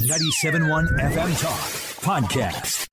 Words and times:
97.1 0.00 0.88
FM 0.98 1.40
Talk 1.40 1.60
Podcast. 2.02 2.88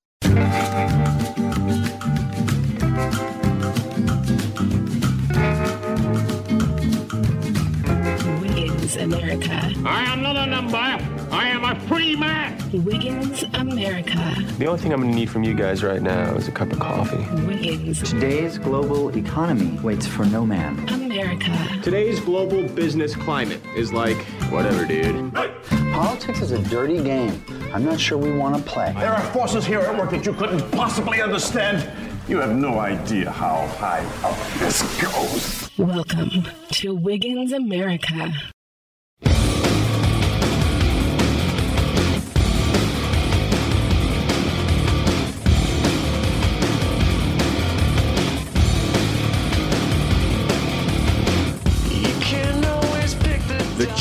Wiggins 8.40 8.96
America. 8.96 9.72
I 9.84 10.04
am 10.12 10.22
not 10.22 10.36
a 10.36 10.46
number. 10.46 10.76
I 10.76 11.48
am 11.48 11.64
a 11.64 11.78
free 11.88 12.16
man. 12.16 12.56
Wiggins 12.84 13.44
America. 13.54 14.34
The 14.58 14.66
only 14.66 14.80
thing 14.80 14.92
I'm 14.92 15.00
going 15.00 15.10
to 15.12 15.16
need 15.18 15.28
from 15.30 15.42
you 15.44 15.54
guys 15.54 15.82
right 15.82 16.00
now 16.00 16.34
is 16.36 16.48
a 16.48 16.52
cup 16.52 16.72
of 16.72 16.78
coffee. 16.78 17.24
Wiggins 17.46 18.02
Today's 18.08 18.58
global 18.58 19.14
economy 19.16 19.78
waits 19.80 20.06
for 20.06 20.24
no 20.24 20.46
man. 20.46 20.88
America. 20.88 21.52
Today's 21.82 22.20
global 22.20 22.66
business 22.68 23.14
climate 23.14 23.60
is 23.76 23.92
like, 23.92 24.16
Whatever, 24.50 24.84
dude. 24.84 25.32
Politics 25.92 26.40
is 26.40 26.52
a 26.52 26.58
dirty 26.70 27.02
game. 27.02 27.42
I'm 27.74 27.84
not 27.84 27.98
sure 27.98 28.16
we 28.16 28.32
want 28.32 28.56
to 28.56 28.62
play. 28.62 28.92
There 28.96 29.12
are 29.12 29.22
forces 29.32 29.66
here 29.66 29.80
at 29.80 29.98
work 29.98 30.10
that 30.10 30.24
you 30.24 30.32
couldn't 30.32 30.70
possibly 30.70 31.20
understand. 31.20 31.90
You 32.28 32.38
have 32.38 32.54
no 32.54 32.78
idea 32.78 33.30
how 33.30 33.66
high 33.78 34.04
up 34.22 34.38
this 34.58 34.82
goes. 35.02 35.70
Welcome 35.76 36.46
to 36.72 36.94
Wiggins 36.94 37.52
America. 37.52 38.32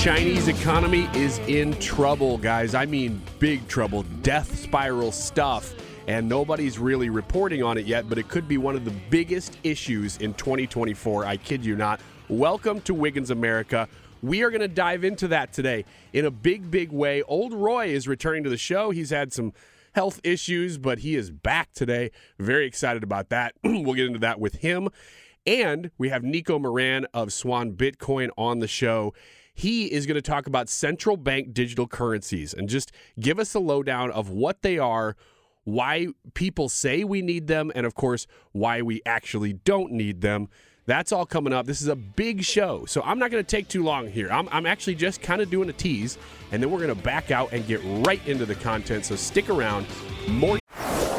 Chinese 0.09 0.47
economy 0.47 1.07
is 1.13 1.37
in 1.47 1.71
trouble, 1.79 2.39
guys. 2.39 2.73
I 2.73 2.87
mean, 2.87 3.21
big 3.37 3.67
trouble, 3.67 4.01
death 4.23 4.57
spiral 4.57 5.11
stuff. 5.11 5.75
And 6.07 6.27
nobody's 6.27 6.79
really 6.79 7.11
reporting 7.11 7.61
on 7.61 7.77
it 7.77 7.85
yet, 7.85 8.09
but 8.09 8.17
it 8.17 8.27
could 8.27 8.47
be 8.47 8.57
one 8.57 8.75
of 8.75 8.85
the 8.85 8.93
biggest 9.11 9.59
issues 9.61 10.17
in 10.17 10.33
2024. 10.33 11.25
I 11.25 11.37
kid 11.37 11.63
you 11.63 11.75
not. 11.75 12.01
Welcome 12.27 12.81
to 12.81 12.95
Wiggins 12.95 13.29
America. 13.29 13.87
We 14.23 14.41
are 14.41 14.49
going 14.49 14.61
to 14.61 14.67
dive 14.67 15.03
into 15.03 15.27
that 15.27 15.53
today 15.53 15.85
in 16.11 16.25
a 16.25 16.31
big, 16.31 16.71
big 16.71 16.91
way. 16.91 17.21
Old 17.21 17.53
Roy 17.53 17.89
is 17.89 18.07
returning 18.07 18.43
to 18.45 18.49
the 18.49 18.57
show. 18.57 18.89
He's 18.89 19.11
had 19.11 19.31
some 19.31 19.53
health 19.93 20.19
issues, 20.23 20.79
but 20.79 20.97
he 20.97 21.15
is 21.15 21.29
back 21.29 21.71
today. 21.73 22.09
Very 22.39 22.65
excited 22.65 23.03
about 23.03 23.29
that. 23.29 23.53
we'll 23.63 23.93
get 23.93 24.07
into 24.07 24.17
that 24.17 24.39
with 24.39 24.55
him. 24.55 24.89
And 25.45 25.91
we 25.99 26.09
have 26.09 26.23
Nico 26.23 26.57
Moran 26.57 27.05
of 27.13 27.31
Swan 27.31 27.73
Bitcoin 27.73 28.31
on 28.39 28.57
the 28.57 28.67
show. 28.67 29.13
He 29.59 29.91
is 29.91 30.05
going 30.05 30.15
to 30.15 30.21
talk 30.21 30.47
about 30.47 30.69
central 30.69 31.17
bank 31.17 31.53
digital 31.53 31.85
currencies 31.85 32.53
and 32.53 32.69
just 32.69 32.93
give 33.19 33.39
us 33.39 33.53
a 33.53 33.59
lowdown 33.59 34.09
of 34.09 34.29
what 34.29 34.61
they 34.61 34.77
are, 34.77 35.17
why 35.65 36.07
people 36.33 36.69
say 36.69 37.03
we 37.03 37.21
need 37.21 37.47
them, 37.47 37.69
and 37.75 37.85
of 37.85 37.93
course, 37.93 38.25
why 38.53 38.81
we 38.81 39.01
actually 39.05 39.51
don't 39.51 39.91
need 39.91 40.21
them. 40.21 40.47
That's 40.85 41.11
all 41.11 41.25
coming 41.25 41.51
up. 41.51 41.65
This 41.65 41.81
is 41.81 41.89
a 41.89 41.95
big 41.97 42.41
show, 42.41 42.85
so 42.85 43.01
I'm 43.01 43.19
not 43.19 43.31
going 43.31 43.43
to 43.43 43.47
take 43.47 43.67
too 43.67 43.83
long 43.83 44.07
here. 44.07 44.31
I'm, 44.31 44.47
I'm 44.49 44.65
actually 44.65 44.95
just 44.95 45.21
kind 45.21 45.41
of 45.41 45.49
doing 45.49 45.67
a 45.67 45.73
tease, 45.73 46.17
and 46.53 46.63
then 46.63 46.71
we're 46.71 46.79
going 46.79 46.95
to 46.95 47.03
back 47.03 47.29
out 47.29 47.51
and 47.51 47.67
get 47.67 47.81
right 47.83 48.25
into 48.25 48.45
the 48.45 48.55
content. 48.55 49.03
So 49.03 49.17
stick 49.17 49.49
around. 49.49 49.85
More. 50.29 50.57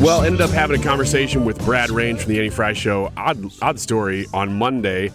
Well, 0.00 0.22
ended 0.22 0.40
up 0.40 0.50
having 0.50 0.80
a 0.80 0.84
conversation 0.84 1.44
with 1.44 1.58
Brad 1.64 1.90
Range 1.90 2.20
from 2.20 2.30
the 2.30 2.38
Annie 2.38 2.50
Frey 2.50 2.72
Show. 2.72 3.12
Odd, 3.16 3.50
odd 3.60 3.80
story. 3.80 4.26
On 4.32 4.56
Monday, 4.56 5.10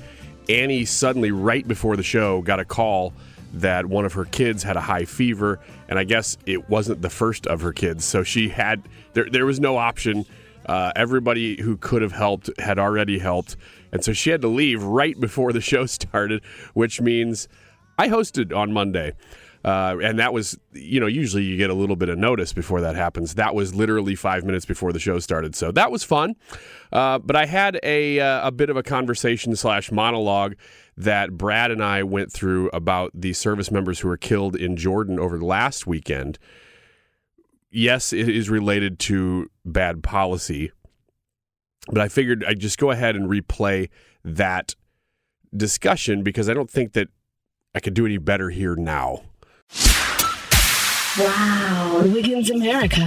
Annie 0.49 0.83
suddenly, 0.83 1.31
right 1.31 1.65
before 1.65 1.95
the 1.95 2.03
show, 2.03 2.41
got 2.41 2.59
a 2.59 2.65
call 2.65 3.13
that 3.53 3.85
one 3.85 4.03
of 4.03 4.11
her 4.11 4.25
kids 4.25 4.61
had 4.61 4.75
a 4.75 4.81
high 4.81 5.05
fever, 5.05 5.61
and 5.87 5.97
I 5.97 6.03
guess 6.03 6.37
it 6.45 6.69
wasn't 6.69 7.01
the 7.01 7.09
first 7.09 7.47
of 7.47 7.61
her 7.61 7.71
kids. 7.71 8.03
So 8.03 8.23
she 8.23 8.49
had 8.49 8.83
there. 9.13 9.29
There 9.29 9.45
was 9.45 9.61
no 9.61 9.77
option. 9.77 10.25
Uh, 10.65 10.91
everybody 10.97 11.61
who 11.61 11.77
could 11.77 12.01
have 12.01 12.11
helped 12.11 12.49
had 12.59 12.77
already 12.77 13.19
helped, 13.19 13.55
and 13.93 14.03
so 14.03 14.11
she 14.11 14.31
had 14.31 14.41
to 14.41 14.49
leave 14.49 14.83
right 14.83 15.17
before 15.17 15.53
the 15.53 15.61
show 15.61 15.85
started, 15.87 16.43
which 16.73 16.99
means 16.99 17.47
I 17.97 18.09
hosted 18.09 18.53
on 18.53 18.73
Monday. 18.73 19.13
Uh, 19.63 19.97
and 20.03 20.19
that 20.19 20.33
was, 20.33 20.57
you 20.73 20.99
know, 20.99 21.07
usually 21.07 21.43
you 21.43 21.55
get 21.55 21.69
a 21.69 21.73
little 21.73 21.95
bit 21.95 22.09
of 22.09 22.17
notice 22.17 22.51
before 22.51 22.81
that 22.81 22.95
happens. 22.95 23.35
That 23.35 23.55
was 23.55 23.73
literally 23.73 24.15
five 24.15 24.43
minutes 24.43 24.65
before 24.65 24.91
the 24.91 24.99
show 24.99 25.19
started, 25.19 25.55
so 25.55 25.71
that 25.71 25.89
was 25.89 26.03
fun. 26.03 26.35
Uh, 26.91 27.19
but 27.19 27.35
I 27.35 27.45
had 27.45 27.79
a 27.81 28.19
uh, 28.19 28.47
a 28.47 28.51
bit 28.51 28.69
of 28.69 28.75
a 28.75 28.83
conversation 28.83 29.55
slash 29.55 29.91
monologue 29.91 30.55
that 30.97 31.37
Brad 31.37 31.71
and 31.71 31.83
I 31.83 32.03
went 32.03 32.31
through 32.31 32.69
about 32.73 33.11
the 33.13 33.31
service 33.33 33.71
members 33.71 34.01
who 34.01 34.09
were 34.09 34.17
killed 34.17 34.55
in 34.55 34.75
Jordan 34.75 35.17
over 35.17 35.37
the 35.37 35.45
last 35.45 35.87
weekend. 35.87 36.37
Yes, 37.71 38.11
it 38.11 38.27
is 38.29 38.49
related 38.49 38.99
to 38.99 39.49
bad 39.65 40.03
policy, 40.03 40.71
but 41.87 42.01
I 42.01 42.09
figured 42.09 42.43
I'd 42.43 42.59
just 42.59 42.77
go 42.77 42.91
ahead 42.91 43.15
and 43.15 43.29
replay 43.29 43.89
that 44.25 44.75
discussion 45.55 46.21
because 46.21 46.49
I 46.49 46.53
don't 46.53 46.69
think 46.69 46.93
that 46.93 47.07
I 47.73 47.79
could 47.79 47.93
do 47.93 48.05
any 48.05 48.17
better 48.17 48.49
here 48.49 48.75
now. 48.75 49.23
Wow. 51.17 52.01
Wiggins 52.05 52.49
America. 52.49 53.01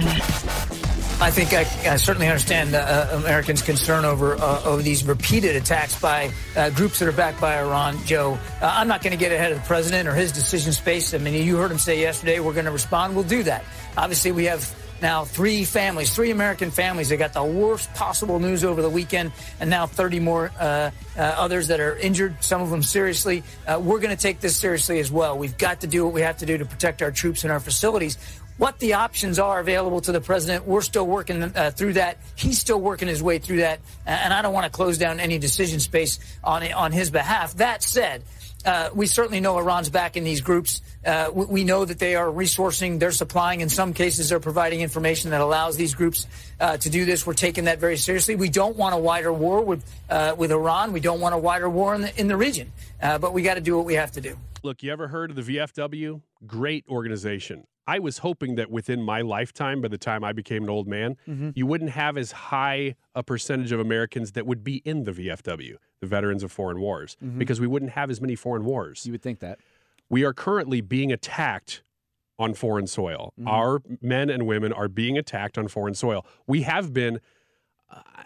I 1.19 1.31
think 1.31 1.51
I, 1.51 1.61
I 1.91 1.97
certainly 1.97 2.27
understand 2.27 2.75
uh, 2.75 3.09
Americans' 3.13 3.61
concern 3.61 4.05
over 4.05 4.35
uh, 4.35 4.63
over 4.63 4.81
these 4.81 5.03
repeated 5.03 5.55
attacks 5.55 5.99
by 5.99 6.31
uh, 6.55 6.69
groups 6.69 6.99
that 6.99 7.07
are 7.07 7.11
backed 7.11 7.41
by 7.41 7.59
Iran. 7.59 7.97
Joe, 8.05 8.37
uh, 8.61 8.71
I'm 8.75 8.87
not 8.87 9.01
going 9.01 9.11
to 9.11 9.17
get 9.17 9.31
ahead 9.31 9.51
of 9.51 9.57
the 9.57 9.65
president 9.65 10.07
or 10.07 10.13
his 10.13 10.31
decision 10.31 10.71
space. 10.73 11.13
I 11.13 11.17
mean, 11.17 11.33
you 11.33 11.57
heard 11.57 11.71
him 11.71 11.79
say 11.79 11.99
yesterday, 11.99 12.39
we're 12.39 12.53
going 12.53 12.65
to 12.65 12.71
respond. 12.71 13.15
We'll 13.15 13.25
do 13.25 13.43
that. 13.43 13.65
Obviously, 13.97 14.31
we 14.31 14.45
have 14.45 14.73
now 15.01 15.25
three 15.25 15.63
families, 15.63 16.13
three 16.13 16.31
American 16.31 16.71
families 16.71 17.09
they 17.09 17.17
got 17.17 17.33
the 17.33 17.43
worst 17.43 17.93
possible 17.93 18.39
news 18.39 18.63
over 18.63 18.81
the 18.81 18.89
weekend, 18.89 19.31
and 19.59 19.69
now 19.69 19.85
30 19.85 20.19
more 20.19 20.51
uh, 20.59 20.91
uh, 21.17 21.19
others 21.19 21.67
that 21.67 21.79
are 21.79 21.95
injured, 21.97 22.35
some 22.43 22.61
of 22.61 22.69
them 22.69 22.83
seriously. 22.83 23.43
Uh, 23.67 23.79
we're 23.81 23.99
going 23.99 24.15
to 24.15 24.21
take 24.21 24.39
this 24.39 24.57
seriously 24.57 24.99
as 24.99 25.11
well. 25.11 25.37
We've 25.37 25.57
got 25.57 25.81
to 25.81 25.87
do 25.87 26.05
what 26.05 26.13
we 26.13 26.21
have 26.21 26.37
to 26.37 26.45
do 26.45 26.57
to 26.57 26.65
protect 26.65 27.01
our 27.01 27.11
troops 27.11 27.43
and 27.43 27.51
our 27.51 27.59
facilities. 27.59 28.17
What 28.57 28.79
the 28.79 28.95
options 28.95 29.37
are 29.37 29.59
available 29.59 30.01
to 30.01 30.11
the 30.11 30.19
president, 30.19 30.65
we're 30.65 30.81
still 30.81 31.05
working 31.05 31.43
uh, 31.43 31.69
through 31.69 31.93
that. 31.93 32.17
He's 32.35 32.57
still 32.57 32.81
working 32.81 33.07
his 33.07 33.21
way 33.21 33.37
through 33.37 33.57
that, 33.57 33.79
and 34.07 34.33
I 34.33 34.41
don't 34.41 34.53
want 34.53 34.65
to 34.65 34.71
close 34.71 34.97
down 34.97 35.19
any 35.19 35.37
decision 35.37 35.79
space 35.79 36.17
on 36.43 36.63
on 36.73 36.91
his 36.91 37.11
behalf. 37.11 37.53
That 37.57 37.83
said, 37.83 38.23
uh, 38.67 38.89
we 38.93 39.07
certainly 39.07 39.39
know 39.39 39.57
Iran's 39.57 39.89
back 39.89 40.17
in 40.17 40.25
these 40.25 40.41
groups. 40.41 40.81
Uh, 41.05 41.31
we, 41.33 41.45
we, 41.45 41.63
know 41.63 41.85
that 41.85 41.99
they 41.99 42.15
are 42.15 42.27
resourcing, 42.27 42.99
they're 42.99 43.13
supplying. 43.13 43.61
In 43.61 43.69
some 43.69 43.93
cases, 43.93 44.27
they're 44.27 44.41
providing 44.41 44.81
information 44.81 45.31
that 45.31 45.39
allows 45.39 45.77
these 45.77 45.95
groups 45.95 46.27
uh, 46.59 46.75
to 46.75 46.89
do 46.89 47.05
this. 47.05 47.25
We're 47.25 47.33
taking 47.33 47.63
that 47.63 47.79
very 47.79 47.95
seriously. 47.95 48.35
We 48.35 48.49
don't 48.49 48.75
want 48.75 48.93
a 48.93 48.97
wider 48.97 49.31
war 49.31 49.61
with 49.61 49.85
uh, 50.09 50.35
with 50.37 50.51
Iran. 50.51 50.91
We 50.91 50.99
don't 50.99 51.21
want 51.21 51.33
a 51.33 51.37
wider 51.37 51.69
war 51.69 51.95
in 51.95 52.01
the 52.01 52.19
in 52.19 52.27
the 52.27 52.35
region. 52.35 52.73
Uh, 53.01 53.17
but 53.17 53.31
we 53.31 53.41
got 53.41 53.53
to 53.53 53.61
do 53.61 53.77
what 53.77 53.85
we 53.85 53.93
have 53.93 54.11
to 54.13 54.21
do. 54.21 54.35
Look, 54.67 54.83
you 54.83 54.91
ever 54.91 55.07
heard 55.07 55.29
of 55.31 55.37
the 55.37 55.55
VFW? 55.57 56.21
Great 56.45 56.83
organization. 56.89 57.63
I 57.87 57.99
was 57.99 58.17
hoping 58.17 58.55
that 58.55 58.69
within 58.69 59.01
my 59.01 59.21
lifetime, 59.21 59.79
by 59.81 59.87
the 59.87 59.97
time 59.97 60.25
I 60.25 60.33
became 60.33 60.63
an 60.63 60.69
old 60.69 60.89
man, 60.89 61.15
Mm-hmm. 61.25 61.51
you 61.55 61.65
wouldn't 61.65 61.91
have 61.91 62.17
as 62.17 62.33
high 62.33 62.95
a 63.15 63.23
percentage 63.23 63.71
of 63.71 63.79
Americans 63.79 64.33
that 64.33 64.45
would 64.45 64.65
be 64.65 64.81
in 64.83 65.05
the 65.05 65.13
VFW, 65.13 65.77
the 66.01 66.05
Veterans 66.07 66.43
of 66.43 66.51
Foreign 66.51 66.81
Wars, 66.81 67.15
Mhm. 67.23 67.37
because 67.39 67.61
we 67.61 67.67
wouldn't 67.67 67.91
have 67.91 68.09
as 68.11 68.19
many 68.19 68.35
foreign 68.35 68.65
wars. 68.65 69.05
You 69.05 69.13
would 69.13 69.21
think 69.21 69.39
that. 69.39 69.59
We 70.09 70.25
are 70.25 70.33
currently 70.33 70.81
being 70.81 71.13
attacked 71.13 71.81
on 72.37 72.53
foreign 72.53 72.87
soil. 72.87 73.33
Our 73.45 73.81
men 74.01 74.29
and 74.29 74.45
women 74.45 74.73
are 74.73 74.89
being 74.89 75.17
attacked 75.17 75.57
on 75.57 75.69
foreign 75.69 75.93
soil. 75.93 76.25
We 76.45 76.63
have 76.63 76.91
been, 76.91 77.21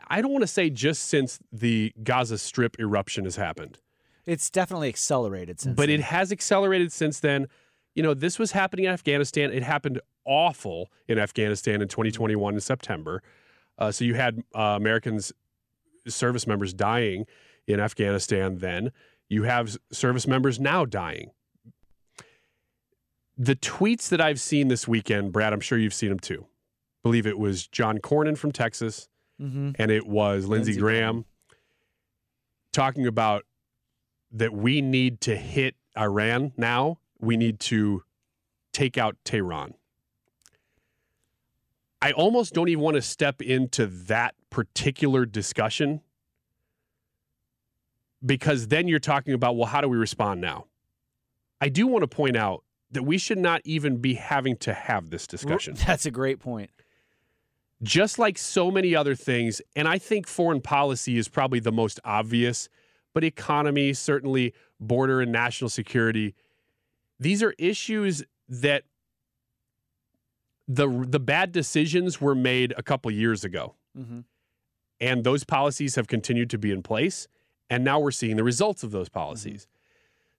I 0.08 0.22
don't 0.24 0.32
want 0.32 0.42
to 0.42 0.48
say 0.48 0.72
just 0.72 1.04
since 1.04 1.38
the 1.52 1.94
Gaza 2.02 2.40
Strip 2.40 2.80
eruption 2.80 3.26
has 3.26 3.36
happened, 3.36 3.78
It's 4.26 4.50
definitely 4.50 4.90
accelerated 4.90 5.60
since. 5.60 5.76
but 5.76 5.88
then. 5.88 6.00
it 6.00 6.02
has 6.04 6.32
accelerated 6.32 6.92
since 6.92 7.20
then. 7.20 7.48
You 7.96 8.04
know, 8.04 8.14
this 8.14 8.40
was 8.40 8.52
happening 8.54 8.86
in 8.86 8.92
Afghanistan. 8.92 9.52
It 9.52 9.64
happened 9.64 10.00
awful 10.26 10.90
in 11.08 11.18
Afghanistan 11.20 11.82
in 11.82 11.88
2021 11.88 12.54
in 12.54 12.60
September. 12.62 13.22
Uh, 13.78 13.92
so 13.92 14.06
you 14.06 14.14
had 14.14 14.44
uh, 14.56 14.76
Americans, 14.78 15.34
service 16.08 16.46
members 16.48 16.74
dying 16.74 17.26
in 17.68 17.80
Afghanistan 17.80 18.58
then. 18.60 18.92
You 19.30 19.44
have 19.44 19.76
service 19.92 20.28
members 20.28 20.60
now 20.60 20.86
dying. 20.86 21.32
The 23.38 23.56
tweets 23.56 24.10
that 24.10 24.22
I've 24.22 24.40
seen 24.40 24.68
this 24.68 24.88
weekend, 24.88 25.32
Brad, 25.32 25.52
I'm 25.54 25.60
sure 25.62 25.78
you've 25.78 25.94
seen 25.94 26.10
them 26.10 26.20
too. 26.20 26.46
believe 27.04 27.26
it 27.26 27.40
was 27.40 27.66
John 27.68 27.98
Cornyn 27.98 28.38
from 28.38 28.52
Texas 28.52 29.10
Mhm. 29.42 29.76
and 29.80 29.90
it 29.90 30.06
was 30.06 30.46
Lindsey 30.46 30.74
Lindsey 30.74 30.80
Graham 30.80 31.26
talking 32.72 33.08
about 33.08 33.44
that 34.31 34.54
we 34.54 34.81
need 34.81 35.22
to 35.22 35.36
hit 35.36 35.75
Iran 35.98 36.54
now. 36.57 37.00
We 37.19 37.38
need 37.38 37.60
to 37.62 38.04
take 38.74 38.98
out 38.98 39.18
Tehran. 39.25 39.74
I 42.01 42.13
almost 42.13 42.54
don't 42.54 42.69
even 42.69 42.83
want 42.83 42.95
to 42.95 43.01
step 43.01 43.42
into 43.42 43.86
that 43.86 44.33
particular 44.50 45.25
discussion 45.25 46.01
because 48.25 48.68
then 48.68 48.88
you're 48.88 49.00
talking 49.00 49.33
about, 49.33 49.56
well, 49.56 49.68
how 49.68 49.81
do 49.81 49.88
we 49.88 49.98
respond 49.98 50.42
now? 50.42 50.66
I 51.60 51.69
do 51.69 51.86
want 51.86 52.04
to 52.04 52.07
point 52.07 52.36
out 52.36 52.63
that 52.92 53.04
we 53.04 53.18
should 53.18 53.38
not 53.38 53.62
even 53.66 53.98
be 53.98 54.16
having 54.16 54.57
to 54.57 54.74
have 54.74 55.10
this 55.12 55.27
discussion 55.27 55.75
That's 55.88 56.06
a 56.06 56.12
great 56.12 56.39
point. 56.39 56.72
just 57.84 58.18
like 58.19 58.38
so 58.38 58.72
many 58.72 58.95
other 58.95 59.16
things, 59.16 59.62
and 59.75 59.88
I 59.88 59.98
think 59.98 60.27
foreign 60.27 60.62
policy 60.62 61.18
is 61.18 61.27
probably 61.27 61.60
the 61.60 61.72
most 61.72 62.00
obvious, 62.04 62.68
but 63.13 63.24
economy, 63.24 63.94
certainly 63.94 64.54
border 64.80 65.22
and 65.22 65.31
national 65.31 65.69
security, 65.69 66.36
these 67.19 67.44
are 67.44 67.54
issues 67.58 68.24
that 68.48 68.84
the 70.68 70.88
the 71.08 71.19
bad 71.19 71.52
decisions 71.52 72.22
were 72.22 72.36
made 72.36 72.74
a 72.78 72.84
couple 72.84 73.12
years 73.12 73.44
ago. 73.44 73.75
Mhm. 73.98 74.25
And 75.00 75.24
those 75.24 75.44
policies 75.44 75.96
have 75.96 76.08
continued 76.08 76.50
to 76.52 76.58
be 76.58 76.72
in 76.72 76.84
place, 76.84 77.28
and 77.69 77.84
now 77.84 78.00
we're 78.00 78.12
seeing 78.12 78.36
the 78.38 78.44
results 78.44 78.84
of 78.84 78.92
those 78.92 79.10
policies. 79.10 79.68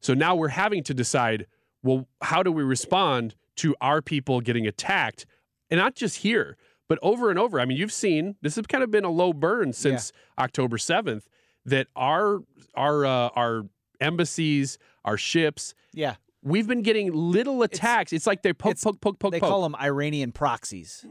So 0.01 0.15
now 0.15 0.35
we're 0.35 0.49
having 0.49 0.83
to 0.85 0.95
decide, 0.95 1.47
well, 1.83 2.09
how 2.23 2.43
do 2.43 2.51
we 2.53 2.63
respond 2.63 3.35
to 3.57 3.75
our 3.81 4.01
people 4.01 4.41
getting 4.41 4.67
attacked? 4.67 5.27
And 5.71 5.79
not 5.79 5.95
just 5.95 6.19
here, 6.19 6.57
but 6.89 6.99
over 7.03 7.31
and 7.31 7.39
over. 7.39 7.59
I 7.61 7.65
mean, 7.65 7.77
you've 7.77 7.93
seen 7.93 8.37
this 8.41 8.57
has 8.57 8.67
kind 8.67 8.85
of 8.85 8.91
been 8.91 9.05
a 9.05 9.11
low 9.11 9.33
burn 9.33 9.73
since 9.73 10.13
October 10.39 10.77
7th 10.79 11.29
that 11.67 11.87
our 11.97 12.41
our 12.75 13.05
uh, 13.05 13.29
our 13.37 13.63
embassies, 14.01 14.79
our 15.05 15.17
ships, 15.17 15.75
Yeah. 15.93 16.17
we've 16.43 16.67
been 16.67 16.83
getting 16.83 17.13
little 17.13 17.63
attacks. 17.63 18.13
It's, 18.13 18.27
like 18.27 18.43
they 18.43 18.53
poke, 18.53 18.81
poke, 18.81 19.01
poke, 19.01 19.19
poke, 19.21 19.33
They 19.33 19.41
poke. 19.41 19.49
call 19.49 19.63
them 19.63 19.77
Iranian 19.81 20.33
proxies. 20.33 21.07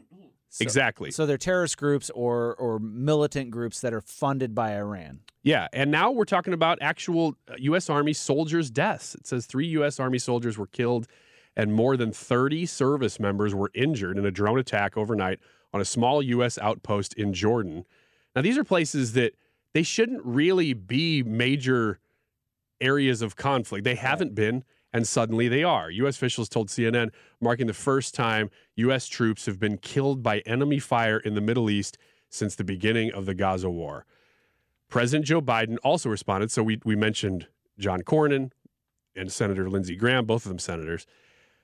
So- 0.50 0.63
exactly. 0.63 1.12
So 1.12 1.25
they're 1.25 1.38
terrorist 1.38 1.77
groups 1.77 2.09
or 2.09 2.56
or 2.56 2.80
militant 2.80 3.51
groups 3.51 3.80
that 3.81 3.94
are 3.94 4.01
funded 4.01 4.53
by 4.53 4.75
Iran. 4.75 5.21
Yeah, 5.44 5.68
and 5.74 5.89
now 5.89 6.12
we're 6.12 6.25
talking 6.25 6.53
about 6.53 6.77
actual 6.81 7.36
uh, 7.50 7.53
U.S. 7.59 7.89
Army 7.89 8.13
soldiers' 8.13 8.69
deaths. 8.69 9.15
It 9.15 9.25
says 9.25 9.45
three 9.45 9.68
U.S. 9.68 10.00
Army 10.00 10.19
soldiers 10.19 10.57
were 10.57 10.68
killed, 10.68 11.07
and 11.56 11.74
more 11.74 11.95
than 11.98 12.12
30 12.12 12.65
service 12.68 13.19
members 13.19 13.56
were 13.56 13.71
injured 13.74 14.18
in 14.19 14.25
a 14.25 14.30
drone 14.31 14.59
attack 14.59 14.98
overnight 14.98 15.39
on 15.74 15.80
a 15.81 15.86
small 15.86 16.21
U.S. 16.21 16.57
outpost 16.59 17.13
in 17.15 17.33
Jordan. 17.33 17.86
Now, 18.36 18.42
these 18.44 18.57
are 18.57 18.63
places 18.65 19.13
that 19.13 19.33
they 19.74 19.84
shouldn't 19.84 20.24
really 20.26 20.74
be 20.74 21.24
major 21.24 22.00
areas 22.80 23.22
of 23.22 23.36
conflict. 23.36 23.84
They 23.84 23.96
haven't 23.96 24.36
been, 24.36 24.64
and 24.92 25.08
suddenly 25.08 25.48
they 25.48 25.64
are. 25.64 25.90
U.S. 25.92 26.16
officials 26.16 26.50
told 26.50 26.70
CNN, 26.70 27.12
marking 27.40 27.68
the 27.68 27.74
first 27.74 28.14
time 28.14 28.50
U.S. 28.76 29.08
troops 29.08 29.46
have 29.46 29.60
been 29.60 29.78
killed 29.78 30.24
by 30.24 30.40
enemy 30.40 30.80
fire 30.80 31.18
in 31.18 31.36
the 31.36 31.42
Middle 31.42 31.70
East 31.70 31.98
since 32.30 32.56
the 32.56 32.64
beginning 32.64 33.12
of 33.12 33.26
the 33.26 33.34
Gaza 33.34 33.70
war. 33.70 34.06
President 34.90 35.26
Joe 35.26 35.42
Biden 35.42 35.78
also 35.84 36.10
responded. 36.10 36.52
So 36.52 36.64
we, 36.64 36.80
we 36.84 36.96
mentioned 36.96 37.48
John 37.80 38.02
Cornyn 38.02 38.52
and 39.16 39.32
Senator 39.32 39.70
Lindsey 39.70 39.96
Graham, 39.96 40.26
both 40.26 40.46
of 40.46 40.50
them 40.50 40.60
senators. 40.60 41.06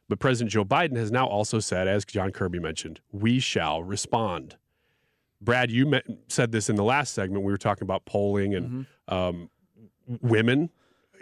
But 0.10 0.20
President 0.20 0.52
Joe 0.52 0.64
Biden 0.64 0.96
has 0.96 1.12
now 1.12 1.28
also 1.28 1.60
said, 1.60 1.88
as 1.88 2.06
John 2.06 2.32
Kirby 2.32 2.60
mentioned, 2.60 3.02
we 3.12 3.40
shall 3.40 3.84
respond. 3.84 4.56
Brad, 5.42 5.70
you 5.72 5.86
met, 5.86 6.06
said 6.28 6.52
this 6.52 6.70
in 6.70 6.76
the 6.76 6.84
last 6.84 7.14
segment. 7.14 7.44
We 7.44 7.52
were 7.52 7.58
talking 7.58 7.84
about 7.84 8.06
polling 8.06 8.56
and 8.56 8.86
um, 9.08 9.50
women, 10.22 10.70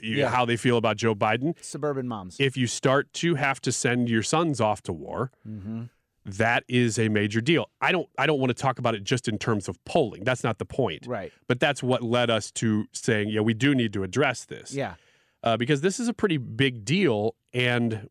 you- 0.01 0.17
Yeah. 0.17 0.29
how 0.29 0.45
they 0.45 0.57
feel 0.57 0.77
about 0.77 0.97
Joe 0.97 1.15
Biden. 1.15 1.53
Suburban 1.63 2.07
moms. 2.07 2.37
If 2.39 2.55
you 2.57 2.67
start 2.67 3.11
to 3.13 3.35
have 3.35 3.59
to 3.61 3.71
send 3.71 4.09
your 4.09 4.23
sons 4.23 4.61
off 4.61 4.81
to 4.83 4.93
war, 4.93 5.31
Mm-hmm. 5.47 5.83
that 6.25 6.63
is 6.67 6.97
a 6.97 7.07
major 7.09 7.41
deal. 7.41 7.69
I 7.81 7.91
don't 7.91 8.07
I 8.17 8.25
don't 8.25 8.39
want 8.39 8.49
to 8.49 8.53
talk 8.61 8.79
about 8.79 8.95
it 8.95 9.03
just 9.03 9.27
in 9.27 9.37
terms 9.37 9.67
of 9.67 9.83
polling. 9.85 10.23
That's 10.23 10.43
not 10.43 10.57
the 10.59 10.65
point. 10.65 11.05
Right. 11.05 11.31
But 11.47 11.59
that's 11.59 11.83
what 11.83 12.01
led 12.01 12.29
us 12.29 12.51
to 12.53 12.85
saying, 12.93 13.29
yeah, 13.29 13.41
we 13.41 13.53
do 13.53 13.75
need 13.75 13.93
to 13.93 14.03
address 14.03 14.45
this. 14.45 14.73
Yeah. 14.73 14.95
Uh, 15.43 15.55
because 15.57 15.81
this 15.81 15.99
is 15.99 16.07
a 16.07 16.13
pretty 16.13 16.37
big 16.37 16.83
deal 16.85 17.35
and 17.53 18.09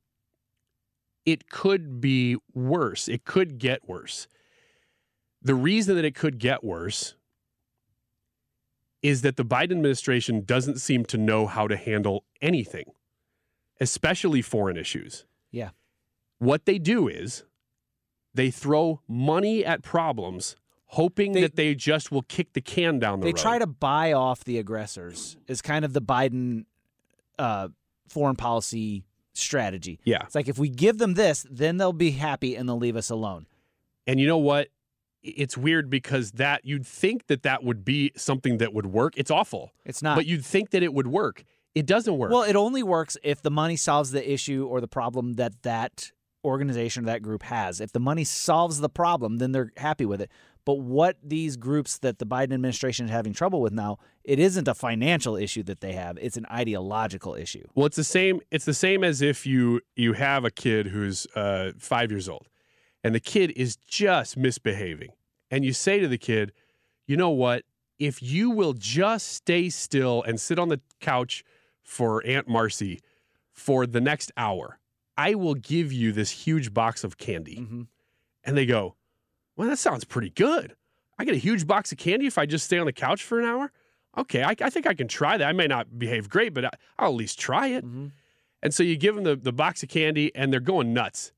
it 1.26 1.48
could 1.50 2.00
be 2.00 2.36
worse. 2.52 3.08
It 3.08 3.24
could 3.24 3.58
get 3.58 3.88
worse. 3.88 4.28
The 5.44 5.54
reason 5.54 5.96
that 5.96 6.04
it 6.04 6.14
could 6.14 6.38
get 6.38 6.64
worse 6.64 7.14
is 9.02 9.20
that 9.22 9.36
the 9.36 9.44
Biden 9.44 9.72
administration 9.72 10.42
doesn't 10.44 10.78
seem 10.80 11.04
to 11.06 11.18
know 11.18 11.46
how 11.46 11.68
to 11.68 11.76
handle 11.76 12.24
anything, 12.40 12.86
especially 13.80 14.40
foreign 14.40 14.78
issues. 14.78 15.26
Yeah. 15.50 15.70
What 16.38 16.64
they 16.64 16.78
do 16.78 17.06
is 17.08 17.44
they 18.32 18.50
throw 18.50 19.00
money 19.06 19.64
at 19.64 19.82
problems, 19.82 20.56
hoping 20.86 21.32
They- 21.32 21.42
that 21.42 21.56
they 21.56 21.74
just 21.74 22.10
will 22.10 22.22
kick 22.22 22.54
the 22.54 22.62
can 22.62 22.98
down 22.98 23.20
the 23.20 23.24
They 23.26 23.28
road. 23.32 23.36
They 23.36 23.42
try 23.42 23.58
to 23.58 23.66
buy 23.66 24.12
off 24.14 24.44
the 24.44 24.58
aggressors. 24.58 25.36
Is 25.46 25.60
kind 25.60 25.84
of 25.84 25.92
the 25.92 26.02
Biden 26.02 26.64
uh, 27.38 27.68
foreign 28.08 28.36
policy 28.36 29.04
strategy. 29.34 30.00
Yeah. 30.04 30.22
It's 30.24 30.34
like 30.34 30.48
if 30.48 30.58
we 30.58 30.68
give 30.70 30.96
them 30.98 31.14
this, 31.14 31.44
then 31.50 31.76
they'll 31.76 31.92
be 31.92 32.12
happy 32.12 32.54
and 32.56 32.66
they'll 32.68 32.78
leave 32.78 32.96
us 32.96 33.10
alone. 33.10 33.46
And 34.06 34.18
you 34.20 34.26
know 34.26 34.38
what? 34.38 34.68
It's 35.24 35.56
weird 35.56 35.88
because 35.88 36.32
that 36.32 36.64
you'd 36.64 36.86
think 36.86 37.28
that 37.28 37.42
that 37.42 37.64
would 37.64 37.84
be 37.84 38.12
something 38.14 38.58
that 38.58 38.74
would 38.74 38.86
work. 38.86 39.14
It's 39.16 39.30
awful. 39.30 39.72
It's 39.84 40.02
not. 40.02 40.16
But 40.16 40.26
you'd 40.26 40.44
think 40.44 40.70
that 40.70 40.82
it 40.82 40.92
would 40.92 41.06
work. 41.06 41.44
It 41.74 41.86
doesn't 41.86 42.16
work. 42.16 42.30
Well, 42.30 42.42
it 42.42 42.56
only 42.56 42.82
works 42.82 43.16
if 43.24 43.42
the 43.42 43.50
money 43.50 43.76
solves 43.76 44.10
the 44.12 44.32
issue 44.32 44.66
or 44.66 44.80
the 44.80 44.88
problem 44.88 45.34
that 45.34 45.62
that 45.62 46.12
organization 46.44 47.04
or 47.04 47.06
that 47.06 47.22
group 47.22 47.42
has. 47.44 47.80
If 47.80 47.92
the 47.92 48.00
money 48.00 48.22
solves 48.22 48.80
the 48.80 48.88
problem, 48.88 49.38
then 49.38 49.52
they're 49.52 49.72
happy 49.78 50.04
with 50.04 50.20
it. 50.20 50.30
But 50.64 50.80
what 50.80 51.16
these 51.22 51.56
groups 51.56 51.98
that 51.98 52.18
the 52.18 52.26
Biden 52.26 52.52
administration 52.52 53.06
is 53.06 53.10
having 53.10 53.32
trouble 53.32 53.60
with 53.60 53.72
now, 53.72 53.98
it 54.24 54.38
isn't 54.38 54.68
a 54.68 54.74
financial 54.74 55.36
issue 55.36 55.62
that 55.64 55.80
they 55.80 55.92
have. 55.92 56.16
It's 56.20 56.36
an 56.36 56.46
ideological 56.50 57.34
issue. 57.34 57.66
Well, 57.74 57.86
it's 57.86 57.96
the 57.96 58.04
same. 58.04 58.40
It's 58.50 58.64
the 58.64 58.74
same 58.74 59.04
as 59.04 59.20
if 59.20 59.46
you 59.46 59.80
you 59.96 60.14
have 60.14 60.44
a 60.44 60.50
kid 60.50 60.88
who's 60.88 61.26
uh, 61.34 61.72
five 61.78 62.10
years 62.10 62.28
old, 62.28 62.48
and 63.04 63.14
the 63.14 63.20
kid 63.20 63.52
is 63.54 63.76
just 63.76 64.36
misbehaving, 64.36 65.10
and 65.50 65.64
you 65.64 65.72
say 65.72 66.00
to 66.00 66.08
the 66.08 66.18
kid, 66.18 66.52
"You 67.06 67.16
know 67.16 67.30
what? 67.30 67.64
If 67.98 68.22
you 68.22 68.50
will 68.50 68.72
just 68.72 69.28
stay 69.28 69.68
still 69.70 70.22
and 70.24 70.40
sit 70.40 70.58
on 70.58 70.68
the 70.68 70.80
couch 71.00 71.44
for 71.82 72.26
Aunt 72.26 72.48
Marcy 72.48 73.00
for 73.52 73.86
the 73.86 74.00
next 74.00 74.32
hour, 74.36 74.80
I 75.16 75.36
will 75.36 75.54
give 75.54 75.92
you 75.92 76.10
this 76.10 76.30
huge 76.30 76.74
box 76.74 77.04
of 77.04 77.18
candy." 77.18 77.58
Mm-hmm. 77.58 77.82
And 78.42 78.56
they 78.56 78.66
go, 78.66 78.96
"Well, 79.54 79.68
that 79.68 79.76
sounds 79.76 80.04
pretty 80.04 80.30
good. 80.30 80.74
I 81.18 81.24
get 81.24 81.34
a 81.34 81.38
huge 81.38 81.66
box 81.66 81.92
of 81.92 81.98
candy 81.98 82.26
if 82.26 82.38
I 82.38 82.46
just 82.46 82.64
stay 82.64 82.78
on 82.78 82.86
the 82.86 82.92
couch 82.92 83.22
for 83.22 83.38
an 83.38 83.44
hour." 83.44 83.70
Okay, 84.16 84.42
I, 84.42 84.54
I 84.60 84.70
think 84.70 84.86
I 84.86 84.94
can 84.94 85.08
try 85.08 85.36
that. 85.36 85.46
I 85.46 85.52
may 85.52 85.66
not 85.66 85.98
behave 85.98 86.28
great, 86.28 86.54
but 86.54 86.64
I, 86.64 86.70
I'll 86.98 87.10
at 87.10 87.14
least 87.14 87.38
try 87.38 87.68
it. 87.68 87.84
Mm-hmm. 87.84 88.06
And 88.62 88.72
so 88.72 88.82
you 88.82 88.96
give 88.96 89.14
them 89.14 89.24
the, 89.24 89.36
the 89.36 89.52
box 89.52 89.82
of 89.82 89.88
candy, 89.88 90.34
and 90.34 90.52
they're 90.52 90.60
going 90.60 90.94
nuts. 90.94 91.32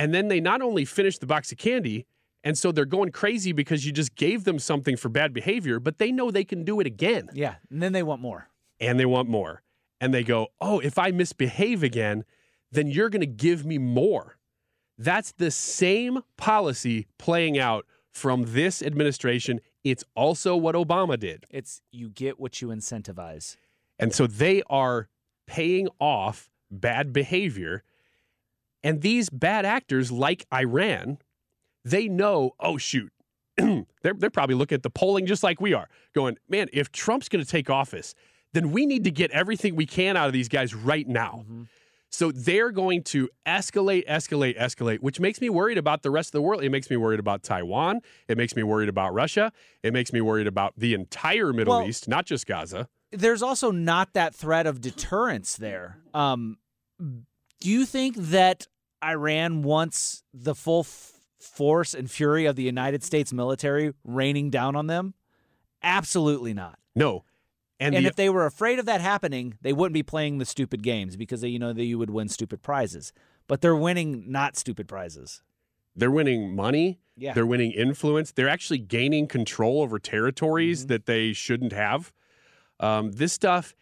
And 0.00 0.14
then 0.14 0.28
they 0.28 0.40
not 0.40 0.62
only 0.62 0.86
finish 0.86 1.18
the 1.18 1.26
box 1.26 1.52
of 1.52 1.58
candy, 1.58 2.06
and 2.42 2.56
so 2.56 2.72
they're 2.72 2.86
going 2.86 3.10
crazy 3.12 3.52
because 3.52 3.84
you 3.84 3.92
just 3.92 4.14
gave 4.14 4.44
them 4.44 4.58
something 4.58 4.96
for 4.96 5.10
bad 5.10 5.34
behavior, 5.34 5.78
but 5.78 5.98
they 5.98 6.10
know 6.10 6.30
they 6.30 6.42
can 6.42 6.64
do 6.64 6.80
it 6.80 6.86
again. 6.86 7.28
Yeah, 7.34 7.56
and 7.68 7.82
then 7.82 7.92
they 7.92 8.02
want 8.02 8.22
more. 8.22 8.48
And 8.80 8.98
they 8.98 9.04
want 9.04 9.28
more. 9.28 9.62
And 10.00 10.14
they 10.14 10.24
go, 10.24 10.48
oh, 10.58 10.78
if 10.78 10.98
I 10.98 11.10
misbehave 11.10 11.82
again, 11.82 12.24
then 12.72 12.86
you're 12.86 13.10
going 13.10 13.20
to 13.20 13.26
give 13.26 13.66
me 13.66 13.76
more. 13.76 14.38
That's 14.96 15.32
the 15.32 15.50
same 15.50 16.20
policy 16.38 17.06
playing 17.18 17.58
out 17.58 17.84
from 18.10 18.44
this 18.54 18.80
administration. 18.80 19.60
It's 19.84 20.04
also 20.14 20.56
what 20.56 20.74
Obama 20.74 21.18
did. 21.18 21.44
It's 21.50 21.82
you 21.92 22.08
get 22.08 22.40
what 22.40 22.62
you 22.62 22.68
incentivize. 22.68 23.56
And 23.98 24.14
so 24.14 24.26
they 24.26 24.62
are 24.70 25.10
paying 25.46 25.88
off 26.00 26.48
bad 26.70 27.12
behavior. 27.12 27.82
And 28.82 29.02
these 29.02 29.28
bad 29.30 29.64
actors, 29.64 30.10
like 30.10 30.46
Iran, 30.52 31.18
they 31.84 32.08
know, 32.08 32.52
oh, 32.60 32.78
shoot. 32.78 33.12
they're, 33.56 33.84
they're 34.02 34.30
probably 34.30 34.54
looking 34.54 34.76
at 34.76 34.82
the 34.82 34.90
polling 34.90 35.26
just 35.26 35.42
like 35.42 35.60
we 35.60 35.74
are, 35.74 35.88
going, 36.14 36.38
man, 36.48 36.68
if 36.72 36.90
Trump's 36.92 37.28
going 37.28 37.44
to 37.44 37.50
take 37.50 37.68
office, 37.68 38.14
then 38.52 38.72
we 38.72 38.86
need 38.86 39.04
to 39.04 39.10
get 39.10 39.30
everything 39.32 39.76
we 39.76 39.86
can 39.86 40.16
out 40.16 40.26
of 40.26 40.32
these 40.32 40.48
guys 40.48 40.74
right 40.74 41.06
now. 41.06 41.44
So 42.12 42.32
they're 42.32 42.72
going 42.72 43.04
to 43.04 43.28
escalate, 43.46 44.04
escalate, 44.08 44.58
escalate, 44.58 44.98
which 44.98 45.20
makes 45.20 45.40
me 45.40 45.48
worried 45.48 45.78
about 45.78 46.02
the 46.02 46.10
rest 46.10 46.30
of 46.30 46.32
the 46.32 46.42
world. 46.42 46.64
It 46.64 46.70
makes 46.70 46.90
me 46.90 46.96
worried 46.96 47.20
about 47.20 47.44
Taiwan. 47.44 48.00
It 48.26 48.36
makes 48.36 48.56
me 48.56 48.64
worried 48.64 48.88
about 48.88 49.14
Russia. 49.14 49.52
It 49.84 49.92
makes 49.92 50.12
me 50.12 50.20
worried 50.20 50.48
about 50.48 50.74
the 50.76 50.94
entire 50.94 51.52
Middle 51.52 51.78
Well- 51.78 51.88
East, 51.88 52.08
not 52.08 52.26
just 52.26 52.46
Gaza. 52.46 52.88
there's 53.12 53.42
also 53.42 53.70
not 53.70 54.12
that 54.14 54.34
threat 54.34 54.66
of 54.66 54.80
deterrence 54.80 55.56
there. 55.56 55.98
Um, 56.14 56.58
do 57.60 57.68
you 57.70 57.84
think 57.86 58.16
that 58.16 58.66
Iran 59.04 59.62
wants 59.62 60.22
the 60.34 60.54
full 60.54 60.80
f- 60.80 61.12
force 61.38 61.94
and 61.94 62.10
fury 62.10 62.46
of 62.46 62.56
the 62.56 62.62
United 62.62 63.02
States 63.04 63.32
military 63.32 63.92
raining 64.04 64.50
down 64.50 64.76
on 64.76 64.86
them? 64.86 65.14
Absolutely 65.82 66.54
not. 66.54 66.78
No. 66.94 67.24
And, 67.78 67.94
And, 67.94 68.04
the, 68.04 68.08
if 68.10 68.16
they 68.16 68.28
were 68.28 68.44
afraid 68.44 68.78
of 68.78 68.84
that 68.86 69.00
happening, 69.00 69.56
they 69.62 69.72
wouldn't 69.72 69.94
be 69.94 70.02
playing 70.02 70.38
the 70.38 70.44
stupid 70.44 70.82
games 70.82 71.16
because 71.16 71.40
they, 71.40 71.48
you 71.48 71.58
know 71.58 71.72
that 71.72 71.84
you 71.84 71.98
would 71.98 72.10
win 72.10 72.28
stupid 72.28 72.62
prizes. 72.62 73.12
But 73.46 73.62
they're 73.62 73.76
winning 73.76 74.30
not 74.30 74.56
stupid 74.56 74.86
prizes. 74.86 75.42
they're 75.96 76.10
winning 76.10 76.54
money. 76.54 77.00
Yeah. 77.16 77.32
They're 77.34 77.46
winning 77.46 77.72
influence. 77.72 78.32
They're 78.32 78.48
actually 78.48 78.78
gaining 78.78 79.26
control 79.26 79.82
over 79.82 79.98
territories 79.98 80.80
Mm-hmm. 80.82 80.88
that 80.88 81.06
they 81.06 81.32
shouldn't 81.32 81.72
have. 81.72 82.12
Um, 82.78 83.12
this 83.12 83.32
stuff 83.32 83.74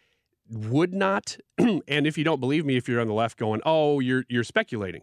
would 0.49 0.93
not. 0.93 1.37
and 1.57 2.07
if 2.07 2.17
you 2.17 2.23
don't 2.23 2.39
believe 2.39 2.65
me, 2.65 2.77
if 2.77 2.87
you're 2.87 3.01
on 3.01 3.07
the 3.07 3.13
left 3.13 3.37
going, 3.37 3.61
"Oh, 3.65 3.99
you're 3.99 4.25
you're 4.29 4.43
speculating," 4.43 5.01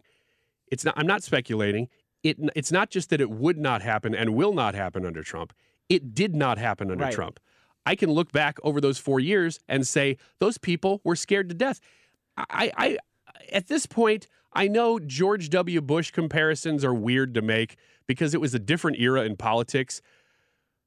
it's 0.71 0.83
not. 0.83 0.93
I'm 0.97 1.07
not 1.07 1.23
speculating. 1.23 1.89
It 2.23 2.37
it's 2.55 2.71
not 2.71 2.89
just 2.89 3.09
that 3.09 3.21
it 3.21 3.29
would 3.29 3.57
not 3.57 3.81
happen 3.81 4.13
and 4.15 4.35
will 4.35 4.53
not 4.53 4.75
happen 4.75 5.05
under 5.05 5.23
Trump. 5.23 5.53
It 5.89 6.13
did 6.13 6.35
not 6.35 6.57
happen 6.57 6.91
under 6.91 7.05
Right. 7.05 7.13
Trump. 7.13 7.39
I 7.85 7.95
can 7.95 8.11
look 8.11 8.33
back 8.33 8.57
over 8.63 8.81
those 8.81 8.97
four 8.97 9.19
years 9.19 9.59
and 9.69 9.87
say 9.87 10.17
those 10.39 10.57
people 10.57 10.99
were 11.05 11.15
scared 11.15 11.47
to 11.49 11.55
death. 11.55 11.79
I, 12.37 12.71
I 12.75 12.97
at 13.51 13.67
this 13.67 13.85
point, 13.85 14.27
I 14.51 14.67
know 14.67 14.99
George 14.99 15.49
W. 15.49 15.79
Bush 15.79 16.11
comparisons 16.11 16.83
are 16.83 16.93
weird 16.93 17.33
to 17.35 17.41
make 17.41 17.77
because 18.05 18.33
it 18.33 18.41
was 18.41 18.53
a 18.53 18.59
different 18.59 18.99
era 18.99 19.23
in 19.23 19.37
politics, 19.37 20.01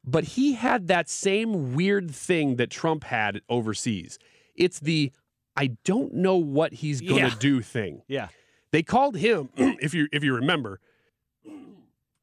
but 0.05 0.25
he 0.25 0.53
had 0.55 0.89
that 0.89 1.09
same 1.09 1.75
weird 1.75 2.11
thing 2.11 2.57
that 2.57 2.71
Trump 2.71 3.05
had 3.05 3.41
overseas. 3.49 4.19
It's 4.61 4.79
the 4.79 5.11
I 5.57 5.69
don't 5.85 6.15
know 6.15 6.37
what 6.37 6.73
he's 6.75 7.01
going 7.01 7.23
to 7.25 7.29
Yeah. 7.31 7.35
do 7.41 7.61
thing. 7.63 8.03
Yeah. 8.07 8.29
They 8.71 8.83
called 8.85 9.17
him, 9.17 9.49
if 9.57 9.95
you 9.95 10.07
if 10.13 10.23
you 10.23 10.35
remember, 10.35 10.81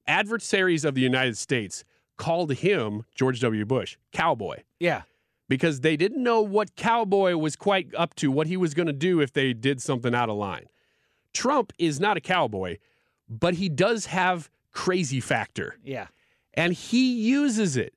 adversaries 0.07 0.85
of 0.85 0.95
the 0.95 1.01
United 1.01 1.37
States 1.37 1.83
called 2.17 2.53
him 2.53 3.03
George 3.15 3.39
W. 3.41 3.65
Bush 3.65 3.97
cowboy 4.11 4.63
Yeah. 4.79 5.03
because 5.49 5.81
they 5.81 5.97
didn't 5.97 6.23
know 6.23 6.41
what 6.41 6.75
cowboy 6.75 7.35
was 7.35 7.55
quite 7.55 7.93
up 7.95 8.15
to, 8.15 8.31
what 8.31 8.47
he 8.47 8.57
was 8.57 8.73
going 8.73 8.87
to 8.87 8.93
do 8.93 9.19
if 9.21 9.33
they 9.33 9.53
did 9.53 9.81
something 9.81 10.15
out 10.15 10.29
of 10.29 10.37
line. 10.37 10.65
Trump 11.33 11.73
is 11.77 11.99
not 11.99 12.17
a 12.17 12.21
cowboy, 12.21 12.77
but 13.29 13.55
he 13.55 13.69
does 13.69 14.07
have 14.07 14.49
crazy 14.71 15.19
factor 15.19 15.77
Yeah. 15.83 16.07
and 16.53 16.73
he 16.73 17.13
uses 17.13 17.75
it. 17.77 17.93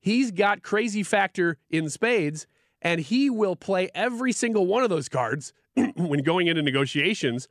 He's 0.00 0.30
got 0.30 0.62
crazy 0.62 1.02
factor 1.02 1.58
in 1.68 1.90
spades, 1.90 2.46
and 2.82 3.00
he 3.00 3.30
will 3.30 3.56
play 3.56 3.90
every 3.94 4.32
single 4.32 4.66
one 4.66 4.82
of 4.82 4.90
those 4.90 5.08
cards 5.08 5.52
when 5.96 6.22
going 6.22 6.46
into 6.46 6.62
negotiations 6.62 7.48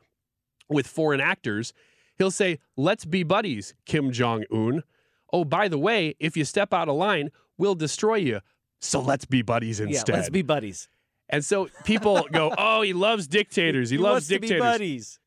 with 0.69 0.87
foreign 0.87 1.21
actors. 1.21 1.73
He'll 2.17 2.31
say, 2.31 2.59
Let's 2.75 3.05
be 3.05 3.23
buddies, 3.23 3.73
Kim 3.85 4.11
Jong 4.11 4.43
un. 4.51 4.83
Oh, 5.31 5.45
by 5.45 5.67
the 5.67 5.77
way, 5.77 6.15
if 6.19 6.35
you 6.35 6.43
step 6.45 6.73
out 6.73 6.89
of 6.89 6.95
line, 6.95 7.29
we'll 7.57 7.75
destroy 7.75 8.15
you. 8.15 8.41
So 8.81 8.99
let's 8.99 9.25
be 9.25 9.41
buddies 9.41 9.79
instead. 9.79 10.09
Yeah. 10.09 10.15
Let's 10.15 10.29
be 10.29 10.41
buddies. 10.41 10.89
and 11.29 11.45
so 11.45 11.69
people 11.85 12.27
go, 12.31 12.53
Oh, 12.57 12.81
he 12.81 12.93
loves 12.93 13.27
dictators. 13.27 13.89
He, 13.89 13.97
loves 13.97 14.27
to 14.27 14.39
be 14.39 14.47
dictators. 14.47 14.59
buddies. 14.59 15.19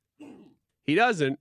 He 0.85 0.95
doesn't. 0.95 1.39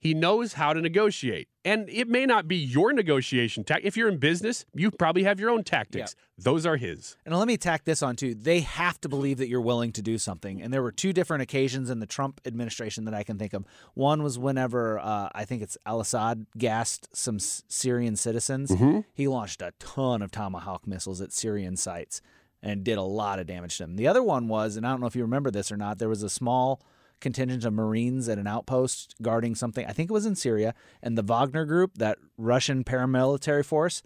He 0.00 0.14
knows 0.14 0.52
how 0.54 0.72
to 0.72 0.80
negotiate. 0.80 1.48
And 1.68 1.88
it 1.90 2.08
may 2.08 2.24
not 2.24 2.48
be 2.48 2.56
your 2.56 2.94
negotiation 2.94 3.62
tactic. 3.62 3.84
If 3.84 3.96
you're 3.96 4.08
in 4.08 4.16
business, 4.16 4.64
you 4.74 4.90
probably 4.90 5.24
have 5.24 5.38
your 5.38 5.50
own 5.50 5.64
tactics. 5.64 6.14
Those 6.38 6.64
are 6.64 6.76
his. 6.76 7.16
And 7.26 7.36
let 7.36 7.46
me 7.46 7.56
tack 7.58 7.84
this 7.84 8.02
on 8.02 8.16
too. 8.16 8.34
They 8.34 8.60
have 8.60 8.98
to 9.02 9.08
believe 9.08 9.36
that 9.38 9.48
you're 9.48 9.60
willing 9.60 9.92
to 9.92 10.00
do 10.02 10.16
something. 10.16 10.62
And 10.62 10.72
there 10.72 10.82
were 10.82 10.92
two 10.92 11.12
different 11.12 11.42
occasions 11.42 11.90
in 11.90 11.98
the 12.00 12.06
Trump 12.06 12.40
administration 12.46 13.04
that 13.04 13.12
I 13.12 13.22
can 13.22 13.38
think 13.38 13.52
of. 13.52 13.66
One 13.94 14.22
was 14.22 14.38
whenever 14.38 14.98
uh, 14.98 15.28
I 15.34 15.44
think 15.44 15.60
it's 15.62 15.76
Al 15.84 16.00
Assad 16.00 16.46
gassed 16.56 17.14
some 17.14 17.36
S- 17.36 17.64
Syrian 17.68 18.16
citizens. 18.16 18.70
He 19.12 19.28
launched 19.28 19.60
a 19.60 19.72
ton 19.78 20.22
of 20.22 20.30
Tomahawk 20.30 20.86
missiles 20.86 21.20
at 21.20 21.32
Syrian 21.32 21.76
sites 21.76 22.22
and 22.62 22.82
did 22.82 22.96
a 22.96 23.02
lot 23.02 23.38
of 23.38 23.46
damage 23.46 23.76
to 23.76 23.82
them. 23.84 23.96
The 23.96 24.06
other 24.08 24.22
one 24.22 24.48
was, 24.48 24.76
and 24.76 24.86
I 24.86 24.90
don't 24.90 25.00
know 25.00 25.06
if 25.06 25.14
you 25.16 25.22
remember 25.22 25.50
this 25.50 25.70
or 25.70 25.76
not, 25.76 25.98
there 25.98 26.08
was 26.08 26.22
a 26.22 26.30
small 26.30 26.80
contingent 27.20 27.64
of 27.64 27.72
Marines 27.72 28.28
at 28.28 28.38
an 28.38 28.46
outpost 28.46 29.14
guarding 29.22 29.54
something. 29.54 29.84
I 29.86 29.92
think 29.92 30.10
it 30.10 30.12
was 30.12 30.26
in 30.26 30.34
Syria. 30.34 30.74
And 31.02 31.16
the 31.16 31.22
Wagner 31.22 31.64
group, 31.64 31.98
that 31.98 32.18
Russian 32.36 32.84
paramilitary 32.84 33.64
force, 33.64 34.02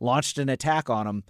launched 0.00 0.38
an 0.38 0.48
attack 0.48 0.90
on 0.90 1.06
them 1.06 1.24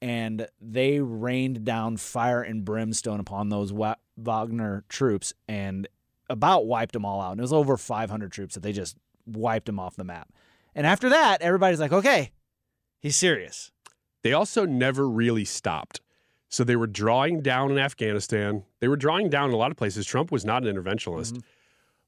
and 0.00 0.48
they 0.60 1.00
rained 1.00 1.64
down 1.64 1.96
fire 1.96 2.42
and 2.42 2.64
brimstone 2.64 3.20
upon 3.20 3.48
those 3.48 3.72
Wa- 3.72 3.96
Wagner 4.16 4.84
troops 4.88 5.32
and 5.48 5.88
about 6.28 6.66
wiped 6.66 6.92
them 6.92 7.06
all 7.06 7.20
out. 7.20 7.32
And 7.32 7.40
it 7.40 7.42
was 7.42 7.52
over 7.52 7.76
500 7.76 8.30
troops 8.30 8.54
that 8.54 8.60
they 8.60 8.72
just 8.72 8.96
wiped 9.26 9.66
them 9.66 9.80
off 9.80 9.96
the 9.96 10.04
map. 10.04 10.28
And 10.74 10.86
after 10.86 11.08
that, 11.08 11.40
everybody's 11.40 11.80
like, 11.80 11.92
okay, 11.92 12.32
he's 13.00 13.16
serious. 13.16 13.70
They 14.22 14.32
also 14.32 14.66
never 14.66 15.08
really 15.08 15.44
stopped. 15.44 16.00
So 16.54 16.62
they 16.62 16.76
were 16.76 16.86
drawing 16.86 17.40
down 17.40 17.72
in 17.72 17.78
Afghanistan. 17.78 18.62
They 18.78 18.86
were 18.86 18.96
drawing 18.96 19.28
down 19.28 19.48
in 19.48 19.54
a 19.54 19.56
lot 19.56 19.72
of 19.72 19.76
places. 19.76 20.06
Trump 20.06 20.30
was 20.30 20.44
not 20.44 20.64
an 20.64 20.72
interventionist. 20.72 21.42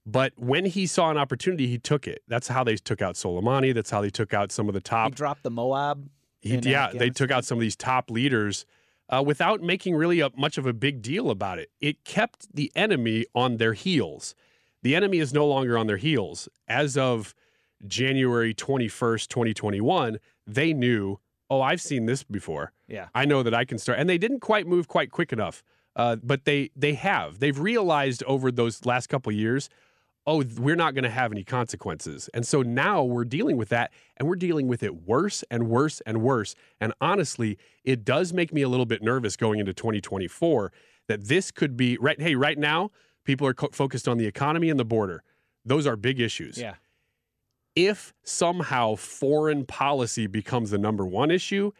But 0.06 0.34
when 0.36 0.66
he 0.66 0.86
saw 0.86 1.10
an 1.10 1.18
opportunity, 1.18 1.66
he 1.66 1.78
took 1.78 2.06
it. 2.06 2.22
That's 2.28 2.46
how 2.46 2.62
they 2.62 2.76
took 2.76 3.02
out 3.02 3.16
Soleimani. 3.16 3.74
That's 3.74 3.90
how 3.90 4.00
they 4.00 4.10
took 4.10 4.32
out 4.32 4.52
some 4.52 4.68
of 4.68 4.74
the 4.74 4.80
top. 4.80 5.10
He 5.10 5.14
dropped 5.16 5.42
the 5.42 5.50
MOAB. 5.50 6.08
He, 6.38 6.58
yeah, 6.58 6.92
they 6.94 7.10
took 7.10 7.32
out 7.32 7.44
some 7.44 7.58
of 7.58 7.62
these 7.62 7.74
top 7.74 8.08
leaders 8.08 8.66
uh, 9.08 9.20
without 9.26 9.62
making 9.62 9.96
really 9.96 10.20
a, 10.20 10.30
much 10.36 10.58
of 10.58 10.66
a 10.66 10.72
big 10.72 11.02
deal 11.02 11.30
about 11.30 11.58
it. 11.58 11.72
It 11.80 12.04
kept 12.04 12.54
the 12.54 12.70
enemy 12.76 13.26
on 13.34 13.56
their 13.56 13.72
heels. 13.72 14.36
The 14.82 14.94
enemy 14.94 15.18
is 15.18 15.34
no 15.34 15.44
longer 15.44 15.76
on 15.76 15.88
their 15.88 15.96
heels. 15.96 16.48
As 16.68 16.96
of 16.96 17.34
January 17.84 18.54
21st, 18.54 19.26
2021, 19.26 20.20
they 20.46 20.72
knew, 20.72 21.18
oh, 21.50 21.60
I've 21.60 21.80
seen 21.80 22.06
this 22.06 22.22
before. 22.22 22.72
Yeah. 22.88 23.08
I 23.14 23.24
know 23.24 23.42
that 23.42 23.54
I 23.54 23.64
can 23.64 23.78
start. 23.78 23.98
And 23.98 24.08
they 24.08 24.18
didn't 24.18 24.40
quite 24.40 24.66
move 24.66 24.88
quite 24.88 25.10
quick 25.10 25.32
enough, 25.32 25.62
uh, 25.94 26.16
but 26.16 26.44
they 26.44 26.70
they 26.76 26.94
have. 26.94 27.38
They've 27.38 27.58
realized 27.58 28.22
over 28.24 28.50
those 28.50 28.84
last 28.84 29.08
couple 29.08 29.30
of 29.30 29.36
years, 29.36 29.68
oh, 30.26 30.42
we're 30.58 30.76
not 30.76 30.94
going 30.94 31.04
to 31.04 31.10
have 31.10 31.30
any 31.30 31.44
consequences. 31.44 32.28
And 32.34 32.46
so 32.46 32.62
now 32.62 33.02
we're 33.04 33.24
dealing 33.24 33.56
with 33.56 33.68
that, 33.68 33.92
and 34.16 34.28
we're 34.28 34.34
dealing 34.36 34.66
with 34.66 34.82
it 34.82 35.06
worse 35.06 35.44
and 35.50 35.68
worse 35.68 36.00
and 36.00 36.20
worse. 36.20 36.54
And 36.80 36.92
honestly, 37.00 37.58
it 37.84 38.04
does 38.04 38.32
make 38.32 38.52
me 38.52 38.62
a 38.62 38.68
little 38.68 38.86
bit 38.86 39.02
nervous 39.02 39.36
going 39.36 39.60
into 39.60 39.72
2024 39.72 40.72
that 41.08 41.28
this 41.28 41.50
could 41.52 41.76
be 41.76 41.96
right. 41.98 42.20
Hey, 42.20 42.34
right 42.34 42.58
now, 42.58 42.90
people 43.24 43.46
are 43.46 43.54
co- 43.54 43.70
focused 43.72 44.08
on 44.08 44.18
the 44.18 44.26
economy 44.26 44.68
and 44.68 44.80
the 44.80 44.84
border. 44.84 45.22
Those 45.64 45.86
are 45.86 45.96
big 45.96 46.20
issues 46.20 46.58
Yeah. 46.58 46.74
If 47.76 48.14
somehow 48.24 48.96
foreign 48.96 49.66
policy 49.66 50.26
becomes 50.26 50.70
the 50.70 50.78
number 50.78 51.06
one 51.06 51.30
issue, 51.30 51.70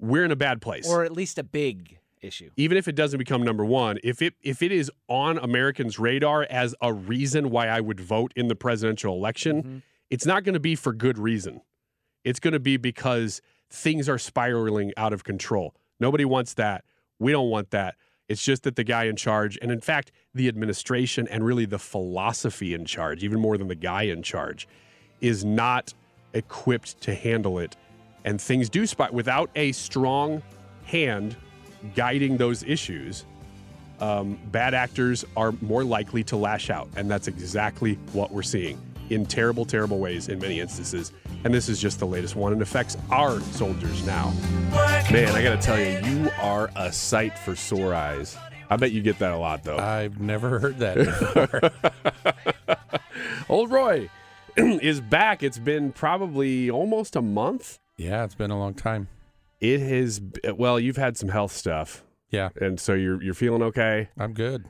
we're 0.00 0.24
in 0.24 0.32
a 0.32 0.36
bad 0.36 0.60
place. 0.60 0.88
Or 0.88 1.04
at 1.04 1.12
least 1.12 1.38
a 1.38 1.44
big 1.44 1.98
issue. 2.20 2.50
Even 2.56 2.76
if 2.76 2.88
it 2.88 2.96
doesn't 2.96 3.18
become 3.18 3.42
number 3.42 3.64
one, 3.64 3.98
if 4.02 4.20
it 4.20 4.34
if 4.42 4.62
it 4.62 4.72
is 4.72 4.90
on 5.06 5.38
Americans' 5.38 5.98
radar 5.98 6.46
as 6.50 6.74
a 6.82 6.92
reason 6.92 7.50
why 7.50 7.68
I 7.68 7.80
would 7.80 8.00
vote 8.00 8.32
in 8.36 8.48
the 8.48 8.56
presidential 8.56 9.14
election, 9.14 9.62
mm-hmm. 9.62 9.78
it's 10.10 10.26
not 10.26 10.44
going 10.44 10.54
to 10.54 10.60
be 10.60 10.74
for 10.74 10.92
good 10.92 11.18
reason. 11.18 11.62
It's 12.24 12.40
going 12.40 12.52
to 12.52 12.60
be 12.60 12.76
because 12.76 13.40
things 13.70 14.08
are 14.08 14.18
spiraling 14.18 14.92
out 14.96 15.12
of 15.12 15.22
control. 15.24 15.74
Nobody 16.00 16.24
wants 16.24 16.54
that. 16.54 16.84
We 17.18 17.32
don't 17.32 17.50
want 17.50 17.70
that. 17.70 17.94
It's 18.28 18.44
just 18.44 18.64
that 18.64 18.76
the 18.76 18.84
guy 18.84 19.04
in 19.04 19.16
charge, 19.16 19.58
and 19.62 19.70
in 19.72 19.80
fact, 19.80 20.12
the 20.34 20.48
administration 20.48 21.26
and 21.28 21.44
really 21.44 21.64
the 21.64 21.78
philosophy 21.78 22.74
in 22.74 22.84
charge, 22.84 23.24
even 23.24 23.40
more 23.40 23.56
than 23.56 23.68
the 23.68 23.74
guy 23.74 24.02
in 24.02 24.22
charge, 24.22 24.68
is 25.20 25.44
not 25.44 25.92
equipped 26.34 27.00
to 27.02 27.14
handle 27.14 27.58
it. 27.58 27.76
And 28.24 28.40
things 28.40 28.68
do 28.68 28.86
spot 28.86 29.12
without 29.12 29.50
a 29.54 29.72
strong 29.72 30.42
hand 30.84 31.36
guiding 31.94 32.36
those 32.36 32.62
issues. 32.62 33.24
Um, 34.00 34.38
bad 34.52 34.74
actors 34.74 35.24
are 35.36 35.52
more 35.60 35.84
likely 35.84 36.22
to 36.24 36.36
lash 36.36 36.70
out. 36.70 36.88
And 36.96 37.10
that's 37.10 37.28
exactly 37.28 37.94
what 38.12 38.30
we're 38.30 38.42
seeing 38.42 38.80
in 39.10 39.24
terrible, 39.24 39.64
terrible 39.64 39.98
ways 39.98 40.28
in 40.28 40.38
many 40.38 40.60
instances. 40.60 41.12
And 41.44 41.54
this 41.54 41.68
is 41.68 41.80
just 41.80 41.98
the 41.98 42.06
latest 42.06 42.36
one. 42.36 42.52
It 42.52 42.60
affects 42.60 42.96
our 43.10 43.40
soldiers 43.40 44.06
now. 44.06 44.32
Man, 45.10 45.34
I 45.34 45.42
got 45.42 45.60
to 45.60 45.66
tell 45.66 45.78
you, 45.78 45.98
you 46.10 46.30
are 46.40 46.70
a 46.76 46.92
sight 46.92 47.38
for 47.38 47.56
sore 47.56 47.94
eyes. 47.94 48.36
I 48.70 48.76
bet 48.76 48.92
you 48.92 49.00
get 49.00 49.18
that 49.20 49.32
a 49.32 49.36
lot, 49.36 49.64
though. 49.64 49.78
I've 49.78 50.20
never 50.20 50.58
heard 50.58 50.78
that 50.78 50.96
before. 50.98 51.70
Old 53.48 53.70
Roy 53.70 54.10
is 54.82 55.00
back. 55.00 55.42
It's 55.42 55.58
been 55.58 55.92
probably 55.92 56.70
almost 56.70 57.16
a 57.16 57.22
month. 57.22 57.78
Yeah, 57.96 58.24
it's 58.24 58.34
been 58.34 58.50
a 58.50 58.58
long 58.58 58.74
time. 58.74 59.08
It 59.60 59.80
has. 59.80 60.20
Well, 60.54 60.78
you've 60.78 60.96
had 60.96 61.16
some 61.16 61.28
health 61.30 61.52
stuff. 61.52 62.04
Yeah, 62.30 62.50
and 62.60 62.78
so 62.78 62.94
you're 62.94 63.22
you're 63.22 63.34
feeling 63.34 63.62
okay. 63.62 64.08
I'm 64.18 64.32
good. 64.34 64.66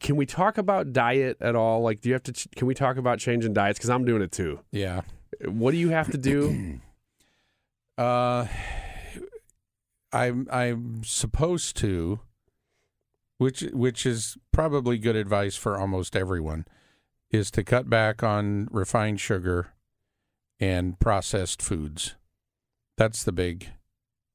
Can 0.00 0.16
we 0.16 0.26
talk 0.26 0.58
about 0.58 0.92
diet 0.92 1.36
at 1.40 1.54
all? 1.54 1.80
Like, 1.82 2.00
do 2.00 2.08
you 2.08 2.14
have 2.14 2.22
to? 2.24 2.32
ch- 2.32 2.48
Can 2.56 2.66
we 2.66 2.74
talk 2.74 2.96
about 2.96 3.18
changing 3.20 3.52
diets? 3.52 3.78
Because 3.78 3.90
I'm 3.90 4.04
doing 4.04 4.22
it 4.22 4.32
too. 4.32 4.60
Yeah. 4.72 5.02
What 5.44 5.70
do 5.72 5.76
you 5.76 5.90
have 5.90 6.10
to 6.10 6.18
do? 6.18 6.80
Uh, 7.98 8.46
I'm 10.12 10.46
I'm 10.52 11.02
supposed 11.02 11.78
to, 11.78 12.20
which 13.38 13.62
which 13.72 14.04
is 14.04 14.36
probably 14.52 14.98
good 14.98 15.16
advice 15.16 15.56
for 15.56 15.78
almost 15.78 16.14
everyone, 16.14 16.66
is 17.30 17.50
to 17.52 17.64
cut 17.64 17.90
back 17.90 18.22
on 18.22 18.68
refined 18.70 19.20
sugar 19.20 19.72
and 20.60 20.98
processed 20.98 21.60
foods. 21.60 22.14
That's 22.96 23.24
the 23.24 23.32
big 23.32 23.68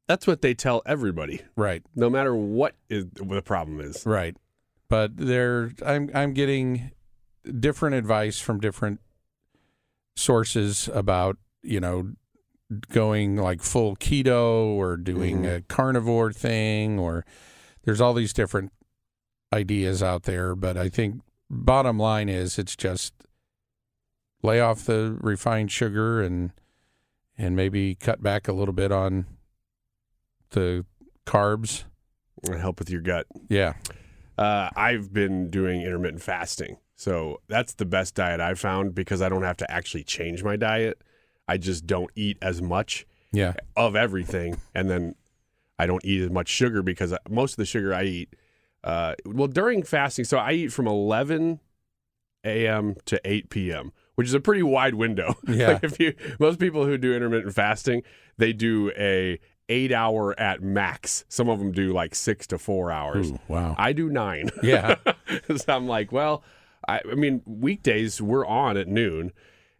That's 0.07 0.27
what 0.27 0.41
they 0.41 0.53
tell 0.53 0.81
everybody, 0.86 1.41
right, 1.55 1.83
no 1.95 2.10
matter 2.10 2.36
what 2.36 2.75
is 2.89 3.05
the 3.13 3.41
problem 3.41 3.79
is. 3.79 4.05
right. 4.05 4.36
But 4.89 5.15
there, 5.15 5.71
I'm 5.86 6.12
I'm 6.13 6.33
getting 6.33 6.91
different 7.60 7.95
advice 7.95 8.39
from 8.39 8.60
different 8.60 9.00
sources 10.15 10.89
about 10.93 11.38
you 11.63 11.79
know 11.79 12.12
going 12.89 13.36
like 13.36 13.62
full 13.62 13.95
keto 13.95 14.65
or 14.65 14.98
doing 14.98 15.38
mm-hmm. 15.43 15.55
a 15.55 15.62
carnivore 15.62 16.31
thing 16.31 17.00
or 17.00 17.25
there's 17.83 18.00
all 18.00 18.13
these 18.13 18.33
different 18.33 18.71
ideas 19.53 20.01
out 20.01 20.24
there 20.24 20.55
but 20.55 20.77
i 20.77 20.88
think 20.88 21.21
bottom 21.51 22.00
line 22.00 22.29
is 22.29 22.58
it's 22.58 22.75
just 22.75 23.13
lay 24.41 24.60
off 24.62 24.86
the 24.86 25.17
refined 25.20 25.72
sugar 25.72 26.22
and 26.22 26.51
and 27.38 27.55
maybe 27.55 27.93
cut 27.96 28.24
back 28.24 28.48
a 28.48 28.53
little 28.53 28.74
bit 28.74 28.91
on 28.91 29.25
the 30.51 30.86
carbs 31.25 31.84
And 32.43 32.60
help 32.60 32.79
with 32.79 32.89
your 32.89 33.01
gut. 33.01 33.27
yeah 33.50 33.74
Uh, 34.38 34.70
I've 34.75 35.13
been 35.13 35.50
doing 35.50 35.81
intermittent 35.81 36.22
fasting. 36.24 36.77
So 36.96 37.41
that's 37.48 37.74
the 37.74 37.86
best 37.86 38.15
diet 38.15 38.39
I've 38.39 38.60
found 38.60 38.96
because 38.96 39.22
I 39.22 39.29
don't 39.29 39.43
have 39.43 39.58
to 39.58 39.70
actually 39.72 40.03
change 40.03 40.43
my 40.43 40.55
diet. 40.55 41.01
I 41.48 41.58
just 41.58 41.86
don't 41.86 42.10
eat 42.15 42.38
as 42.41 42.62
much 42.62 43.05
yeah 43.34 43.53
of 43.75 43.96
everything. 43.96 44.58
And 44.74 44.89
then 44.89 45.15
I 45.77 45.86
don't 45.86 46.03
eat 46.05 46.22
as 46.22 46.29
much 46.29 46.48
sugar 46.48 46.81
because 46.81 47.13
most 47.29 47.53
of 47.53 47.58
the 47.58 47.65
sugar 47.65 47.93
I 47.93 48.03
eat, 48.03 48.36
uh, 48.84 49.16
well, 49.26 49.48
during 49.48 49.84
fasting, 49.84 50.26
so 50.26 50.38
I 50.38 50.54
eat 50.54 50.74
from 50.74 50.88
11 50.88 51.60
a.m. 52.44 52.96
to 53.06 53.22
8 53.24 53.50
p.m., 53.50 53.92
which 54.16 54.28
is 54.28 54.34
a 54.34 54.40
pretty 54.40 54.64
wide 54.64 54.96
window. 54.96 55.36
Yeah. 55.48 55.74
like 55.74 55.84
if 55.84 56.00
you, 56.00 56.16
most 56.40 56.60
people 56.60 56.86
who 56.86 56.98
do 56.98 57.14
intermittent 57.14 57.54
fasting, 57.54 58.04
they 58.38 58.54
do 58.54 58.92
a 58.98 59.40
eight 59.70 59.92
hour 59.92 60.38
at 60.40 60.62
max. 60.62 61.24
Some 61.30 61.48
of 61.50 61.60
them 61.60 61.72
do 61.72 61.94
like 61.94 62.16
six 62.16 62.48
to 62.48 62.58
four 62.58 62.92
hours. 62.92 63.32
Ooh, 63.32 63.40
wow 63.48 63.76
I 63.78 63.94
do 63.94 64.10
nine. 64.10 64.50
Yeah. 64.64 64.96
so 65.56 65.74
I'm 65.76 65.88
like, 65.88 66.12
well, 66.12 66.44
I, 66.88 67.02
I 67.10 67.16
mean, 67.16 67.42
weekdays 67.46 68.22
we're 68.22 68.46
on 68.46 68.76
at 68.76 68.88
noon, 68.88 69.32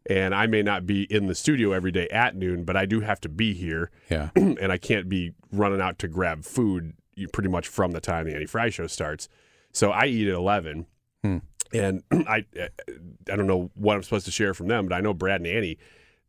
and 0.06 0.34
I 0.36 0.46
may 0.48 0.62
not 0.62 0.86
be 0.86 1.04
in 1.04 1.28
the 1.28 1.36
studio 1.36 1.72
every 1.72 1.92
day 1.92 2.08
at 2.10 2.36
noon, 2.36 2.64
but 2.64 2.78
I 2.78 2.86
do 2.86 3.02
have 3.02 3.20
to 3.22 3.30
be 3.30 3.54
here, 3.54 3.92
yeah 4.10 4.30
and 4.36 4.72
I 4.72 4.78
can't 4.78 5.10
be 5.10 5.34
running 5.52 5.82
out 5.82 5.98
to 6.00 6.08
grab 6.08 6.46
food 6.46 6.94
you- 7.16 7.28
pretty 7.28 7.50
much 7.50 7.68
from 7.68 7.92
the 7.92 8.02
time 8.02 8.26
the 8.26 8.36
Annie 8.36 8.46
Frey 8.46 8.70
show 8.70 8.88
starts. 8.88 9.30
So 9.72 9.92
I 9.92 10.06
eat 10.06 10.28
at 10.28 10.34
11. 10.36 10.86
Hmm. 11.24 11.38
And 11.74 12.04
I, 12.12 12.46
I 12.58 13.36
don't 13.36 13.48
know 13.48 13.72
what 13.76 13.96
I'm 13.96 14.04
supposed 14.04 14.26
to 14.26 14.32
share 14.32 14.54
from 14.54 14.68
them, 14.68 14.88
but 14.88 14.96
I 14.96 15.00
know 15.02 15.14
Brad 15.14 15.42
and 15.42 15.48
Annie, 15.48 15.78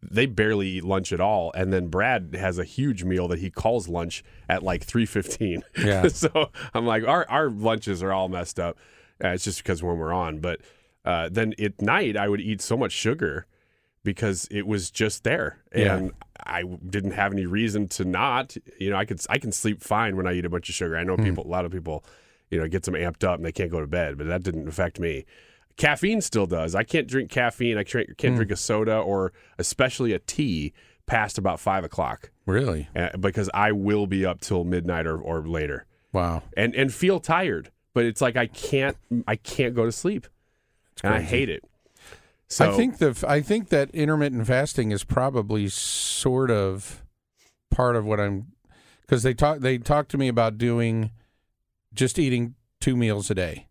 they 0.02 0.26
barely 0.26 0.68
eat 0.68 0.84
lunch 0.84 1.12
at 1.12 1.20
all. 1.20 1.52
And 1.54 1.72
then 1.72 1.88
Brad 1.88 2.34
has 2.38 2.58
a 2.58 2.64
huge 2.64 3.04
meal 3.04 3.28
that 3.28 3.38
he 3.38 3.50
calls 3.50 3.88
lunch 3.88 4.22
at 4.48 4.62
like 4.62 4.86
3:15. 4.86 5.62
Yeah. 5.78 6.08
so 6.08 6.50
I'm 6.74 6.86
like, 6.86 7.04
our 7.06 7.28
our 7.28 7.50
lunches 7.50 8.02
are 8.02 8.12
all 8.12 8.28
messed 8.28 8.58
up. 8.60 8.78
Uh, 9.22 9.28
it's 9.28 9.44
just 9.44 9.62
because 9.62 9.82
when 9.82 9.98
we're 9.98 10.12
on, 10.12 10.40
but 10.40 10.60
uh, 11.04 11.28
then 11.30 11.54
at 11.60 11.80
night 11.80 12.16
I 12.16 12.28
would 12.28 12.40
eat 12.40 12.60
so 12.60 12.76
much 12.76 12.92
sugar 12.92 13.46
because 14.04 14.48
it 14.50 14.66
was 14.66 14.90
just 14.90 15.24
there, 15.24 15.58
Yeah. 15.74 15.96
and 15.96 16.12
I 16.44 16.64
didn't 16.64 17.12
have 17.12 17.32
any 17.32 17.46
reason 17.46 17.86
to 17.88 18.04
not. 18.04 18.56
You 18.78 18.90
know, 18.90 18.96
I 18.96 19.04
could 19.04 19.20
I 19.28 19.38
can 19.38 19.52
sleep 19.52 19.82
fine 19.82 20.16
when 20.16 20.26
I 20.26 20.32
eat 20.34 20.44
a 20.44 20.50
bunch 20.50 20.68
of 20.68 20.74
sugar. 20.74 20.96
I 20.96 21.04
know 21.04 21.16
Hmm. 21.16 21.24
people, 21.24 21.46
a 21.46 21.48
lot 21.48 21.64
of 21.64 21.72
people, 21.72 22.04
you 22.50 22.58
know, 22.58 22.66
get 22.68 22.82
them 22.82 22.94
amped 22.94 23.24
up 23.24 23.36
and 23.36 23.44
they 23.44 23.52
can't 23.52 23.70
go 23.70 23.80
to 23.80 23.86
bed, 23.86 24.18
but 24.18 24.26
that 24.26 24.42
didn't 24.42 24.66
affect 24.68 24.98
me. 24.98 25.24
Caffeine 25.76 26.20
still 26.20 26.46
does. 26.46 26.74
I 26.74 26.82
can't 26.82 27.08
drink 27.08 27.30
caffeine. 27.30 27.78
I 27.78 27.84
can't, 27.84 28.16
can't 28.18 28.36
drink 28.36 28.50
a 28.50 28.56
soda 28.56 28.98
or 28.98 29.32
especially 29.58 30.12
a 30.12 30.18
tea 30.18 30.72
past 31.06 31.38
about 31.38 31.58
five 31.60 31.82
o'clock 31.84 32.30
really 32.46 32.88
uh, 32.94 33.16
because 33.18 33.50
I 33.54 33.72
will 33.72 34.06
be 34.06 34.24
up 34.26 34.40
till 34.40 34.64
midnight 34.64 35.06
or, 35.06 35.18
or 35.18 35.46
later 35.46 35.84
wow 36.12 36.42
and 36.56 36.74
and 36.74 36.92
feel 36.94 37.20
tired. 37.20 37.70
But 37.94 38.04
it's 38.04 38.20
like 38.20 38.36
I 38.36 38.46
can't 38.46 38.96
I 39.26 39.36
can't 39.36 39.74
go 39.74 39.84
to 39.84 39.92
sleep, 39.92 40.26
and 41.02 41.12
I 41.14 41.20
hate 41.20 41.48
it. 41.50 41.64
So 42.52 42.70
I 42.70 42.76
think 42.76 42.98
the 42.98 43.24
I 43.26 43.40
think 43.40 43.70
that 43.70 43.90
intermittent 43.92 44.46
fasting 44.46 44.90
is 44.92 45.04
probably 45.04 45.68
sort 45.68 46.50
of 46.50 47.02
part 47.70 47.96
of 47.96 48.04
what 48.04 48.20
I'm 48.20 48.52
because 49.00 49.22
they 49.22 49.32
talk 49.34 49.60
they 49.60 49.78
talk 49.78 50.08
to 50.08 50.18
me 50.18 50.28
about 50.28 50.58
doing 50.58 51.10
just 51.94 52.18
eating 52.18 52.54
two 52.80 52.94
meals 52.96 53.30
a 53.30 53.34
day. 53.34 53.68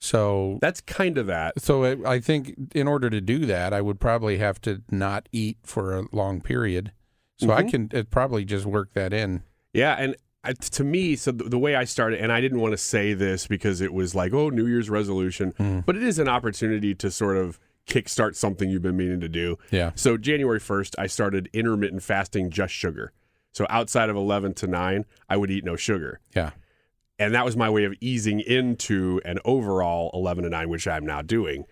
So 0.00 0.58
that's 0.60 0.80
kind 0.82 1.16
of 1.18 1.26
that. 1.26 1.60
so 1.60 1.84
I 1.84 2.14
I 2.14 2.20
think 2.20 2.54
in 2.74 2.86
order 2.88 3.08
to 3.10 3.20
do 3.20 3.46
that, 3.46 3.72
I 3.72 3.80
would 3.80 4.00
probably 4.00 4.38
have 4.38 4.60
to 4.62 4.82
not 4.90 5.28
eat 5.32 5.58
for 5.62 5.96
a 5.98 6.04
long 6.12 6.40
period. 6.40 6.92
So 7.38 7.50
I 7.52 7.62
Mhm. 7.64 7.70
can 7.70 7.88
it 7.92 8.10
probably 8.10 8.44
just 8.44 8.64
work 8.66 8.92
that 8.94 9.12
in. 9.12 9.42
Yeah, 9.72 9.94
and 9.98 10.14
to 10.72 10.84
me, 10.84 11.16
so 11.16 11.32
the, 11.32 11.44
the 11.44 11.58
way 11.58 11.74
I 11.74 11.84
started, 11.84 12.20
and 12.20 12.30
I 12.30 12.40
didn't 12.42 12.60
want 12.60 12.72
to 12.72 12.76
say 12.78 13.14
this 13.14 13.46
because 13.46 13.80
it 13.80 13.92
was 13.94 14.14
like, 14.14 14.32
oh, 14.34 14.50
New 14.50 14.66
Year's 14.66 14.90
resolution, 14.90 15.54
but 15.86 15.96
it 15.96 16.02
is 16.02 16.18
an 16.18 16.28
opportunity 16.28 16.94
to 16.96 17.10
sort 17.10 17.36
of 17.38 17.58
kickstart 17.86 18.34
something 18.34 18.70
you've 18.70 18.82
been 18.82 18.96
meaning 18.96 19.20
to 19.20 19.28
do. 19.28 19.58
Yeah. 19.70 19.92
So 19.94 20.16
January 20.16 20.60
1st, 20.60 20.94
I 20.98 21.06
started 21.06 21.48
intermittent 21.52 22.02
fasting 22.02 22.50
just 22.50 22.72
sugar. 22.72 23.12
So 23.52 23.66
outside 23.70 24.08
of 24.10 24.16
11 24.16 24.54
to 24.54 24.66
9, 24.66 25.04
I 25.28 25.36
would 25.36 25.50
eat 25.50 25.64
no 25.64 25.76
sugar. 25.76 26.20
Yeah. 26.34 26.50
And 27.18 27.34
that 27.34 27.44
was 27.44 27.56
my 27.56 27.70
way 27.70 27.84
of 27.84 27.94
easing 28.00 28.40
into 28.40 29.20
an 29.24 29.38
overall 29.44 30.10
11 30.14 30.44
to 30.44 30.50
9, 30.50 30.68
which 30.68 30.88
I'm 30.88 31.06
now 31.06 31.22
doing. 31.22 31.64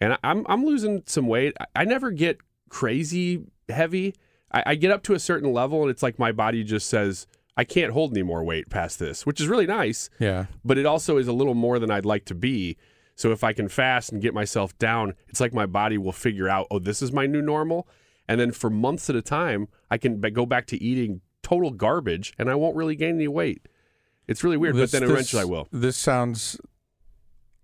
And 0.00 0.16
I'm, 0.22 0.44
I'm 0.48 0.64
losing 0.64 1.02
some 1.06 1.26
weight. 1.26 1.54
I- 1.58 1.66
I 1.74 1.84
never 1.84 2.10
get 2.10 2.38
crazy 2.68 3.42
heavy. 3.68 4.14
I, 4.52 4.62
I 4.66 4.74
get 4.76 4.90
up 4.92 5.02
to 5.04 5.14
a 5.14 5.18
certain 5.18 5.52
level, 5.52 5.82
and 5.82 5.90
it's 5.90 6.02
like 6.02 6.18
my 6.18 6.30
body 6.32 6.62
just 6.62 6.88
says, 6.88 7.26
I 7.56 7.64
can't 7.64 7.92
hold 7.92 8.12
any 8.12 8.22
more 8.22 8.44
weight 8.44 8.68
past 8.68 8.98
this, 8.98 9.24
which 9.26 9.40
is 9.40 9.48
really 9.48 9.66
nice. 9.66 10.10
Yeah. 10.20 10.46
But 10.64 10.78
it 10.78 10.86
also 10.86 11.16
is 11.16 11.26
a 11.26 11.32
little 11.32 11.54
more 11.54 11.78
than 11.78 11.90
I'd 11.90 12.04
like 12.04 12.26
to 12.26 12.34
be. 12.34 12.76
So 13.16 13.32
if 13.32 13.42
I 13.42 13.52
can 13.52 13.68
fast 13.68 14.12
and 14.12 14.22
get 14.22 14.34
myself 14.34 14.76
down, 14.78 15.14
it's 15.28 15.40
like 15.40 15.52
my 15.54 15.66
body 15.66 15.98
will 15.98 16.12
figure 16.12 16.48
out, 16.48 16.66
oh, 16.70 16.78
this 16.78 17.02
is 17.02 17.12
my 17.12 17.26
new 17.26 17.42
normal. 17.42 17.88
And 18.28 18.38
then 18.40 18.52
for 18.52 18.70
months 18.70 19.08
at 19.10 19.16
a 19.16 19.22
time, 19.22 19.68
I 19.90 19.98
can 19.98 20.20
go 20.20 20.46
back 20.46 20.66
to 20.68 20.82
eating 20.82 21.22
total 21.42 21.70
garbage 21.70 22.34
and 22.38 22.50
I 22.50 22.54
won't 22.56 22.76
really 22.76 22.94
gain 22.96 23.14
any 23.16 23.28
weight. 23.28 23.66
It's 24.28 24.44
really 24.44 24.56
weird, 24.56 24.74
This- 24.76 24.90
but 24.92 25.00
then 25.00 25.08
this- 25.08 25.14
eventually 25.16 25.42
I 25.42 25.44
will. 25.46 25.68
This 25.72 25.96
sounds 25.96 26.60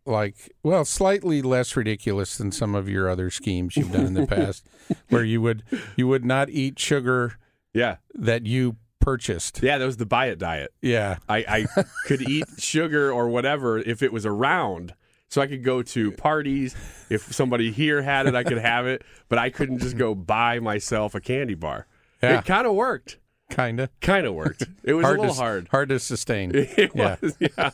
like 0.05 0.51
well, 0.65 0.85
slightly 0.85 1.43
less 1.43 1.77
ridiculous 1.77 2.37
than 2.37 2.51
some 2.51 2.75
of 2.75 2.89
your 2.89 3.09
other 3.09 3.31
schemes 3.31 3.77
you've 3.77 3.93
done 3.93 4.07
in 4.07 4.15
the 4.15 4.27
past, 4.37 4.67
where 5.11 5.25
you 5.25 5.41
would 5.43 5.63
you 5.97 6.09
would 6.09 6.25
not 6.25 6.49
eat 6.51 6.79
sugar 6.79 7.35
Yeah. 7.73 7.97
that 8.15 8.47
you 8.47 8.77
purchased. 9.01 9.63
Yeah, 9.63 9.79
that 9.79 9.85
was 9.87 9.97
the 9.99 10.07
buy 10.07 10.27
it 10.27 10.39
diet. 10.39 10.73
Yeah, 10.81 11.19
I, 11.29 11.67
I 11.77 11.85
could 12.07 12.23
eat 12.29 12.45
sugar 12.59 13.13
or 13.13 13.29
whatever 13.29 13.79
if 13.79 14.03
it 14.03 14.13
was 14.13 14.25
around. 14.27 14.95
So 15.33 15.41
I 15.41 15.47
could 15.47 15.65
go 15.65 15.83
to 15.83 16.13
parties. 16.13 16.77
If 17.09 17.33
somebody 17.33 17.73
here 17.73 18.03
had 18.03 18.27
it, 18.27 18.35
I 18.35 18.45
could 18.45 18.59
have 18.59 18.87
it. 18.87 19.03
But 19.31 19.39
I 19.39 19.49
couldn't 19.49 19.79
just 19.79 19.97
go 19.97 20.15
buy 20.15 20.61
myself 20.61 21.15
a 21.15 21.23
candy 21.23 21.55
bar. 21.55 21.87
Yeah. 22.23 22.41
It 22.41 22.45
kind 22.45 22.67
of 22.67 22.75
worked. 22.75 23.17
kind 23.49 23.81
of. 23.81 23.89
Kind 24.03 24.27
of 24.27 24.35
worked. 24.35 24.65
It 24.85 24.93
was 24.93 25.07
a 25.07 25.09
little 25.09 25.29
to, 25.29 25.33
hard. 25.33 25.69
Hard 25.69 25.89
to 25.89 25.99
sustain. 25.99 26.53
It 26.55 26.91
yeah, 26.95 27.17
was, 27.23 27.39
yeah. 27.41 27.71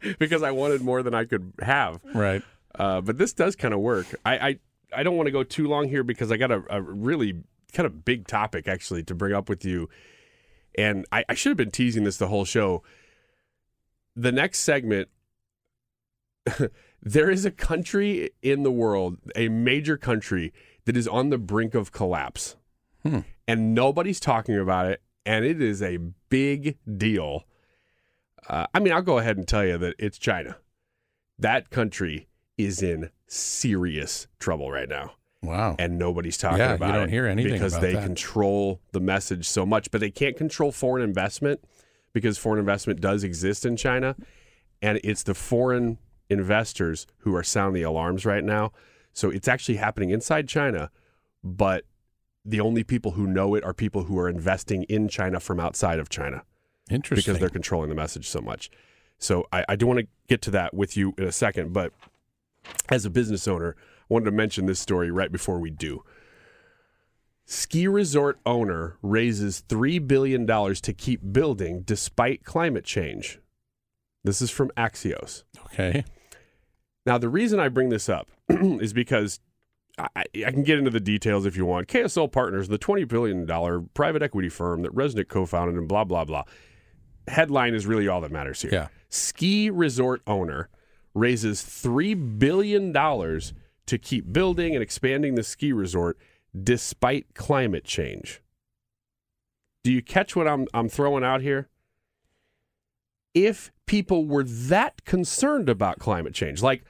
because 0.18 0.42
I 0.42 0.50
wanted 0.50 0.82
more 0.82 1.04
than 1.04 1.14
I 1.14 1.24
could 1.24 1.52
have. 1.60 2.00
right. 2.14 2.42
Uh, 2.74 3.00
but 3.00 3.16
this 3.16 3.32
does 3.32 3.54
kind 3.54 3.72
of 3.72 3.78
work. 3.78 4.06
I, 4.24 4.48
I, 4.48 4.58
I 4.92 5.02
don't 5.04 5.16
want 5.16 5.28
to 5.28 5.32
go 5.32 5.44
too 5.44 5.68
long 5.68 5.88
here 5.88 6.02
because 6.02 6.32
I 6.32 6.36
got 6.36 6.50
a, 6.50 6.64
a 6.68 6.82
really 6.82 7.44
kind 7.72 7.86
of 7.86 8.04
big 8.04 8.26
topic 8.26 8.66
actually 8.66 9.04
to 9.04 9.14
bring 9.14 9.34
up 9.34 9.48
with 9.48 9.64
you. 9.64 9.88
And 10.76 11.06
I, 11.12 11.24
I 11.28 11.34
should 11.34 11.50
have 11.50 11.56
been 11.56 11.70
teasing 11.70 12.02
this 12.02 12.16
the 12.16 12.26
whole 12.26 12.44
show. 12.44 12.82
The 14.16 14.32
next 14.32 14.60
segment, 14.60 15.10
there 17.02 17.30
is 17.30 17.44
a 17.44 17.50
country 17.50 18.30
in 18.42 18.62
the 18.62 18.70
world, 18.72 19.18
a 19.36 19.48
major 19.48 19.96
country 19.96 20.52
that 20.84 20.96
is 20.96 21.06
on 21.08 21.30
the 21.30 21.38
brink 21.38 21.74
of 21.74 21.92
collapse. 21.92 22.56
Hmm. 23.02 23.20
And 23.46 23.74
nobody's 23.74 24.20
talking 24.20 24.58
about 24.58 24.86
it. 24.86 25.02
And 25.24 25.44
it 25.44 25.60
is 25.60 25.82
a 25.82 25.98
big 26.28 26.78
deal. 26.96 27.44
Uh, 28.48 28.66
I 28.74 28.80
mean, 28.80 28.92
I'll 28.92 29.02
go 29.02 29.18
ahead 29.18 29.36
and 29.36 29.46
tell 29.46 29.64
you 29.64 29.78
that 29.78 29.94
it's 29.98 30.18
China. 30.18 30.56
That 31.38 31.70
country 31.70 32.28
is 32.58 32.82
in 32.82 33.10
serious 33.26 34.26
trouble 34.38 34.70
right 34.70 34.88
now. 34.88 35.12
Wow. 35.42 35.74
And 35.78 35.98
nobody's 35.98 36.36
talking 36.36 36.58
Yeah, 36.58 36.74
about 36.74 36.90
it. 36.90 36.92
You 36.92 37.00
don't 37.00 37.08
hear 37.08 37.26
anything 37.26 37.52
because 37.52 37.78
they 37.80 37.94
that. 37.94 38.04
control 38.04 38.80
the 38.92 39.00
message 39.00 39.48
so 39.48 39.66
much, 39.66 39.90
but 39.90 40.00
they 40.00 40.10
can't 40.10 40.36
control 40.36 40.70
foreign 40.70 41.02
investment 41.02 41.64
because 42.12 42.38
foreign 42.38 42.60
investment 42.60 43.00
does 43.00 43.24
exist 43.24 43.64
in 43.66 43.76
China, 43.76 44.14
and 44.80 45.00
it's 45.02 45.22
the 45.24 45.34
foreign 45.34 45.98
investors 46.32 47.06
who 47.18 47.34
are 47.36 47.42
sounding 47.42 47.82
the 47.82 47.88
alarms 47.88 48.26
right 48.26 48.44
now. 48.44 48.72
So 49.12 49.30
it's 49.30 49.48
actually 49.48 49.76
happening 49.76 50.10
inside 50.10 50.48
China, 50.48 50.90
but 51.44 51.84
the 52.44 52.60
only 52.60 52.82
people 52.82 53.12
who 53.12 53.26
know 53.26 53.54
it 53.54 53.62
are 53.62 53.74
people 53.74 54.04
who 54.04 54.18
are 54.18 54.28
investing 54.28 54.84
in 54.84 55.08
China 55.08 55.38
from 55.38 55.60
outside 55.60 55.98
of 55.98 56.08
China 56.08 56.42
Interesting. 56.90 57.34
because 57.34 57.40
they're 57.40 57.50
controlling 57.50 57.88
the 57.88 57.94
message 57.94 58.28
so 58.28 58.40
much. 58.40 58.70
So 59.18 59.46
I, 59.52 59.64
I 59.68 59.76
do 59.76 59.86
want 59.86 60.00
to 60.00 60.06
get 60.28 60.42
to 60.42 60.50
that 60.52 60.74
with 60.74 60.96
you 60.96 61.14
in 61.18 61.24
a 61.24 61.32
second, 61.32 61.72
but 61.72 61.92
as 62.88 63.04
a 63.04 63.10
business 63.10 63.46
owner, 63.46 63.76
I 63.78 64.04
wanted 64.08 64.24
to 64.26 64.32
mention 64.32 64.66
this 64.66 64.80
story 64.80 65.10
right 65.10 65.30
before 65.30 65.60
we 65.60 65.70
do. 65.70 66.02
Ski 67.44 67.86
resort 67.86 68.40
owner 68.46 68.96
raises 69.02 69.62
$3 69.68 70.06
billion 70.06 70.46
to 70.46 70.92
keep 70.92 71.20
building 71.32 71.82
despite 71.82 72.44
climate 72.44 72.84
change. 72.84 73.40
This 74.24 74.40
is 74.40 74.50
from 74.50 74.70
Axios. 74.76 75.44
okay. 75.66 76.04
Now, 77.04 77.18
the 77.18 77.28
reason 77.28 77.58
I 77.58 77.68
bring 77.68 77.88
this 77.88 78.08
up 78.08 78.30
is 78.48 78.92
because 78.92 79.40
I, 79.98 80.24
I 80.46 80.50
can 80.50 80.62
get 80.62 80.78
into 80.78 80.90
the 80.90 81.00
details 81.00 81.46
if 81.46 81.56
you 81.56 81.66
want. 81.66 81.88
KSL 81.88 82.30
Partners, 82.30 82.68
the 82.68 82.78
$20 82.78 83.06
billion 83.06 83.88
private 83.94 84.22
equity 84.22 84.48
firm 84.48 84.82
that 84.82 84.94
Resnick 84.94 85.28
co 85.28 85.46
founded, 85.46 85.76
and 85.76 85.88
blah, 85.88 86.04
blah, 86.04 86.24
blah. 86.24 86.44
Headline 87.28 87.74
is 87.74 87.86
really 87.86 88.08
all 88.08 88.20
that 88.20 88.32
matters 88.32 88.62
here. 88.62 88.70
Yeah. 88.72 88.88
Ski 89.08 89.70
resort 89.70 90.22
owner 90.26 90.68
raises 91.14 91.62
$3 91.62 92.38
billion 92.38 92.92
to 92.92 93.98
keep 93.98 94.32
building 94.32 94.74
and 94.74 94.82
expanding 94.82 95.34
the 95.34 95.42
ski 95.42 95.72
resort 95.72 96.18
despite 96.60 97.34
climate 97.34 97.84
change. 97.84 98.40
Do 99.84 99.92
you 99.92 100.02
catch 100.02 100.34
what 100.34 100.48
I'm, 100.48 100.66
I'm 100.72 100.88
throwing 100.88 101.24
out 101.24 101.42
here? 101.42 101.68
If 103.34 103.72
people 103.86 104.26
were 104.26 104.44
that 104.44 105.04
concerned 105.04 105.68
about 105.68 105.98
climate 105.98 106.34
change, 106.34 106.62
like, 106.62 106.84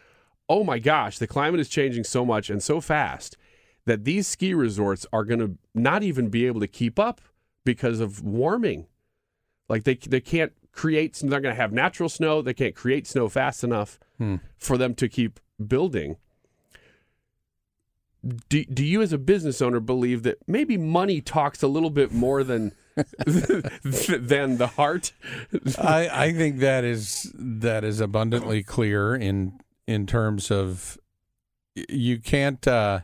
oh 0.53 0.63
my 0.65 0.79
gosh, 0.79 1.19
the 1.19 1.27
climate 1.27 1.61
is 1.61 1.69
changing 1.69 2.05
so 2.05 2.25
much 2.27 2.51
and 2.51 2.63
so 2.63 2.81
fast 2.81 3.37
that 3.87 4.05
these 4.05 4.27
ski 4.29 4.53
resorts 4.53 5.07
are 5.13 5.25
going 5.25 5.41
to 5.41 5.57
not 5.75 6.03
even 6.03 6.29
be 6.29 6.47
able 6.47 6.61
to 6.61 6.69
keep 6.69 6.99
up 6.99 7.21
because 7.65 8.01
of 8.01 8.23
warming. 8.23 8.87
Like 9.69 9.85
they 9.85 9.95
they 9.95 10.21
can't 10.21 10.53
create. 10.73 11.15
They're 11.23 11.41
going 11.41 11.55
to 11.57 11.61
have 11.61 11.73
natural 11.73 12.09
snow. 12.09 12.43
They 12.43 12.55
can't 12.55 12.75
create 12.75 13.07
snow 13.07 13.29
fast 13.29 13.65
enough 13.65 13.99
Hmm. 14.19 14.37
for 14.59 14.77
them 14.77 14.95
to 14.97 15.09
keep 15.09 15.41
building. 15.75 16.17
Do, 18.49 18.65
do 18.67 18.85
you, 18.85 19.03
as 19.03 19.13
a 19.13 19.19
business 19.19 19.61
owner, 19.61 19.81
believe 19.81 20.23
that 20.23 20.39
maybe 20.47 20.77
money 20.77 21.21
talks 21.21 21.61
a 21.63 21.67
little 21.67 21.91
bit 21.91 22.13
more 22.13 22.45
than 22.45 22.71
than 23.25 24.59
the 24.59 24.71
heart? 24.77 25.13
I, 25.79 26.09
I 26.27 26.33
think 26.33 26.59
that 26.59 26.85
is 26.85 27.33
that 27.35 27.83
is 27.85 28.01
abundantly 28.01 28.63
clear 28.63 29.17
in 29.17 29.59
in 29.87 30.07
terms 30.07 30.51
of 30.51 30.99
you 31.75 32.19
can't 32.19 32.67
uh, 32.67 33.01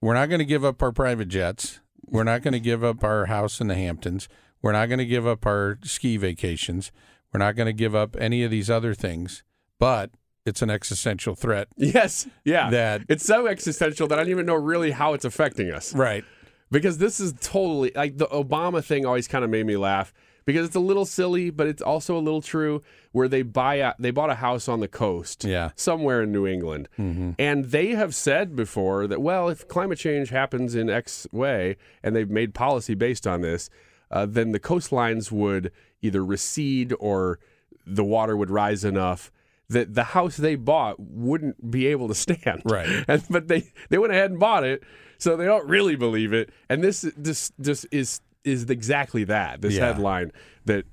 we're 0.00 0.14
not 0.14 0.28
going 0.28 0.38
to 0.38 0.44
give 0.44 0.64
up 0.64 0.82
our 0.82 0.92
private 0.92 1.28
jets. 1.28 1.80
We're 2.06 2.24
not 2.24 2.42
going 2.42 2.52
to 2.52 2.60
give 2.60 2.84
up 2.84 3.02
our 3.02 3.26
house 3.26 3.60
in 3.60 3.68
the 3.68 3.74
Hamptons. 3.74 4.28
We're 4.60 4.72
not 4.72 4.86
going 4.86 4.98
to 4.98 5.06
give 5.06 5.26
up 5.26 5.46
our 5.46 5.78
ski 5.82 6.16
vacations. 6.16 6.92
We're 7.32 7.38
not 7.38 7.56
going 7.56 7.66
to 7.66 7.72
give 7.72 7.94
up 7.94 8.14
any 8.18 8.44
of 8.44 8.50
these 8.50 8.68
other 8.68 8.94
things. 8.94 9.44
But 9.78 10.10
it's 10.46 10.60
an 10.60 10.70
existential 10.70 11.34
threat. 11.34 11.68
Yes, 11.76 12.26
yeah. 12.44 12.70
That 12.70 13.02
it's 13.08 13.24
so 13.24 13.46
existential 13.46 14.06
that 14.08 14.18
I 14.18 14.22
don't 14.22 14.30
even 14.30 14.46
know 14.46 14.54
really 14.54 14.90
how 14.90 15.14
it's 15.14 15.24
affecting 15.24 15.70
us. 15.70 15.94
right. 15.94 16.24
Because 16.70 16.98
this 16.98 17.20
is 17.20 17.32
totally 17.40 17.92
like 17.94 18.18
the 18.18 18.26
Obama 18.26 18.84
thing 18.84 19.06
always 19.06 19.28
kind 19.28 19.44
of 19.44 19.50
made 19.50 19.64
me 19.64 19.76
laugh 19.76 20.12
because 20.44 20.66
it's 20.66 20.76
a 20.76 20.80
little 20.80 21.04
silly, 21.06 21.50
but 21.50 21.66
it's 21.66 21.82
also 21.82 22.16
a 22.16 22.20
little 22.20 22.42
true. 22.42 22.82
Where 23.12 23.28
they 23.28 23.42
buy 23.42 23.76
a, 23.76 23.92
they 23.98 24.10
bought 24.10 24.30
a 24.30 24.34
house 24.36 24.68
on 24.68 24.80
the 24.80 24.88
coast, 24.88 25.44
Yeah. 25.44 25.70
somewhere 25.76 26.22
in 26.22 26.32
New 26.32 26.46
England, 26.46 26.88
and 26.98 27.64
they 27.66 27.90
have 27.90 28.14
said 28.14 28.56
before 28.56 29.06
that 29.06 29.22
well, 29.22 29.48
if 29.48 29.68
climate 29.68 29.98
change 29.98 30.30
happens 30.30 30.74
in 30.74 30.90
X 30.90 31.26
way, 31.30 31.76
and 32.02 32.16
they've 32.16 32.28
made 32.30 32.54
policy 32.54 32.94
based 32.94 33.26
on 33.26 33.40
this, 33.40 33.70
uh, 34.10 34.26
then 34.26 34.50
the 34.52 34.58
coastlines 34.60 35.30
would 35.30 35.70
either 36.02 36.24
recede 36.24 36.92
or 36.98 37.38
the 37.86 38.04
water 38.04 38.36
would 38.36 38.50
rise 38.50 38.84
enough 38.84 39.30
that 39.68 39.94
the 39.94 40.04
house 40.04 40.36
they 40.36 40.56
bought 40.56 40.96
wouldn't 40.98 41.70
be 41.70 41.86
able 41.86 42.08
to 42.08 42.14
stand. 42.26 42.60
Right. 42.64 43.04
And, 43.08 43.22
but 43.30 43.48
they 43.48 43.70
they 43.90 43.98
went 43.98 44.12
ahead 44.12 44.30
and 44.30 44.40
bought 44.40 44.64
it, 44.64 44.82
so 45.18 45.36
they 45.36 45.44
don't 45.46 45.68
really 45.68 45.94
believe 45.96 46.32
it. 46.32 46.50
And 46.68 46.82
this 46.82 47.02
this 47.16 47.52
this 47.58 47.84
is 47.92 48.20
is 48.44 48.68
exactly 48.70 49.24
that. 49.24 49.60
This 49.62 49.74
Yeah. 49.74 49.86
headline 49.86 50.32
that 50.64 50.84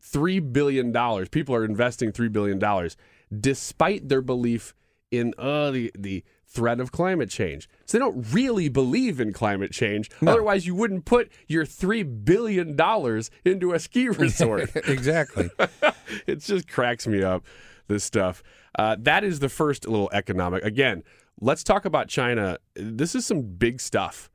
three 0.00 0.40
billion 0.40 0.92
dollars 0.92 1.28
people 1.28 1.54
are 1.54 1.64
investing 1.64 2.10
three 2.12 2.28
billion 2.28 2.58
dollars 2.58 2.96
despite 3.38 4.08
their 4.08 4.22
belief 4.22 4.74
in 5.10 5.34
uh 5.38 5.70
the 5.70 5.92
the 5.98 6.24
threat 6.46 6.80
of 6.80 6.90
climate 6.90 7.30
change. 7.30 7.68
So 7.86 7.96
they 7.96 8.02
don't 8.04 8.26
really 8.32 8.68
believe 8.68 9.20
in 9.20 9.32
climate 9.32 9.70
change. 9.70 10.10
Otherwise, 10.26 10.66
you 10.66 10.74
wouldn't 10.74 11.04
put 11.04 11.30
your 11.46 11.64
three 11.64 12.02
billion 12.02 12.74
dollars 12.74 13.30
into 13.44 13.72
a 13.72 13.78
ski 13.78 14.08
resort. 14.24 14.70
exactly. 14.88 15.48
it 16.26 16.40
just 16.40 16.66
cracks 16.68 17.06
me 17.06 17.22
up. 17.22 17.44
This 17.86 18.02
stuff. 18.04 18.42
Uh, 18.78 18.96
that 19.00 19.22
is 19.24 19.40
the 19.40 19.48
first 19.48 19.86
little 19.88 20.10
economic. 20.12 20.64
Again, 20.64 21.02
let's 21.40 21.62
talk 21.64 21.84
about 21.84 22.08
China. 22.08 22.58
This 22.74 23.14
is 23.14 23.26
some 23.26 23.42
big 23.42 23.80
stuff 23.80 24.29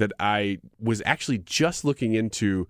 that 0.00 0.12
I 0.18 0.58
was 0.80 1.02
actually 1.04 1.38
just 1.38 1.84
looking 1.84 2.14
into 2.14 2.66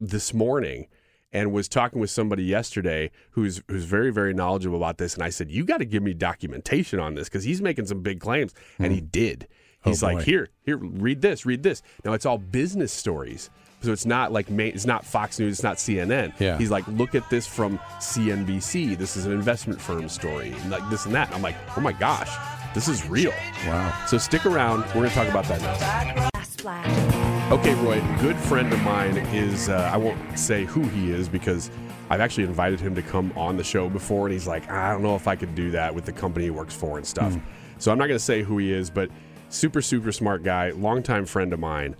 this 0.00 0.32
morning 0.32 0.86
and 1.32 1.52
was 1.52 1.68
talking 1.68 2.00
with 2.00 2.10
somebody 2.10 2.44
yesterday 2.44 3.10
who's 3.32 3.60
who's 3.68 3.84
very 3.84 4.10
very 4.12 4.32
knowledgeable 4.32 4.76
about 4.76 4.98
this 4.98 5.14
and 5.14 5.22
I 5.22 5.30
said 5.30 5.50
you 5.50 5.64
got 5.64 5.78
to 5.78 5.84
give 5.84 6.02
me 6.02 6.14
documentation 6.14 6.98
on 6.98 7.14
this 7.14 7.28
cuz 7.28 7.44
he's 7.44 7.60
making 7.60 7.86
some 7.86 8.00
big 8.02 8.20
claims 8.20 8.54
and 8.78 8.92
he 8.92 9.00
hmm. 9.00 9.06
did. 9.06 9.48
Oh, 9.84 9.90
he's 9.90 10.02
Oh, 10.02 10.06
like 10.06 10.18
boy. 10.18 10.24
here 10.24 10.48
here 10.62 10.76
read 10.78 11.20
this 11.22 11.44
read 11.44 11.62
this. 11.62 11.82
Now 12.04 12.12
it's 12.12 12.24
all 12.24 12.38
business 12.38 12.92
stories. 12.92 13.50
So 13.82 13.92
it's 13.92 14.06
not 14.06 14.30
like 14.30 14.48
it's 14.50 14.86
not 14.86 15.04
Fox 15.04 15.40
News, 15.40 15.54
it's 15.54 15.62
not 15.62 15.78
CNN. 15.78 16.38
Yeah. 16.38 16.56
He's 16.56 16.70
like 16.70 16.86
look 16.86 17.14
at 17.16 17.28
this 17.30 17.46
from 17.46 17.78
CNBC. 17.98 18.96
This 18.96 19.16
is 19.16 19.26
an 19.26 19.32
investment 19.32 19.80
firm 19.80 20.08
story 20.08 20.52
and 20.52 20.70
like 20.70 20.88
this 20.88 21.04
and 21.04 21.14
that. 21.14 21.26
And 21.28 21.34
I'm 21.34 21.42
like, 21.42 21.56
"Oh 21.76 21.80
my 21.80 21.92
gosh. 21.92 22.30
This 22.74 22.88
is 22.88 23.08
real." 23.08 23.32
Wow. 23.66 24.04
So 24.06 24.18
stick 24.18 24.46
around. 24.46 24.84
We're 24.86 24.94
going 24.94 25.08
to 25.08 25.14
talk 25.14 25.28
about 25.28 25.44
that 25.46 25.60
next. 25.60 26.30
Okay, 27.50 27.74
Roy, 27.74 27.98
a 27.98 28.18
good 28.20 28.36
friend 28.36 28.72
of 28.72 28.80
mine 28.82 29.16
is, 29.34 29.68
uh, 29.68 29.90
I 29.92 29.96
won't 29.96 30.38
say 30.38 30.64
who 30.66 30.82
he 30.82 31.10
is 31.10 31.28
because 31.28 31.70
I've 32.10 32.20
actually 32.20 32.44
invited 32.44 32.78
him 32.80 32.94
to 32.94 33.02
come 33.02 33.32
on 33.34 33.56
the 33.56 33.64
show 33.64 33.88
before, 33.88 34.26
and 34.26 34.32
he's 34.32 34.46
like, 34.46 34.70
I 34.70 34.92
don't 34.92 35.02
know 35.02 35.16
if 35.16 35.26
I 35.26 35.36
could 35.36 35.54
do 35.54 35.70
that 35.72 35.94
with 35.94 36.04
the 36.04 36.12
company 36.12 36.44
he 36.44 36.50
works 36.50 36.74
for 36.74 36.96
and 36.96 37.06
stuff. 37.06 37.36
So 37.78 37.90
I'm 37.90 37.98
not 37.98 38.06
going 38.08 38.18
to 38.18 38.24
say 38.24 38.42
who 38.42 38.58
he 38.58 38.72
is, 38.72 38.90
but 38.90 39.10
super, 39.48 39.80
super 39.80 40.12
smart 40.12 40.42
guy, 40.42 40.70
longtime 40.70 41.24
friend 41.24 41.52
of 41.52 41.58
mine. 41.58 41.96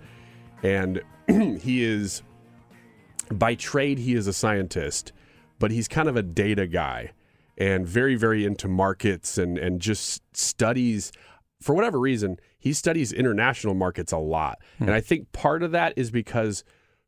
And 0.63 1.01
he 1.27 1.83
is, 1.83 2.21
by 3.31 3.55
trade, 3.55 3.97
he 3.97 4.13
is 4.13 4.27
a 4.27 4.33
scientist, 4.33 5.11
but 5.59 5.71
he's 5.71 5.87
kind 5.87 6.07
of 6.07 6.15
a 6.15 6.23
data 6.23 6.67
guy 6.67 7.11
and 7.61 7.87
very, 7.87 8.15
very 8.15 8.43
into 8.43 8.67
markets 8.67 9.37
and, 9.37 9.55
and 9.55 9.79
just 9.79 10.23
studies 10.35 11.11
for 11.61 11.75
whatever 11.75 11.99
reason, 11.99 12.39
he 12.57 12.73
studies 12.73 13.13
international 13.13 13.75
markets 13.75 14.11
a 14.11 14.17
lot. 14.17 14.57
And 14.79 14.89
I 14.95 14.99
think 14.99 15.31
part 15.31 15.61
of 15.61 15.71
that 15.71 15.93
is 15.95 16.09
because 16.09 16.63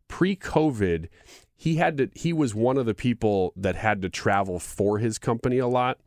pre-COVID, 0.08 1.08
he 1.56 1.78
had 1.78 1.98
to 1.98 2.10
he 2.14 2.34
was 2.34 2.54
one 2.54 2.78
of 2.78 2.86
the 2.86 2.94
people 2.94 3.54
that 3.56 3.76
had 3.76 4.04
to 4.04 4.10
travel 4.10 4.60
for 4.60 5.00
his 5.00 5.18
company 5.18 5.58
a 5.58 5.68
lot 5.68 5.98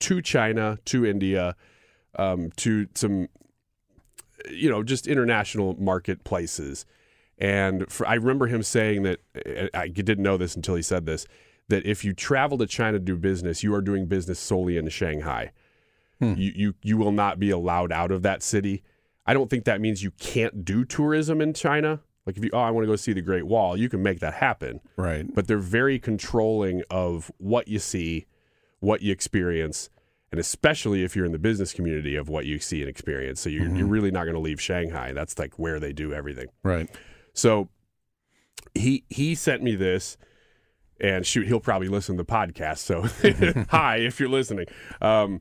to 0.00 0.20
China, 0.20 0.78
to 0.84 1.06
India, 1.06 1.56
um, 2.18 2.50
to 2.56 2.88
some 2.94 3.28
you 4.50 4.68
know, 4.68 4.82
just 4.82 5.06
international 5.06 5.74
marketplaces. 5.80 6.84
And 7.38 7.90
for, 7.90 8.06
I 8.06 8.14
remember 8.14 8.46
him 8.46 8.62
saying 8.62 9.02
that 9.02 9.20
eh, 9.44 9.68
I 9.74 9.88
didn't 9.88 10.22
know 10.22 10.36
this 10.36 10.56
until 10.56 10.74
he 10.74 10.82
said 10.82 11.06
this 11.06 11.26
that 11.68 11.84
if 11.84 12.04
you 12.04 12.12
travel 12.12 12.56
to 12.58 12.66
China 12.66 12.92
to 12.92 13.04
do 13.04 13.16
business, 13.16 13.64
you 13.64 13.74
are 13.74 13.80
doing 13.80 14.06
business 14.06 14.38
solely 14.38 14.76
in 14.76 14.88
Shanghai. 14.88 15.50
Hmm. 16.20 16.34
You, 16.36 16.52
you 16.54 16.74
you 16.82 16.96
will 16.96 17.12
not 17.12 17.38
be 17.38 17.50
allowed 17.50 17.92
out 17.92 18.10
of 18.10 18.22
that 18.22 18.42
city. 18.42 18.82
I 19.26 19.34
don't 19.34 19.50
think 19.50 19.64
that 19.64 19.80
means 19.80 20.02
you 20.02 20.12
can't 20.12 20.64
do 20.64 20.84
tourism 20.84 21.40
in 21.40 21.52
China. 21.52 22.00
Like 22.24 22.36
if 22.36 22.44
you 22.44 22.50
oh 22.52 22.58
I 22.58 22.70
want 22.70 22.84
to 22.84 22.88
go 22.88 22.96
see 22.96 23.12
the 23.12 23.20
Great 23.20 23.46
Wall, 23.46 23.76
you 23.76 23.88
can 23.88 24.02
make 24.02 24.20
that 24.20 24.34
happen. 24.34 24.80
Right. 24.96 25.26
But 25.32 25.46
they're 25.46 25.58
very 25.58 25.98
controlling 25.98 26.82
of 26.90 27.30
what 27.38 27.68
you 27.68 27.78
see, 27.78 28.26
what 28.80 29.02
you 29.02 29.12
experience, 29.12 29.90
and 30.30 30.40
especially 30.40 31.04
if 31.04 31.14
you're 31.14 31.26
in 31.26 31.32
the 31.32 31.38
business 31.38 31.72
community 31.72 32.16
of 32.16 32.28
what 32.28 32.46
you 32.46 32.58
see 32.58 32.80
and 32.80 32.88
experience. 32.88 33.40
So 33.40 33.50
you're, 33.50 33.64
you're 33.64 33.72
mm-hmm. 33.72 33.88
really 33.88 34.10
not 34.10 34.24
going 34.24 34.34
to 34.34 34.40
leave 34.40 34.60
Shanghai. 34.60 35.12
That's 35.12 35.38
like 35.38 35.58
where 35.58 35.78
they 35.78 35.92
do 35.92 36.14
everything. 36.14 36.48
Right. 36.62 36.88
So 37.36 37.68
he 38.74 39.04
he 39.08 39.34
sent 39.36 39.62
me 39.62 39.76
this, 39.76 40.16
and 41.00 41.24
shoot, 41.24 41.46
he'll 41.46 41.60
probably 41.60 41.88
listen 41.88 42.16
to 42.16 42.22
the 42.24 42.30
podcast. 42.30 42.78
So 42.78 43.02
hi, 43.70 43.98
if 43.98 44.18
you're 44.18 44.28
listening. 44.28 44.66
Um, 45.00 45.40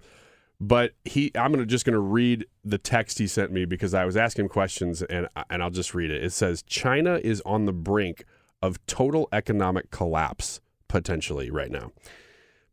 But 0.60 0.94
he, 1.04 1.32
I'm 1.36 1.52
gonna 1.52 1.66
just 1.66 1.86
gonna 1.86 2.00
read 2.00 2.46
the 2.64 2.78
text 2.78 3.18
he 3.20 3.28
sent 3.28 3.52
me 3.52 3.66
because 3.66 3.94
I 3.94 4.06
was 4.06 4.16
asking 4.16 4.46
him 4.46 4.50
questions, 4.50 5.02
and 5.02 5.28
and 5.50 5.62
I'll 5.62 5.70
just 5.70 5.94
read 5.94 6.12
it. 6.12 6.24
It 6.24 6.32
says 6.32 6.62
China 6.64 7.20
is 7.24 7.42
on 7.46 7.66
the 7.66 7.74
brink 7.74 8.24
of 8.62 8.84
total 8.88 9.28
economic 9.34 9.92
collapse 9.92 10.62
potentially 10.88 11.52
right 11.52 11.72
now 11.72 11.92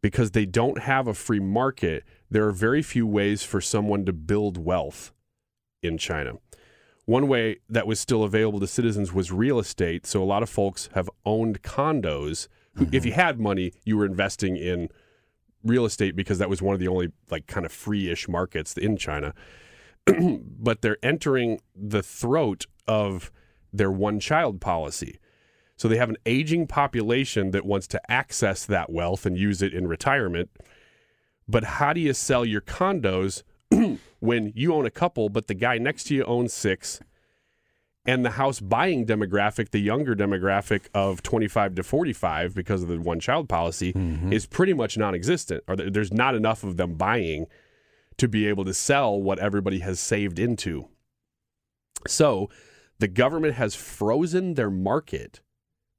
because 0.00 0.30
they 0.30 0.46
don't 0.46 0.78
have 0.82 1.08
a 1.08 1.14
free 1.14 1.40
market. 1.40 2.04
There 2.30 2.46
are 2.46 2.52
very 2.52 2.82
few 2.82 3.06
ways 3.06 3.42
for 3.42 3.60
someone 3.60 4.04
to 4.06 4.12
build 4.12 4.58
wealth 4.58 5.12
in 5.82 5.98
China. 5.98 6.34
One 7.04 7.26
way 7.26 7.58
that 7.68 7.86
was 7.86 7.98
still 7.98 8.22
available 8.22 8.60
to 8.60 8.66
citizens 8.66 9.12
was 9.12 9.32
real 9.32 9.58
estate. 9.58 10.06
So 10.06 10.22
a 10.22 10.24
lot 10.24 10.42
of 10.42 10.50
folks 10.50 10.88
have 10.94 11.10
owned 11.24 11.62
condos. 11.62 12.48
Who, 12.74 12.84
If 12.84 12.90
mm-hmm. 12.90 13.06
you 13.08 13.12
had 13.14 13.40
money, 13.40 13.72
you 13.84 13.96
were 13.96 14.06
investing 14.06 14.56
in 14.56 14.88
real 15.64 15.84
estate 15.84 16.16
because 16.16 16.38
that 16.38 16.48
was 16.48 16.62
one 16.62 16.74
of 16.74 16.80
the 16.80 16.88
only 16.88 17.12
like 17.30 17.46
kind 17.46 17.66
of 17.66 17.72
free-ish 17.72 18.28
markets 18.28 18.76
in 18.76 18.96
China. 18.96 19.34
but 20.58 20.82
they're 20.82 20.98
entering 21.02 21.60
the 21.74 22.02
throat 22.02 22.66
of 22.86 23.30
their 23.72 23.90
one-child 23.90 24.60
policy. 24.60 25.18
So 25.76 25.88
they 25.88 25.96
have 25.96 26.10
an 26.10 26.18
aging 26.26 26.66
population 26.66 27.50
that 27.50 27.64
wants 27.64 27.86
to 27.88 28.10
access 28.10 28.64
that 28.66 28.90
wealth 28.90 29.26
and 29.26 29.36
use 29.36 29.62
it 29.62 29.74
in 29.74 29.88
retirement. 29.88 30.50
But 31.48 31.64
how 31.64 31.92
do 31.92 32.00
you 32.00 32.14
sell 32.14 32.44
your 32.44 32.60
condos 32.60 33.42
when 34.20 34.52
you 34.54 34.74
own 34.74 34.86
a 34.86 34.90
couple, 34.90 35.28
but 35.28 35.46
the 35.46 35.54
guy 35.54 35.78
next 35.78 36.04
to 36.04 36.14
you 36.14 36.24
owns 36.24 36.52
six? 36.52 37.00
And 38.04 38.24
the 38.24 38.30
house 38.30 38.58
buying 38.58 39.06
demographic, 39.06 39.70
the 39.70 39.78
younger 39.78 40.16
demographic 40.16 40.88
of 40.92 41.22
25 41.22 41.76
to 41.76 41.82
45, 41.84 42.52
because 42.52 42.82
of 42.82 42.88
the 42.88 43.00
one 43.00 43.20
child 43.20 43.48
policy, 43.48 43.92
mm-hmm. 43.92 44.32
is 44.32 44.44
pretty 44.44 44.72
much 44.72 44.98
non 44.98 45.14
existent, 45.14 45.62
or 45.68 45.76
there's 45.76 46.12
not 46.12 46.34
enough 46.34 46.64
of 46.64 46.76
them 46.76 46.94
buying 46.94 47.46
to 48.18 48.28
be 48.28 48.46
able 48.48 48.64
to 48.64 48.74
sell 48.74 49.20
what 49.20 49.38
everybody 49.38 49.78
has 49.80 50.00
saved 50.00 50.38
into. 50.38 50.88
So 52.08 52.50
the 52.98 53.08
government 53.08 53.54
has 53.54 53.74
frozen 53.74 54.54
their 54.54 54.70
market, 54.70 55.40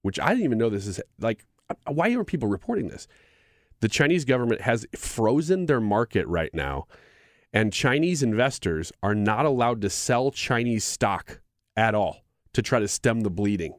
which 0.01 0.19
I 0.19 0.29
didn't 0.29 0.43
even 0.43 0.57
know 0.57 0.69
this 0.69 0.87
is 0.87 1.01
like, 1.19 1.45
why 1.87 2.13
aren't 2.13 2.27
people 2.27 2.49
reporting 2.49 2.89
this? 2.89 3.07
The 3.79 3.89
Chinese 3.89 4.25
government 4.25 4.61
has 4.61 4.85
frozen 4.95 5.65
their 5.65 5.81
market 5.81 6.27
right 6.27 6.53
now, 6.53 6.87
and 7.53 7.71
Chinese 7.71 8.23
investors 8.23 8.91
are 9.03 9.13
not 9.13 9.45
allowed 9.45 9.81
to 9.81 9.89
sell 9.89 10.31
Chinese 10.31 10.83
stock 10.83 11.41
at 11.77 11.93
all 11.93 12.23
to 12.53 12.61
try 12.61 12.79
to 12.79 12.87
stem 12.87 13.21
the 13.21 13.29
bleeding. 13.29 13.75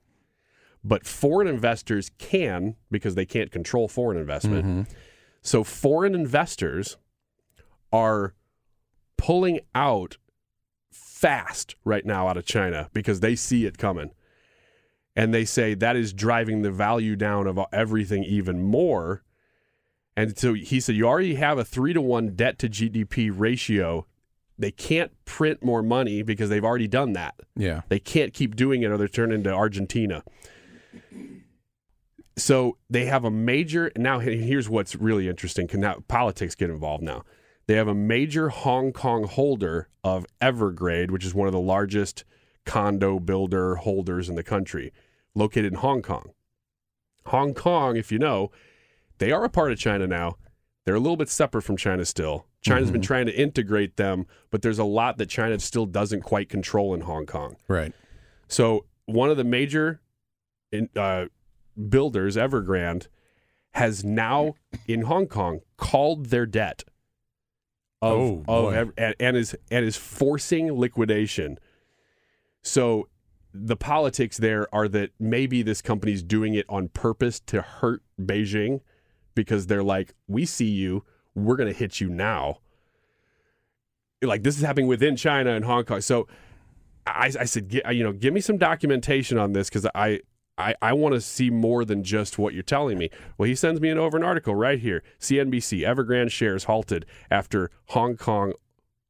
But 0.85 1.07
foreign 1.07 1.49
investors 1.49 2.11
can 2.19 2.77
because 2.91 3.15
they 3.15 3.27
can't 3.27 3.51
control 3.51 3.89
foreign 3.89 4.19
investment. 4.19 4.65
Mm-hmm. 4.65 4.83
So 5.43 5.65
foreign 5.65 6.15
investors 6.15 6.99
are 7.93 8.35
pulling 9.17 9.61
out 9.75 10.19
fast 10.91 11.75
right 11.85 12.05
now 12.05 12.29
out 12.29 12.37
of 12.37 12.45
China 12.45 12.91
because 12.93 13.21
they 13.21 13.35
see 13.35 13.65
it 13.67 13.79
coming. 13.79 14.11
And 15.17 15.33
they 15.33 15.45
say 15.45 15.75
that 15.75 15.97
is 15.97 16.13
driving 16.13 16.63
the 16.63 16.71
value 16.71 17.17
down 17.17 17.47
of 17.47 17.59
everything 17.73 18.25
even 18.25 18.63
more. 18.63 19.23
And 20.17 20.39
so 20.39 20.55
he 20.55 20.81
said, 20.81 20.95
You 20.95 21.07
already 21.07 21.35
have 21.35 21.59
a 21.59 21.65
three 21.65 21.93
to 21.93 22.01
one 22.01 22.35
debt 22.35 22.59
to 22.61 22.69
GDP 22.69 23.31
ratio. 23.33 24.07
They 24.57 24.71
can't 24.71 25.13
print 25.25 25.65
more 25.65 25.83
money 25.83 26.23
because 26.23 26.49
they've 26.49 26.65
already 26.65 26.87
done 26.87 27.13
that. 27.15 27.35
Yeah. 27.57 27.83
They 27.89 27.99
can't 27.99 28.33
keep 28.33 28.55
doing 28.55 28.83
it 28.83 28.91
or 28.91 28.97
they 28.97 29.09
turn 29.09 29.33
into 29.33 29.51
Argentina. 29.53 30.23
So 32.37 32.79
they 32.89 33.07
have 33.07 33.25
a 33.25 33.31
major 33.31 33.91
now. 33.97 34.21
Here's 34.21 34.69
what's 34.69 34.95
really 34.95 35.29
interesting. 35.29 35.67
Can 35.67 35.81
now 35.81 36.03
politics 36.07 36.55
get 36.55 36.71
involved 36.71 37.03
now? 37.03 37.25
They 37.67 37.75
have 37.75 37.89
a 37.89 37.95
major 37.95 38.51
Hong 38.51 38.93
Kong 38.93 39.25
holder 39.25 39.89
of 40.03 40.27
Evergrande, 40.41 41.11
which 41.11 41.25
is 41.25 41.35
one 41.35 41.49
of 41.49 41.53
the 41.53 41.61
largest 41.61 42.25
condo 42.67 43.19
builder 43.19 43.77
holders 43.77 44.29
in 44.29 44.35
the 44.35 44.43
country, 44.43 44.93
located 45.35 45.67
in 45.67 45.79
Hong 45.79 46.03
Kong. 46.03 46.31
Hong 47.27 47.55
Kong, 47.55 47.97
if 47.97 48.13
you 48.13 48.19
know, 48.19 48.51
they 49.19 49.33
are 49.33 49.45
a 49.45 49.49
part 49.49 49.73
of 49.73 49.79
China 49.79 50.07
now. 50.07 50.37
They're 50.85 50.95
a 50.95 51.01
little 51.01 51.17
bit 51.17 51.29
separate 51.29 51.63
from 51.63 51.77
China 51.77 52.05
still. 52.05 52.47
China's 52.61 52.91
been 52.91 53.03
trying 53.03 53.27
to 53.27 53.39
integrate 53.39 53.97
them, 53.97 54.27
but 54.51 54.63
there's 54.63 54.79
a 54.79 54.85
lot 54.85 55.19
that 55.19 55.27
China 55.27 55.59
still 55.59 55.87
doesn't 55.87 56.23
quite 56.23 56.49
control 56.49 56.95
in 56.95 57.03
Hong 57.03 57.27
Kong. 57.27 57.57
Right. 57.69 57.93
So 58.49 58.87
one 59.07 59.31
of 59.31 59.37
the 59.37 59.45
major 59.45 60.01
in, 60.73 60.89
uh, 60.97 61.27
builders, 61.89 62.37
Evergrande, 62.37 63.09
has 63.73 64.05
now 64.05 64.55
in 64.87 65.03
Hong 65.03 65.27
Kong 65.27 65.61
called 65.77 66.27
their 66.27 66.47
debt 66.47 66.85
of, 68.01 68.45
Oh, 68.49 68.69
of 68.69 68.93
and, 68.97 69.15
and 69.19 69.37
is 69.37 69.57
and 69.71 69.85
is 69.85 69.97
forcing 69.97 70.73
liquidation. 70.73 71.59
So 72.63 73.09
the 73.53 73.77
politics 73.77 74.37
there 74.39 74.73
are 74.75 74.89
that 74.89 75.11
maybe 75.19 75.63
this 75.63 75.81
company's 75.81 76.23
doing 76.23 76.55
it 76.55 76.67
on 76.69 76.89
purpose 76.89 77.41
to 77.41 77.63
hurt 77.63 78.03
Beijing 78.21 78.81
because 79.35 79.67
they're 79.67 79.83
like, 79.83 80.15
we 80.29 80.45
see 80.45 80.69
you, 80.69 81.05
we're 81.35 81.57
going 81.57 81.73
to 81.73 81.79
hit 81.79 82.01
you 82.01 82.09
now. 82.09 82.59
Like 84.23 84.43
this 84.43 84.57
is 84.57 84.63
happening 84.63 84.87
within 84.87 85.17
China 85.17 85.51
and 85.51 85.65
Hong 85.65 85.85
Kong. 85.85 86.01
So 86.01 86.27
I, 87.07 87.33
I 87.39 87.45
said, 87.45 87.69
"Gi- 87.69 87.83
you 87.91 88.03
know, 88.03 88.13
give 88.13 88.33
me 88.33 88.41
some 88.41 88.57
documentation 88.57 89.37
on 89.37 89.53
this 89.53 89.69
because 89.69 89.87
I, 89.95 90.21
I, 90.57 90.75
I 90.81 90.93
want 90.93 91.15
to 91.15 91.21
see 91.21 91.51
more 91.51 91.85
than 91.85 92.03
just 92.03 92.39
what 92.39 92.55
you're 92.55 92.63
telling 92.63 92.97
me. 92.97 93.11
Well, 93.37 93.49
he 93.49 93.55
sends 93.55 93.81
me 93.81 93.91
an 93.91 93.99
over 93.99 94.17
an 94.17 94.23
article 94.23 94.55
right 94.55 94.79
here. 94.79 95.03
CNBC: 95.21 95.81
Evergrande 95.81 96.31
shares 96.31 96.65
halted 96.65 97.05
after 97.31 97.71
Hong 97.89 98.17
Kong 98.17 98.55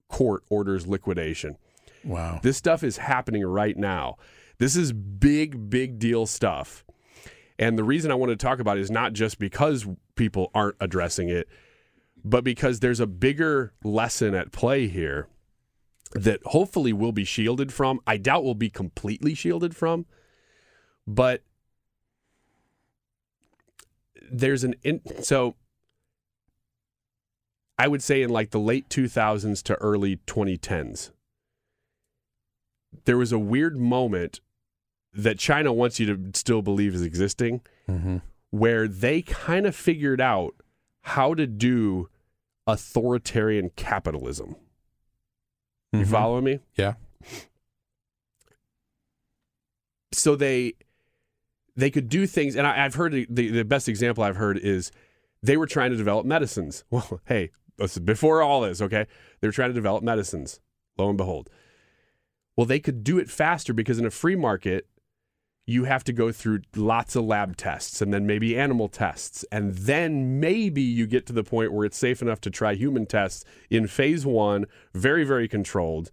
court 0.08 0.42
orders 0.48 0.87
liquidation. 0.87 1.58
Wow. 2.04 2.40
This 2.42 2.56
stuff 2.56 2.82
is 2.82 2.98
happening 2.98 3.44
right 3.44 3.76
now. 3.76 4.16
This 4.58 4.76
is 4.76 4.92
big, 4.92 5.70
big 5.70 5.98
deal 5.98 6.26
stuff. 6.26 6.83
And 7.58 7.78
the 7.78 7.84
reason 7.84 8.10
I 8.10 8.14
wanted 8.14 8.38
to 8.38 8.44
talk 8.44 8.58
about 8.58 8.78
it 8.78 8.80
is 8.80 8.90
not 8.90 9.12
just 9.12 9.38
because 9.38 9.86
people 10.16 10.50
aren't 10.54 10.76
addressing 10.80 11.28
it, 11.28 11.48
but 12.24 12.42
because 12.42 12.80
there's 12.80 13.00
a 13.00 13.06
bigger 13.06 13.72
lesson 13.84 14.34
at 14.34 14.52
play 14.52 14.88
here 14.88 15.28
that 16.12 16.40
hopefully 16.46 16.92
will 16.92 17.12
be 17.12 17.24
shielded 17.24 17.72
from. 17.72 18.00
I 18.06 18.16
doubt 18.16 18.44
will 18.44 18.54
be 18.54 18.70
completely 18.70 19.34
shielded 19.34 19.76
from, 19.76 20.06
but 21.06 21.42
there's 24.30 24.64
an 24.64 24.74
in, 24.82 25.00
so 25.22 25.54
I 27.78 27.88
would 27.88 28.02
say 28.02 28.22
in 28.22 28.30
like 28.30 28.50
the 28.50 28.60
late 28.60 28.88
2000s 28.88 29.62
to 29.64 29.74
early 29.76 30.16
2010s 30.26 31.10
there 33.04 33.18
was 33.18 33.32
a 33.32 33.38
weird 33.38 33.76
moment 33.76 34.40
that 35.14 35.38
China 35.38 35.72
wants 35.72 35.98
you 36.00 36.07
to 36.14 36.38
still 36.38 36.62
believe 36.62 36.94
is 36.94 37.03
existing 37.03 37.61
Mm-hmm. 37.88 38.16
where 38.50 38.88
they 38.88 39.20
kind 39.22 39.66
of 39.66 39.77
figured 39.77 40.20
out 40.20 40.55
how 41.03 41.35
to 41.35 41.46
do 41.46 42.09
authoritarian 42.66 43.70
capitalism. 43.77 44.57
You 45.92 46.00
Mhm. 46.00 46.11
follow 46.11 46.40
me? 46.40 46.61
Yeah. 46.77 46.94
so 50.12 50.37
they 50.37 50.74
they 51.77 51.90
could 51.90 52.09
do 52.09 52.27
things 52.27 52.55
and 52.57 52.66
I, 52.66 52.85
i've 52.85 52.94
heard 52.94 53.12
the, 53.29 53.50
the 53.50 53.64
best 53.64 53.88
example 53.88 54.22
i've 54.22 54.37
heard 54.37 54.57
is 54.59 54.92
they 55.42 55.57
were 55.57 55.66
trying 55.66 55.90
to 55.90 55.96
develop 55.96 56.24
medicines 56.24 56.85
well 56.90 57.20
hey 57.27 57.50
before 58.05 58.40
all 58.42 58.61
this 58.61 58.81
okay 58.81 59.07
they 59.40 59.48
were 59.48 59.53
trying 59.53 59.70
to 59.70 59.74
develop 59.74 60.05
medicines 60.05 60.61
lo 60.96 61.09
and 61.09 61.18
behold 61.18 61.50
well 62.57 62.64
they 62.66 62.79
could 62.79 63.03
do 63.03 63.18
it 63.18 63.29
faster 63.29 63.72
because 63.74 63.98
in 63.98 64.07
a 64.07 64.11
free 64.11 64.37
market 64.37 64.87
you 65.66 65.85
have 65.85 66.05
to 66.05 66.12
go 66.12 66.31
through 66.31 66.61
lots 66.77 67.16
of 67.16 67.24
lab 67.24 67.57
tests 67.57 68.03
and 68.03 68.12
then 68.12 68.27
maybe 68.27 68.57
animal 68.59 68.87
tests. 68.88 69.46
And 69.50 69.74
then 69.74 70.38
maybe 70.38 70.83
you 70.83 71.07
get 71.07 71.24
to 71.27 71.33
the 71.33 71.42
point 71.42 71.72
where 71.72 71.87
it's 71.87 71.96
safe 71.96 72.20
enough 72.20 72.40
to 72.42 72.50
try 72.50 72.74
human 72.74 73.07
tests 73.07 73.44
in 73.70 73.87
phase 73.87 74.27
one 74.27 74.66
very 74.92 75.24
very 75.24 75.48
controlled. 75.48 76.11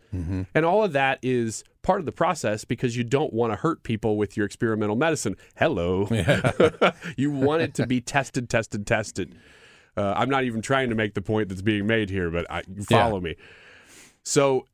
And 0.55 0.65
all 0.65 0.83
of 0.83 0.93
that 0.93 1.19
is 1.21 1.65
part 1.81 1.99
of 1.99 2.05
the 2.05 2.11
process 2.13 2.63
because 2.63 2.95
you 2.95 3.03
don't 3.03 3.33
want 3.33 3.51
to 3.51 3.57
hurt 3.57 3.83
people 3.83 4.15
with 4.15 4.37
your 4.37 4.45
experimental 4.45 4.95
medicine. 4.95 5.35
Hello. 5.57 6.07
You 7.17 7.31
want 7.31 7.61
it 7.61 7.73
to 7.75 7.87
be 7.87 7.99
tested 7.99 8.49
tested 8.49 8.87
tested. 8.87 9.35
Uh, 9.97 10.13
i'm 10.15 10.29
not 10.29 10.45
even 10.45 10.61
trying 10.61 10.87
to 10.87 10.95
make 10.95 11.13
the 11.15 11.21
point 11.21 11.49
that's 11.49 11.61
being 11.61 11.85
made 11.85 12.09
here 12.09 12.31
but 12.31 12.49
I, 12.49 12.63
follow 12.87 13.19
me. 13.19 13.35
So 14.23 14.65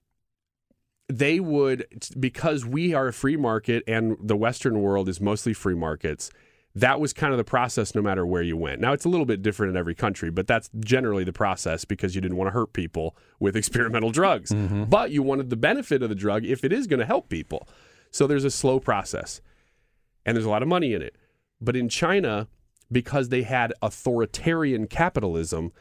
they 1.09 1.39
would 1.39 1.85
because 2.19 2.65
we 2.65 2.93
are 2.93 3.07
a 3.07 3.13
free 3.13 3.37
market 3.37 3.83
and 3.87 4.17
the 4.21 4.35
western 4.35 4.81
world 4.81 5.07
is 5.07 5.21
mostly 5.21 5.53
free 5.53 5.75
markets 5.75 6.29
that 6.75 6.99
was 6.99 7.11
kind 7.11 7.33
of 7.33 7.37
the 7.37 7.43
process 7.43 7.95
no 7.95 8.03
matter 8.03 8.23
where 8.23 8.43
you 8.43 8.55
went. 8.55 8.79
Now 8.79 8.93
it's 8.93 9.05
a 9.05 9.09
little 9.09 9.25
bit 9.25 9.41
different 9.41 9.71
in 9.71 9.77
every 9.77 9.95
country 9.95 10.29
but 10.29 10.47
that's 10.47 10.69
generally 10.79 11.23
the 11.23 11.33
process 11.33 11.85
because 11.85 12.13
you 12.13 12.21
didn't 12.21 12.37
want 12.37 12.49
to 12.49 12.51
hurt 12.51 12.73
people 12.73 13.15
with 13.39 13.55
experimental 13.55 14.11
drugs. 14.11 14.51
Mm-hmm. 14.51 14.85
But 14.85 15.11
you 15.11 15.23
wanted 15.23 15.49
the 15.49 15.55
benefit 15.55 16.03
of 16.03 16.09
the 16.09 16.15
drug 16.15 16.45
if 16.45 16.63
it 16.63 16.73
is 16.73 16.87
going 16.87 16.99
to 16.99 17.05
help 17.05 17.29
people. 17.29 17.67
So 18.11 18.27
there's 18.27 18.45
a 18.45 18.51
slow 18.51 18.79
process 18.79 19.41
and 20.25 20.35
there's 20.35 20.45
a 20.45 20.49
lot 20.49 20.61
of 20.61 20.67
money 20.67 20.93
in 20.93 21.01
it. 21.01 21.15
But 21.61 21.75
in 21.75 21.89
china 21.89 22.47
because 22.91 23.29
they 23.29 23.43
had 23.43 23.73
authoritarian 23.81 24.87
capitalism 24.87 25.71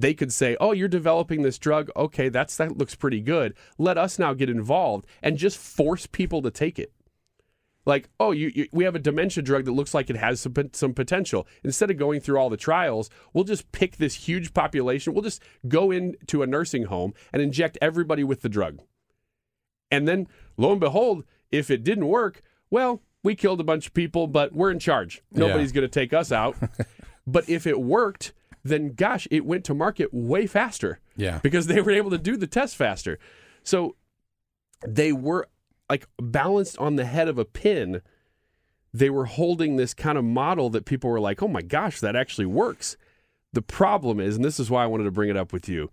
they 0.00 0.14
could 0.14 0.32
say, 0.32 0.56
"Oh, 0.60 0.72
you're 0.72 0.88
developing 0.88 1.42
this 1.42 1.58
drug. 1.58 1.90
Okay, 1.96 2.28
that's 2.28 2.56
that 2.56 2.78
looks 2.78 2.94
pretty 2.94 3.20
good. 3.20 3.54
Let 3.78 3.98
us 3.98 4.18
now 4.18 4.34
get 4.34 4.50
involved 4.50 5.06
and 5.22 5.36
just 5.36 5.58
force 5.58 6.06
people 6.06 6.42
to 6.42 6.50
take 6.50 6.78
it." 6.78 6.92
Like, 7.86 8.08
"Oh, 8.18 8.32
you, 8.32 8.52
you 8.54 8.68
we 8.72 8.84
have 8.84 8.94
a 8.94 9.00
dementia 9.00 9.42
drug 9.42 9.64
that 9.64 9.72
looks 9.72 9.94
like 9.94 10.10
it 10.10 10.16
has 10.16 10.40
some 10.40 10.54
some 10.72 10.94
potential." 10.94 11.46
Instead 11.64 11.90
of 11.90 11.96
going 11.96 12.20
through 12.20 12.38
all 12.38 12.50
the 12.50 12.56
trials, 12.56 13.10
we'll 13.32 13.44
just 13.44 13.72
pick 13.72 13.96
this 13.96 14.14
huge 14.14 14.54
population. 14.54 15.12
We'll 15.12 15.22
just 15.22 15.42
go 15.66 15.90
into 15.90 16.42
a 16.42 16.46
nursing 16.46 16.84
home 16.84 17.14
and 17.32 17.42
inject 17.42 17.78
everybody 17.80 18.24
with 18.24 18.42
the 18.42 18.48
drug. 18.48 18.80
And 19.90 20.06
then 20.06 20.28
lo 20.56 20.70
and 20.72 20.80
behold, 20.80 21.24
if 21.50 21.70
it 21.70 21.82
didn't 21.82 22.06
work, 22.06 22.42
well, 22.70 23.02
we 23.22 23.34
killed 23.34 23.60
a 23.60 23.64
bunch 23.64 23.86
of 23.86 23.94
people, 23.94 24.26
but 24.26 24.52
we're 24.52 24.70
in 24.70 24.78
charge. 24.78 25.22
Nobody's 25.32 25.72
going 25.72 25.82
to 25.82 25.88
take 25.88 26.12
us 26.12 26.32
out. 26.32 26.56
but 27.26 27.48
if 27.48 27.66
it 27.66 27.80
worked, 27.80 28.32
then 28.62 28.94
gosh, 28.94 29.26
it 29.30 29.44
went 29.44 29.64
to 29.66 29.74
market 29.74 30.12
way 30.12 30.46
faster. 30.46 31.00
Yeah. 31.16 31.38
Because 31.42 31.66
they 31.66 31.80
were 31.80 31.92
able 31.92 32.10
to 32.10 32.18
do 32.18 32.36
the 32.36 32.46
test 32.46 32.76
faster. 32.76 33.18
So 33.62 33.96
they 34.86 35.12
were 35.12 35.48
like 35.88 36.06
balanced 36.20 36.78
on 36.78 36.96
the 36.96 37.04
head 37.04 37.28
of 37.28 37.38
a 37.38 37.44
pin. 37.44 38.02
They 38.92 39.10
were 39.10 39.26
holding 39.26 39.76
this 39.76 39.94
kind 39.94 40.18
of 40.18 40.24
model 40.24 40.70
that 40.70 40.84
people 40.84 41.10
were 41.10 41.20
like, 41.20 41.42
oh 41.42 41.48
my 41.48 41.62
gosh, 41.62 42.00
that 42.00 42.16
actually 42.16 42.46
works. 42.46 42.96
The 43.52 43.62
problem 43.62 44.20
is, 44.20 44.36
and 44.36 44.44
this 44.44 44.60
is 44.60 44.70
why 44.70 44.84
I 44.84 44.86
wanted 44.86 45.04
to 45.04 45.10
bring 45.10 45.30
it 45.30 45.36
up 45.36 45.52
with 45.52 45.68
you, 45.68 45.90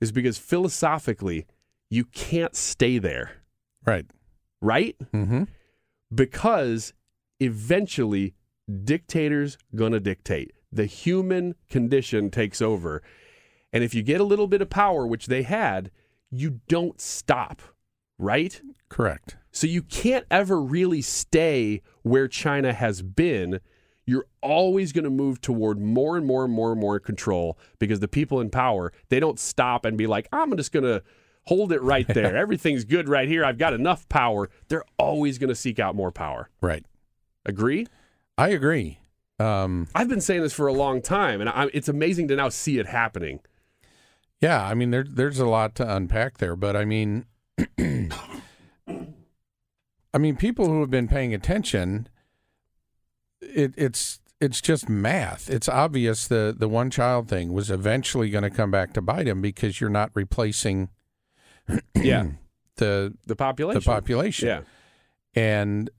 is 0.00 0.12
because 0.12 0.38
philosophically, 0.38 1.46
you 1.90 2.04
can't 2.04 2.56
stay 2.56 2.98
there. 2.98 3.32
Right. 3.84 4.06
Right? 4.60 4.96
Mm-hmm. 5.12 5.44
Because 6.14 6.92
eventually 7.38 8.34
dictators 8.84 9.58
gonna 9.74 10.00
dictate. 10.00 10.52
The 10.72 10.86
human 10.86 11.54
condition 11.68 12.30
takes 12.30 12.62
over. 12.62 13.02
And 13.72 13.84
if 13.84 13.94
you 13.94 14.02
get 14.02 14.20
a 14.20 14.24
little 14.24 14.46
bit 14.46 14.62
of 14.62 14.70
power, 14.70 15.06
which 15.06 15.26
they 15.26 15.42
had, 15.42 15.90
you 16.30 16.60
don't 16.68 17.00
stop, 17.00 17.62
right? 18.18 18.60
Correct. 18.88 19.36
So 19.52 19.66
you 19.66 19.82
can't 19.82 20.26
ever 20.30 20.60
really 20.60 21.02
stay 21.02 21.82
where 22.02 22.28
China 22.28 22.72
has 22.72 23.02
been. 23.02 23.60
You're 24.06 24.26
always 24.42 24.92
going 24.92 25.04
to 25.04 25.10
move 25.10 25.40
toward 25.40 25.80
more 25.80 26.16
and 26.16 26.26
more 26.26 26.44
and 26.44 26.52
more 26.52 26.72
and 26.72 26.80
more 26.80 26.98
control 26.98 27.58
because 27.78 28.00
the 28.00 28.08
people 28.08 28.40
in 28.40 28.50
power, 28.50 28.92
they 29.08 29.20
don't 29.20 29.38
stop 29.38 29.84
and 29.84 29.96
be 29.96 30.06
like, 30.06 30.28
I'm 30.32 30.56
just 30.56 30.72
going 30.72 30.84
to 30.84 31.02
hold 31.46 31.72
it 31.72 31.82
right 31.82 32.06
there. 32.06 32.36
Everything's 32.36 32.84
good 32.84 33.08
right 33.08 33.28
here. 33.28 33.44
I've 33.44 33.58
got 33.58 33.72
enough 33.72 34.08
power. 34.08 34.50
They're 34.68 34.84
always 34.98 35.38
going 35.38 35.48
to 35.48 35.54
seek 35.54 35.78
out 35.78 35.94
more 35.94 36.12
power. 36.12 36.48
Right. 36.60 36.84
Agree? 37.44 37.86
I 38.38 38.48
agree. 38.48 38.99
Um, 39.40 39.88
I've 39.94 40.08
been 40.08 40.20
saying 40.20 40.42
this 40.42 40.52
for 40.52 40.66
a 40.66 40.72
long 40.72 41.00
time, 41.00 41.40
and 41.40 41.48
I, 41.48 41.68
it's 41.72 41.88
amazing 41.88 42.28
to 42.28 42.36
now 42.36 42.50
see 42.50 42.78
it 42.78 42.86
happening. 42.86 43.40
Yeah, 44.40 44.62
I 44.62 44.74
mean, 44.74 44.90
there, 44.90 45.04
there's 45.08 45.38
a 45.38 45.46
lot 45.46 45.74
to 45.76 45.96
unpack 45.96 46.38
there, 46.38 46.56
but 46.56 46.76
I 46.76 46.84
mean, 46.84 47.24
I 47.78 48.08
mean, 50.18 50.36
people 50.36 50.66
who 50.66 50.80
have 50.80 50.90
been 50.90 51.08
paying 51.08 51.32
attention, 51.32 52.08
it, 53.40 53.72
it's 53.76 54.20
it's 54.40 54.60
just 54.60 54.88
math. 54.88 55.48
It's 55.48 55.68
obvious 55.68 56.28
the 56.28 56.54
the 56.56 56.68
one 56.68 56.90
child 56.90 57.28
thing 57.28 57.52
was 57.52 57.70
eventually 57.70 58.28
going 58.28 58.44
to 58.44 58.50
come 58.50 58.70
back 58.70 58.92
to 58.94 59.02
bite 59.02 59.26
him 59.26 59.40
because 59.40 59.80
you're 59.80 59.88
not 59.88 60.10
replacing, 60.14 60.90
yeah, 61.94 62.26
the 62.76 63.14
the 63.26 63.36
population. 63.36 63.80
The 63.80 63.84
population, 63.84 64.48
yeah, 64.48 64.60
and 65.34 65.90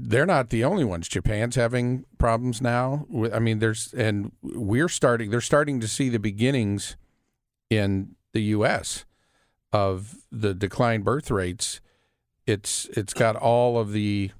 they're 0.00 0.26
not 0.26 0.50
the 0.50 0.64
only 0.64 0.84
ones. 0.84 1.08
Japan's 1.08 1.56
having 1.56 2.04
problems 2.18 2.62
now. 2.62 3.06
I 3.32 3.38
mean, 3.38 3.58
there's 3.58 3.92
and 3.94 4.32
we're 4.42 4.88
starting. 4.88 5.30
They're 5.30 5.40
starting 5.40 5.80
to 5.80 5.88
see 5.88 6.08
the 6.08 6.18
beginnings 6.18 6.96
in 7.68 8.14
the 8.32 8.42
U.S. 8.42 9.04
of 9.72 10.16
the 10.30 10.54
declined 10.54 11.04
birth 11.04 11.30
rates. 11.30 11.80
It's 12.46 12.86
it's 12.96 13.12
got 13.12 13.36
all 13.36 13.78
of 13.78 13.92
the 13.92 14.30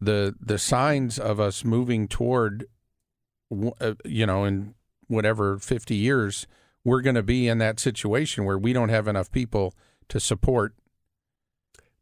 the 0.00 0.34
the 0.40 0.58
signs 0.58 1.18
of 1.18 1.38
us 1.38 1.64
moving 1.64 2.08
toward, 2.08 2.66
uh, 3.80 3.94
you 4.04 4.26
know, 4.26 4.44
in 4.44 4.74
whatever 5.06 5.58
fifty 5.58 5.96
years, 5.96 6.46
we're 6.82 7.02
going 7.02 7.16
to 7.16 7.22
be 7.22 7.46
in 7.46 7.58
that 7.58 7.78
situation 7.78 8.44
where 8.44 8.58
we 8.58 8.72
don't 8.72 8.88
have 8.88 9.06
enough 9.06 9.30
people 9.30 9.74
to 10.08 10.18
support 10.18 10.74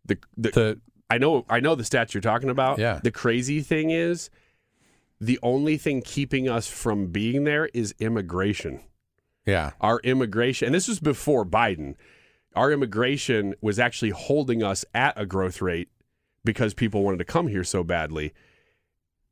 the 0.05 0.19
the, 0.37 0.51
the 0.51 0.81
I 1.13 1.19
know 1.19 1.45
I 1.51 1.61
know 1.61 1.75
the 1.75 1.83
stats 1.83 2.15
you're 2.15 2.23
talking 2.23 2.49
about. 2.49 2.79
Yeah. 2.79 2.99
The 3.03 3.11
crazy 3.11 3.61
thing 3.61 3.91
is 3.91 4.31
the 5.21 5.39
only 5.43 5.77
thing 5.77 6.01
keeping 6.01 6.49
us 6.49 6.69
from 6.69 7.09
being 7.09 7.45
there 7.45 7.67
is 7.75 7.95
immigration. 7.99 8.81
Yeah. 9.45 9.73
Our 9.79 10.01
immigration 10.01 10.67
and 10.67 10.75
this 10.75 10.89
was 10.89 11.01
before 11.01 11.45
Biden. 11.45 11.97
Our 12.57 12.73
immigration 12.73 13.55
was 13.61 13.79
actually 13.79 14.11
holding 14.11 14.63
us 14.63 14.87
at 14.95 15.13
a 15.21 15.27
growth 15.27 15.61
rate 15.61 15.91
because 16.45 16.73
people 16.73 17.03
wanted 17.03 17.19
to 17.19 17.25
come 17.27 17.47
here 17.47 17.65
so 17.65 17.85
badly. 17.85 18.33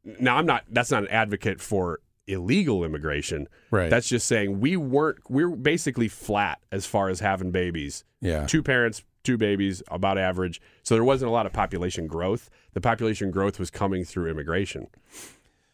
Now 0.05 0.37
I'm 0.37 0.47
not 0.47 0.65
that's 0.69 0.91
not 0.91 1.05
an 1.05 1.09
advocate 1.09 1.63
for 1.63 2.01
illegal 2.27 2.85
immigration. 2.85 3.49
Right. 3.71 3.89
That's 3.89 4.09
just 4.09 4.27
saying 4.27 4.61
we 4.61 4.77
weren't 4.77 5.19
we're 5.31 5.49
basically 5.49 6.09
flat 6.09 6.61
as 6.71 6.85
far 6.85 7.09
as 7.09 7.21
having 7.21 7.53
babies. 7.53 8.05
Yeah. 8.21 8.47
Two 8.47 8.63
parents, 8.63 9.03
two 9.23 9.37
babies, 9.37 9.83
about 9.91 10.19
average. 10.19 10.61
So 10.83 10.95
there 10.95 11.05
wasn't 11.05 11.29
a 11.29 11.33
lot 11.33 11.47
of 11.47 11.53
population 11.53 12.07
growth. 12.07 12.51
The 12.73 12.81
population 12.81 13.31
growth 13.31 13.59
was 13.59 13.71
coming 13.71 14.05
through 14.05 14.31
immigration. 14.31 14.89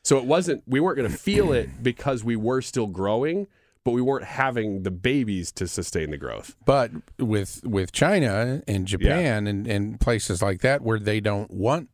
So 0.03 0.19
it 0.19 0.25
wasn't 0.25 0.63
we 0.67 0.81
weren't 0.81 0.97
going 0.97 1.11
to 1.11 1.17
feel 1.17 1.53
it 1.53 1.69
because 1.83 2.23
we 2.23 2.37
were 2.37 2.63
still 2.63 2.87
growing, 2.87 3.47
but 3.85 3.91
we 3.91 4.01
weren't 4.01 4.25
having 4.25 4.83
the 4.83 4.91
babies 4.91 5.51
to 5.53 5.67
sustain 5.67 6.11
the 6.11 6.17
growth. 6.17 6.57
But 6.65 6.93
with 7.19 7.61
with 7.65 7.93
China 7.93 8.63
and 8.69 8.87
Japan 8.87 9.47
and, 9.47 9.67
and 9.67 10.01
places 10.01 10.43
like 10.43 10.61
that 10.61 10.83
where 10.83 10.99
they 10.99 11.21
don't 11.21 11.51
want 11.51 11.89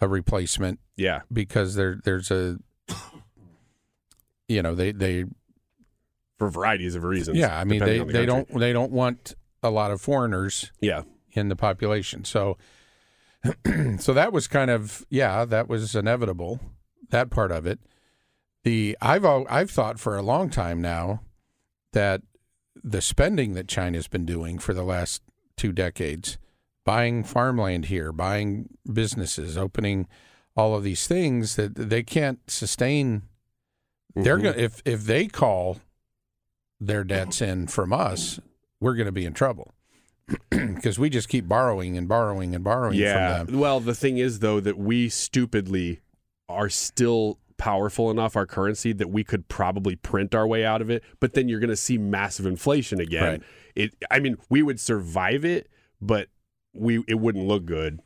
a 0.00 0.08
replacement, 0.08 0.80
yeah, 0.96 1.22
because 1.32 1.74
there 1.74 2.00
there's 2.04 2.30
a 2.30 2.58
you 4.48 4.62
know 4.62 4.74
they 4.74 4.92
they 4.92 5.24
for 6.38 6.48
varieties 6.50 6.94
of 6.94 7.04
reasons. 7.04 7.36
Yeah, 7.36 7.58
I 7.58 7.64
mean 7.64 7.80
they, 7.80 7.98
the 7.98 8.04
they 8.04 8.26
country. 8.26 8.26
don't 8.26 8.60
they 8.60 8.72
don't 8.72 8.92
want 8.92 9.34
a 9.62 9.70
lot 9.70 9.90
of 9.90 10.00
foreigners. 10.00 10.72
Yeah. 10.80 11.02
in 11.32 11.48
the 11.48 11.56
population. 11.56 12.24
So 12.24 12.56
so 13.98 14.12
that 14.12 14.32
was 14.32 14.48
kind 14.48 14.70
of 14.70 15.04
yeah 15.10 15.44
that 15.44 15.68
was 15.68 15.94
inevitable 15.94 16.58
that 17.10 17.30
part 17.30 17.52
of 17.52 17.66
it. 17.66 17.78
The 18.64 18.96
I've 19.00 19.24
I've 19.24 19.70
thought 19.70 19.98
for 20.00 20.16
a 20.16 20.22
long 20.22 20.50
time 20.50 20.80
now 20.82 21.22
that 21.92 22.22
the 22.82 23.00
spending 23.00 23.54
that 23.54 23.68
China's 23.68 24.08
been 24.08 24.26
doing 24.26 24.58
for 24.58 24.74
the 24.74 24.82
last 24.84 25.22
two 25.56 25.72
decades, 25.72 26.38
buying 26.84 27.24
farmland 27.24 27.86
here, 27.86 28.12
buying 28.12 28.68
businesses, 28.92 29.56
opening 29.56 30.06
all 30.56 30.74
of 30.74 30.82
these 30.82 31.06
things 31.06 31.56
that 31.56 31.74
they 31.76 32.02
can't 32.02 32.40
sustain. 32.50 33.22
They're 34.14 34.38
Mhm. 34.38 34.42
going 34.42 34.54
to 34.54 34.62
if 34.62 34.82
if 34.84 35.04
they 35.04 35.26
call 35.28 35.78
their 36.80 37.04
debts 37.04 37.40
in 37.40 37.66
from 37.68 37.92
us, 37.92 38.40
we're 38.80 38.94
going 38.94 39.06
to 39.06 39.12
be 39.12 39.24
in 39.24 39.34
trouble 39.34 39.74
because 40.50 40.98
we 40.98 41.08
just 41.10 41.28
keep 41.28 41.48
borrowing 41.48 41.96
and 41.96 42.06
borrowing 42.08 42.54
and 42.54 42.62
borrowing 42.62 42.98
Yeah. 42.98 43.38
from 43.44 43.46
them. 43.52 43.60
Well, 43.60 43.80
the 43.80 43.94
thing 43.94 44.18
is 44.18 44.40
though 44.40 44.60
that 44.60 44.78
we 44.78 45.08
stupidly 45.08 46.00
are 46.48 46.68
still 46.68 47.38
powerful 47.56 48.10
enough 48.10 48.36
our 48.36 48.46
currency 48.46 48.92
that 48.92 49.10
we 49.10 49.24
could 49.24 49.48
probably 49.48 49.96
print 49.96 50.34
our 50.34 50.46
way 50.46 50.64
out 50.64 50.80
of 50.80 50.90
it, 50.90 51.02
but 51.20 51.34
then 51.34 51.48
you're 51.48 51.60
going 51.60 51.68
to 51.70 51.76
see 51.76 51.98
massive 51.98 52.46
inflation 52.46 53.00
again. 53.00 53.22
Right. 53.24 53.42
It 53.74 53.94
I 54.10 54.20
mean, 54.20 54.36
we 54.48 54.62
would 54.62 54.78
survive 54.80 55.44
it, 55.44 55.68
but 56.00 56.28
we 56.72 57.02
it 57.08 57.18
wouldn't 57.20 57.46
look 57.46 57.64
good. 57.64 58.00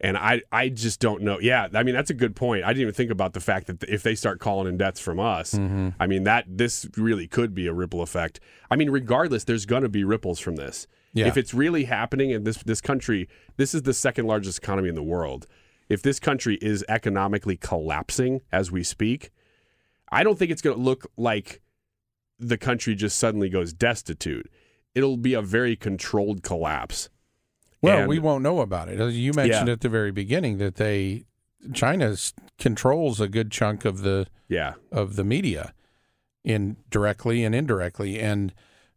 And 0.00 0.16
I, 0.16 0.42
I 0.50 0.68
just 0.68 1.00
don't 1.00 1.22
know. 1.22 1.38
Yeah, 1.40 1.68
I 1.72 1.82
mean 1.82 1.94
that's 1.94 2.10
a 2.10 2.14
good 2.14 2.34
point. 2.34 2.64
I 2.64 2.68
didn't 2.68 2.82
even 2.82 2.94
think 2.94 3.10
about 3.10 3.32
the 3.32 3.40
fact 3.40 3.68
that 3.68 3.82
if 3.84 4.02
they 4.02 4.14
start 4.14 4.40
calling 4.40 4.66
in 4.68 4.76
debts 4.76 5.00
from 5.00 5.20
us, 5.20 5.54
Mm-hmm. 5.54 5.90
I 6.00 6.06
mean 6.06 6.24
that 6.24 6.44
this 6.48 6.86
really 6.96 7.26
could 7.26 7.54
be 7.54 7.66
a 7.66 7.72
ripple 7.72 8.02
effect. 8.02 8.40
I 8.70 8.76
mean, 8.76 8.90
regardless, 8.90 9.44
there's 9.44 9.66
going 9.66 9.82
to 9.82 9.88
be 9.88 10.04
ripples 10.04 10.40
from 10.40 10.56
this. 10.56 10.86
Yeah. 11.12 11.26
If 11.28 11.36
it's 11.36 11.54
really 11.54 11.84
happening 11.84 12.30
in 12.30 12.44
this 12.44 12.58
this 12.64 12.80
country, 12.80 13.28
this 13.56 13.74
is 13.74 13.82
the 13.82 13.94
second 13.94 14.26
largest 14.26 14.58
economy 14.58 14.88
in 14.88 14.94
the 14.96 15.02
world. 15.02 15.46
If 15.88 16.02
this 16.02 16.18
country 16.18 16.58
is 16.60 16.84
economically 16.88 17.56
collapsing 17.56 18.40
as 18.50 18.72
we 18.72 18.82
speak, 18.82 19.30
I 20.10 20.24
don't 20.24 20.38
think 20.38 20.50
it's 20.50 20.62
going 20.62 20.76
to 20.76 20.82
look 20.82 21.06
like 21.16 21.60
the 22.38 22.58
country 22.58 22.94
just 22.94 23.18
suddenly 23.18 23.48
goes 23.48 23.72
destitute. 23.72 24.50
It'll 24.94 25.16
be 25.16 25.34
a 25.34 25.42
very 25.42 25.76
controlled 25.76 26.42
collapse. 26.42 27.08
Well, 27.84 27.98
And- 28.00 28.08
we 28.08 28.18
won't 28.18 28.42
know 28.42 28.60
about 28.60 28.88
it. 28.88 29.00
As 29.00 29.16
you 29.18 29.32
mentioned 29.32 29.68
Yeah. 29.68 29.72
at 29.74 29.80
the 29.80 29.88
very 29.88 30.10
beginning 30.10 30.58
that 30.58 30.76
they 30.76 31.24
China 31.72 32.14
controls 32.58 33.20
a 33.20 33.28
good 33.28 33.50
chunk 33.50 33.84
of 33.84 34.02
the 34.02 34.26
yeah 34.48 34.74
of 34.92 35.16
the 35.16 35.24
media, 35.24 35.72
in 36.44 36.76
directly 36.90 37.42
and 37.44 37.54
indirectly, 37.54 38.18
and 38.20 38.52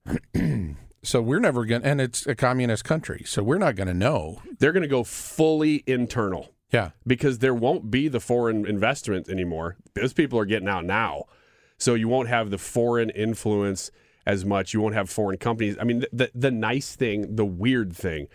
so 1.04 1.22
we're 1.22 1.40
never 1.40 1.66
going. 1.66 1.82
to 1.82 1.88
And 1.88 2.02
it's 2.02 2.26
a 2.28 2.36
communist 2.36 2.84
country, 2.84 3.24
so 3.26 3.44
we're 3.44 3.58
not 3.58 3.76
going 3.76 3.88
to 3.88 3.94
know. 3.94 4.42
They're 4.60 4.72
going 4.74 4.84
to 4.84 4.88
go 4.90 5.04
fully 5.04 5.84
internal. 5.88 6.54
Yeah, 6.72 6.90
because 7.06 7.40
there 7.40 7.54
won't 7.54 7.90
be 7.90 8.10
the 8.10 8.20
foreign 8.20 8.66
investment 8.66 9.30
anymore. 9.30 9.78
Those 9.94 10.12
people 10.12 10.38
are 10.38 10.46
getting 10.46 10.68
out 10.68 10.84
now. 10.84 11.24
So 11.78 11.94
you 11.94 12.10
won't 12.10 12.28
have 12.28 12.50
the 12.50 12.58
foreign 12.58 13.10
influence 13.12 13.90
as 14.26 14.44
much. 14.44 14.74
You 14.74 14.82
won't 14.82 14.96
have 14.96 15.10
foreign 15.10 15.38
companies. 15.38 15.78
I 15.80 15.86
mean, 15.86 16.04
the, 16.12 16.30
the 16.36 16.52
nice 16.52 16.94
thing, 16.96 17.36
the 17.38 17.46
weird 17.46 17.94
thing, 17.96 18.28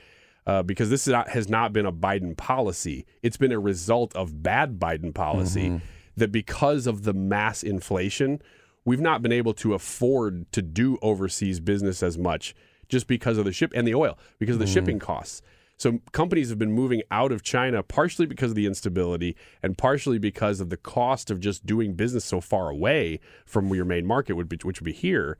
uh, 0.47 0.63
because 0.63 0.91
this 0.91 1.07
not, 1.07 1.29
has 1.31 1.49
not 1.49 1.73
been 1.73 1.87
a 1.87 1.93
Biden 1.93 2.37
policy. 2.37 3.07
It's 3.23 3.37
been 3.37 3.53
a 3.53 3.61
result 3.61 4.15
of 4.17 4.43
bad 4.43 4.79
Biden 4.79 5.15
policy. 5.15 5.69
Mm-hmm. 5.69 5.85
That 6.17 6.31
because 6.31 6.87
of 6.87 7.05
the 7.05 7.15
mass 7.15 7.63
inflation, 7.63 8.43
we've 8.85 9.01
not 9.01 9.23
been 9.23 9.33
able 9.33 9.55
to 9.55 9.73
afford 9.73 10.51
to 10.53 10.61
do 10.61 10.99
overseas 11.01 11.59
business 11.59 12.03
as 12.03 12.19
much 12.19 12.55
just 12.89 13.07
because 13.07 13.39
of 13.39 13.47
the 13.47 13.53
ship 13.53 13.73
and 13.75 13.89
the 13.89 13.95
oil, 13.95 14.19
because 14.39 14.57
of 14.57 14.59
the 14.59 14.67
Mm-hmm. 14.67 14.75
shipping 14.75 14.99
costs. 14.99 15.41
So 15.79 16.01
companies 16.13 16.51
have 16.51 16.59
been 16.59 16.73
moving 16.73 17.03
out 17.11 17.33
of 17.33 17.43
China 17.43 17.83
partially 17.83 18.27
because 18.27 18.51
of 18.51 18.55
the 18.57 18.67
instability 18.67 19.37
and 19.63 19.77
partially 19.77 20.19
because 20.19 20.61
of 20.61 20.69
the 20.69 20.77
cost 20.77 21.31
of 21.31 21.41
just 21.41 21.65
doing 21.65 21.95
business 21.95 22.25
so 22.25 22.41
far 22.41 22.69
away 22.69 23.19
from 23.47 23.75
your 23.75 23.85
main 23.85 24.07
market, 24.07 24.35
would 24.35 24.49
be, 24.49 24.59
which 24.63 24.81
would 24.81 24.85
be 24.85 24.93
here. 24.93 25.39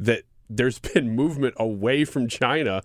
That 0.00 0.24
there's 0.50 0.78
been 0.94 1.14
movement 1.14 1.54
away 1.58 2.04
from 2.04 2.28
China, 2.28 2.82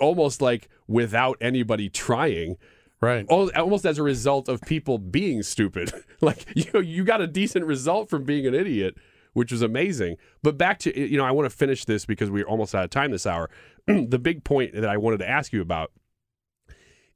almost 0.00 0.40
like 0.40 0.68
without 0.86 1.36
anybody 1.40 1.88
trying. 1.88 2.56
Right. 3.00 3.26
Almost 3.28 3.86
as 3.86 3.98
a 3.98 4.02
result 4.02 4.48
of 4.48 4.60
people 4.62 4.98
being 4.98 5.42
stupid. 5.42 5.92
like 6.20 6.46
you, 6.54 6.80
you 6.80 7.04
got 7.04 7.20
a 7.20 7.26
decent 7.26 7.64
result 7.64 8.10
from 8.10 8.24
being 8.24 8.46
an 8.46 8.54
idiot, 8.54 8.96
which 9.34 9.52
was 9.52 9.62
amazing. 9.62 10.16
But 10.42 10.58
back 10.58 10.78
to 10.80 10.98
you 10.98 11.16
know, 11.16 11.24
I 11.24 11.30
want 11.30 11.46
to 11.48 11.56
finish 11.56 11.84
this 11.84 12.04
because 12.04 12.30
we're 12.30 12.46
almost 12.46 12.74
out 12.74 12.84
of 12.84 12.90
time 12.90 13.10
this 13.10 13.26
hour. 13.26 13.50
the 13.86 14.18
big 14.18 14.44
point 14.44 14.74
that 14.74 14.88
I 14.88 14.96
wanted 14.96 15.18
to 15.18 15.28
ask 15.28 15.52
you 15.52 15.60
about 15.60 15.92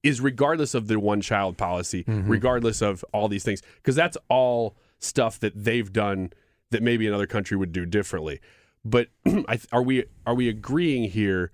is 0.03 0.21
regardless 0.21 0.75
of 0.75 0.89
the 0.89 0.99
one 0.99 1.21
child 1.21 1.57
policy, 1.57 2.05
mm-hmm. 2.05 2.29
regardless 2.29 2.83
of 2.83 3.05
all 3.13 3.29
these 3.29 3.45
things, 3.45 3.63
because 3.77 3.95
that's 3.95 4.17
all 4.29 4.77
stuff 4.99 5.39
that 5.41 5.53
they've 5.57 5.93
done 5.93 6.33
that 6.71 6.83
maybe 6.83 7.07
another 7.07 7.27
country 7.27 7.57
would 7.57 7.73
do 7.73 7.87
differently. 7.87 8.41
But 8.85 9.09
I, 9.27 9.57
th- 9.57 9.69
are 9.73 9.83
we 9.83 10.05
are 10.27 10.35
we 10.35 10.49
agreeing 10.49 11.11
here 11.11 11.53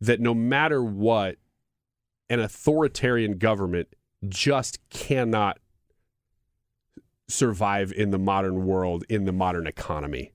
that 0.00 0.20
no 0.20 0.34
matter 0.34 0.82
what, 0.82 1.36
an 2.30 2.40
authoritarian 2.40 3.38
government 3.38 3.88
just 4.28 4.78
cannot 4.90 5.58
survive 7.28 7.92
in 7.92 8.10
the 8.10 8.18
modern 8.18 8.66
world 8.66 9.04
in 9.08 9.24
the 9.24 9.32
modern 9.32 9.66
economy? 9.66 10.32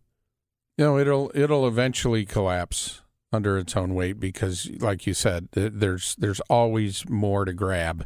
You 0.78 0.86
know, 0.86 0.98
it'll 0.98 1.32
it'll 1.36 1.68
eventually 1.68 2.26
collapse 2.26 3.02
under 3.32 3.58
its 3.58 3.76
own 3.76 3.96
weight 3.96 4.20
because, 4.20 4.70
like 4.80 5.06
you 5.06 5.14
said, 5.14 5.50
there's 5.52 6.16
there's 6.16 6.40
always 6.42 7.08
more 7.10 7.46
to 7.46 7.54
grab. 7.54 8.06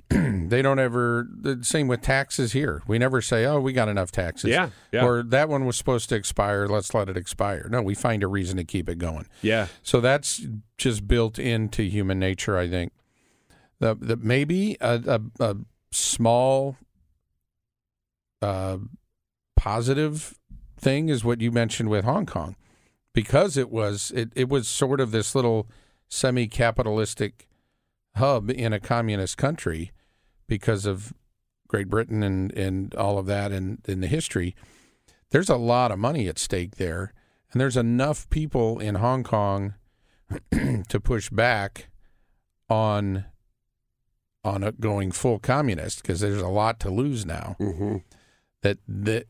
they 0.08 0.62
don't 0.62 0.78
ever. 0.78 1.26
The 1.30 1.64
same 1.64 1.88
with 1.88 2.02
taxes 2.02 2.52
here. 2.52 2.82
We 2.86 2.98
never 2.98 3.20
say, 3.20 3.44
"Oh, 3.44 3.60
we 3.60 3.72
got 3.72 3.88
enough 3.88 4.12
taxes." 4.12 4.50
Yeah, 4.50 4.70
yeah. 4.92 5.04
Or 5.04 5.22
that 5.22 5.48
one 5.48 5.64
was 5.64 5.76
supposed 5.76 6.08
to 6.10 6.14
expire. 6.14 6.66
Let's 6.66 6.94
let 6.94 7.08
it 7.08 7.16
expire. 7.16 7.68
No, 7.70 7.82
we 7.82 7.94
find 7.94 8.22
a 8.22 8.26
reason 8.26 8.56
to 8.56 8.64
keep 8.64 8.88
it 8.88 8.98
going. 8.98 9.26
Yeah. 9.40 9.68
So 9.82 10.00
that's 10.00 10.46
just 10.78 11.06
built 11.06 11.38
into 11.38 11.82
human 11.82 12.18
nature, 12.18 12.56
I 12.56 12.68
think. 12.68 12.92
The, 13.80 13.94
the 13.94 14.16
maybe 14.16 14.76
a, 14.80 15.20
a, 15.38 15.44
a 15.44 15.56
small 15.90 16.76
uh, 18.40 18.78
positive 19.56 20.38
thing 20.78 21.08
is 21.08 21.24
what 21.24 21.40
you 21.40 21.50
mentioned 21.50 21.88
with 21.88 22.04
Hong 22.04 22.26
Kong, 22.26 22.56
because 23.12 23.56
it 23.56 23.70
was 23.70 24.12
it, 24.14 24.30
it 24.34 24.48
was 24.48 24.68
sort 24.68 25.00
of 25.00 25.10
this 25.10 25.34
little 25.34 25.68
semi-capitalistic 26.08 27.48
hub 28.16 28.50
in 28.50 28.72
a 28.72 28.80
communist 28.80 29.36
country 29.36 29.92
because 30.46 30.86
of 30.86 31.12
Great 31.68 31.88
Britain 31.88 32.22
and, 32.22 32.52
and 32.52 32.94
all 32.94 33.18
of 33.18 33.26
that 33.26 33.52
and 33.52 33.78
in 33.86 34.00
the 34.00 34.06
history. 34.06 34.54
There's 35.30 35.48
a 35.48 35.56
lot 35.56 35.90
of 35.90 35.98
money 35.98 36.28
at 36.28 36.38
stake 36.38 36.76
there, 36.76 37.14
and 37.50 37.60
there's 37.60 37.76
enough 37.76 38.28
people 38.28 38.78
in 38.78 38.96
Hong 38.96 39.22
Kong 39.22 39.74
to 40.88 41.00
push 41.00 41.30
back 41.30 41.88
on 42.68 43.24
on 44.44 44.64
a 44.64 44.72
going 44.72 45.12
full 45.12 45.38
communist 45.38 46.02
because 46.02 46.20
there's 46.20 46.42
a 46.42 46.48
lot 46.48 46.80
to 46.80 46.90
lose 46.90 47.24
now. 47.24 47.56
Mm-hmm. 47.60 47.98
That 48.62 48.78
that 48.86 49.26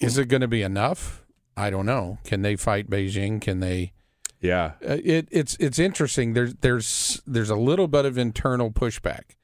is 0.00 0.18
it 0.18 0.26
going 0.28 0.42
to 0.42 0.48
be 0.48 0.62
enough? 0.62 1.24
I 1.56 1.70
don't 1.70 1.86
know. 1.86 2.18
Can 2.24 2.42
they 2.42 2.56
fight 2.56 2.90
Beijing? 2.90 3.40
Can 3.40 3.60
they? 3.60 3.92
Yeah. 4.40 4.72
Uh, 4.86 4.98
it 5.02 5.28
it's 5.30 5.56
it's 5.58 5.78
interesting. 5.78 6.34
There's 6.34 6.54
there's 6.60 7.22
there's 7.26 7.50
a 7.50 7.56
little 7.56 7.88
bit 7.88 8.04
of 8.04 8.18
internal 8.18 8.70
pushback 8.70 9.34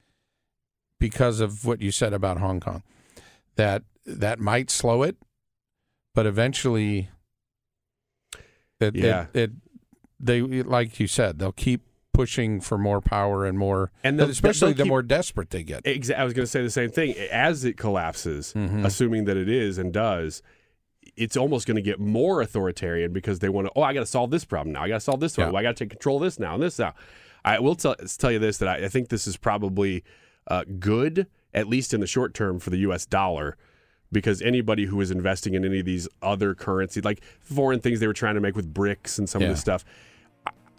because 1.01 1.41
of 1.41 1.65
what 1.65 1.81
you 1.81 1.91
said 1.91 2.13
about 2.13 2.39
Hong 2.39 2.61
Kong. 2.61 2.83
That 3.57 3.83
that 4.07 4.39
might 4.39 4.71
slow 4.71 5.03
it, 5.03 5.17
but 6.15 6.27
eventually, 6.27 7.09
it, 8.81 8.95
Yeah. 8.97 9.27
it, 9.33 9.39
it 9.41 9.51
they 10.21 10.41
like 10.43 11.01
you 11.01 11.07
said 11.07 11.39
they'll 11.39 11.53
keep 11.53 11.83
pushing 12.13 12.61
for 12.61 12.77
more 12.77 13.01
power 13.01 13.47
and 13.47 13.59
more, 13.59 13.91
And 14.05 14.19
they'll- 14.19 14.29
especially 14.29 14.75
the 14.75 14.83
keep- 14.83 14.89
more 14.91 15.03
desperate 15.03 15.49
they 15.51 15.63
get. 15.63 15.83
Exa- 15.85 16.15
I 16.15 16.25
was 16.25 16.35
going 16.35 16.45
to 16.45 16.51
say 16.51 16.63
the 16.63 16.69
same 16.71 16.91
thing. 16.91 17.15
As 17.31 17.65
it 17.65 17.79
collapses, 17.79 18.53
Mhm. 18.53 18.85
assuming 18.85 19.25
that 19.25 19.39
it 19.39 19.49
is 19.49 19.79
and 19.79 19.93
does, 19.95 20.43
it's 21.17 21.37
almost 21.37 21.67
going 21.67 21.77
to 21.77 21.83
get 21.83 22.01
more 22.01 22.41
authoritarian 22.41 23.13
because 23.13 23.39
they 23.41 23.49
want 23.49 23.67
to. 23.67 23.73
Oh, 23.77 23.83
I 23.83 23.93
got 23.93 24.01
to 24.01 24.07
solve 24.07 24.31
this 24.31 24.45
problem 24.45 24.73
now. 24.73 24.83
I 24.83 24.89
got 24.89 24.95
to 24.95 25.01
solve 25.01 25.21
this 25.21 25.37
one. 25.37 25.53
Yeah. 25.53 25.59
I 25.59 25.63
got 25.63 25.77
to 25.77 25.85
take 25.85 25.91
control 25.91 26.17
of 26.17 26.23
this 26.23 26.39
now 26.39 26.55
and 26.55 26.63
this 26.63 26.79
now. 26.79 26.95
I 27.45 27.59
will 27.59 27.75
tell 27.75 27.95
tell 27.97 28.31
you 28.31 28.39
this 28.39 28.59
that 28.59 28.69
I, 28.69 28.85
I 28.85 28.89
think 28.89 29.09
this 29.09 29.27
is 29.27 29.37
probably 29.37 30.05
uh, 30.47 30.65
good, 30.79 31.27
at 31.53 31.69
least 31.69 31.93
in 31.93 32.01
the 32.01 32.07
short 32.07 32.35
term, 32.35 32.59
for 32.59 32.71
the 32.71 32.79
U.S. 32.79 33.07
dollar. 33.07 33.57
Because 34.11 34.43
anybody 34.43 34.85
who 34.85 35.01
is 35.01 35.11
investing 35.11 35.55
in 35.55 35.65
any 35.65 35.81
of 35.81 35.87
these 35.87 36.07
other 36.21 36.55
currencies, 36.55 37.03
like 37.03 37.23
foreign 37.41 37.81
things 37.81 37.99
they 37.99 38.07
were 38.07 38.13
trying 38.13 38.35
to 38.35 38.43
make 38.43 38.55
with 38.55 38.73
BRICS 38.73 39.19
and 39.19 39.27
some 39.27 39.41
of 39.41 39.49
this 39.49 39.61
stuff, 39.61 39.87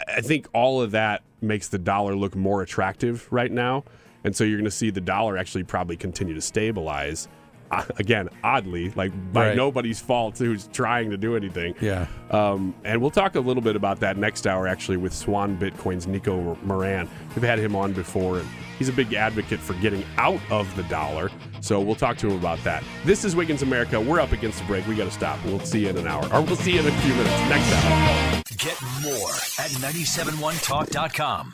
I 0.07 0.21
think 0.21 0.47
all 0.53 0.81
of 0.84 0.91
that 0.91 1.23
makes 1.41 1.67
the 1.67 1.79
dollar 1.79 2.15
look 2.15 2.36
more 2.36 2.61
attractive 2.61 3.27
right 3.31 3.51
now. 3.51 3.86
And 4.23 4.36
so 4.36 4.43
you're 4.43 4.57
going 4.57 4.65
to 4.65 4.71
see 4.71 4.91
the 4.91 5.01
dollar 5.01 5.36
actually 5.38 5.63
probably 5.63 5.97
continue 5.97 6.36
to 6.36 6.41
stabilize. 6.41 7.27
Again, 7.97 8.30
oddly, 8.43 8.91
like 8.95 9.11
by 9.34 9.47
Right. 9.49 9.55
nobody's 9.57 9.99
fault 9.99 10.38
who's 10.38 10.67
trying 10.67 11.09
to 11.11 11.17
do 11.17 11.36
anything. 11.36 11.76
Yeah. 11.82 12.07
Um, 12.32 12.74
and 12.84 13.01
we'll 13.01 13.11
talk 13.11 13.36
a 13.36 13.39
little 13.39 13.61
bit 13.63 13.76
about 13.76 13.99
that 14.01 14.17
next 14.17 14.47
hour, 14.47 14.67
actually, 14.67 14.97
with 14.97 15.13
Swan 15.13 15.57
Bitcoin's 15.57 16.07
Nico 16.07 16.57
Moran. 16.63 17.09
We've 17.36 17.43
had 17.43 17.59
him 17.59 17.76
on 17.76 17.93
before, 17.93 18.39
and 18.39 18.47
he's 18.80 18.89
a 18.89 18.93
big 18.93 19.13
advocate 19.13 19.59
for 19.59 19.74
getting 19.76 20.03
out 20.17 20.39
of 20.49 20.74
the 20.76 20.84
dollar. 20.84 21.30
So 21.61 21.80
we'll 21.80 21.95
talk 21.95 22.17
to 22.17 22.28
him 22.30 22.38
about 22.39 22.63
that. 22.63 22.84
This 23.05 23.24
is 23.24 23.36
Wiggins 23.36 23.61
America. 23.61 23.99
We're 24.01 24.19
up 24.19 24.32
against 24.32 24.59
the 24.59 24.65
break. 24.65 24.86
We 24.88 24.95
got 24.95 25.05
to 25.05 25.11
stop. 25.11 25.39
We'll 25.45 25.59
see 25.59 25.82
you 25.82 25.89
in 25.89 25.97
an 25.97 26.07
hour, 26.07 26.24
or 26.34 26.41
we'll 26.41 26.55
see 26.57 26.74
you 26.74 26.80
in 26.82 26.88
a 26.88 26.91
few 27.01 27.13
minutes. 27.13 27.39
Next 27.49 27.71
hour. 27.74 28.41
Get 28.57 28.82
more 29.03 29.30
at 29.59 29.71
971talk.com. 29.82 31.53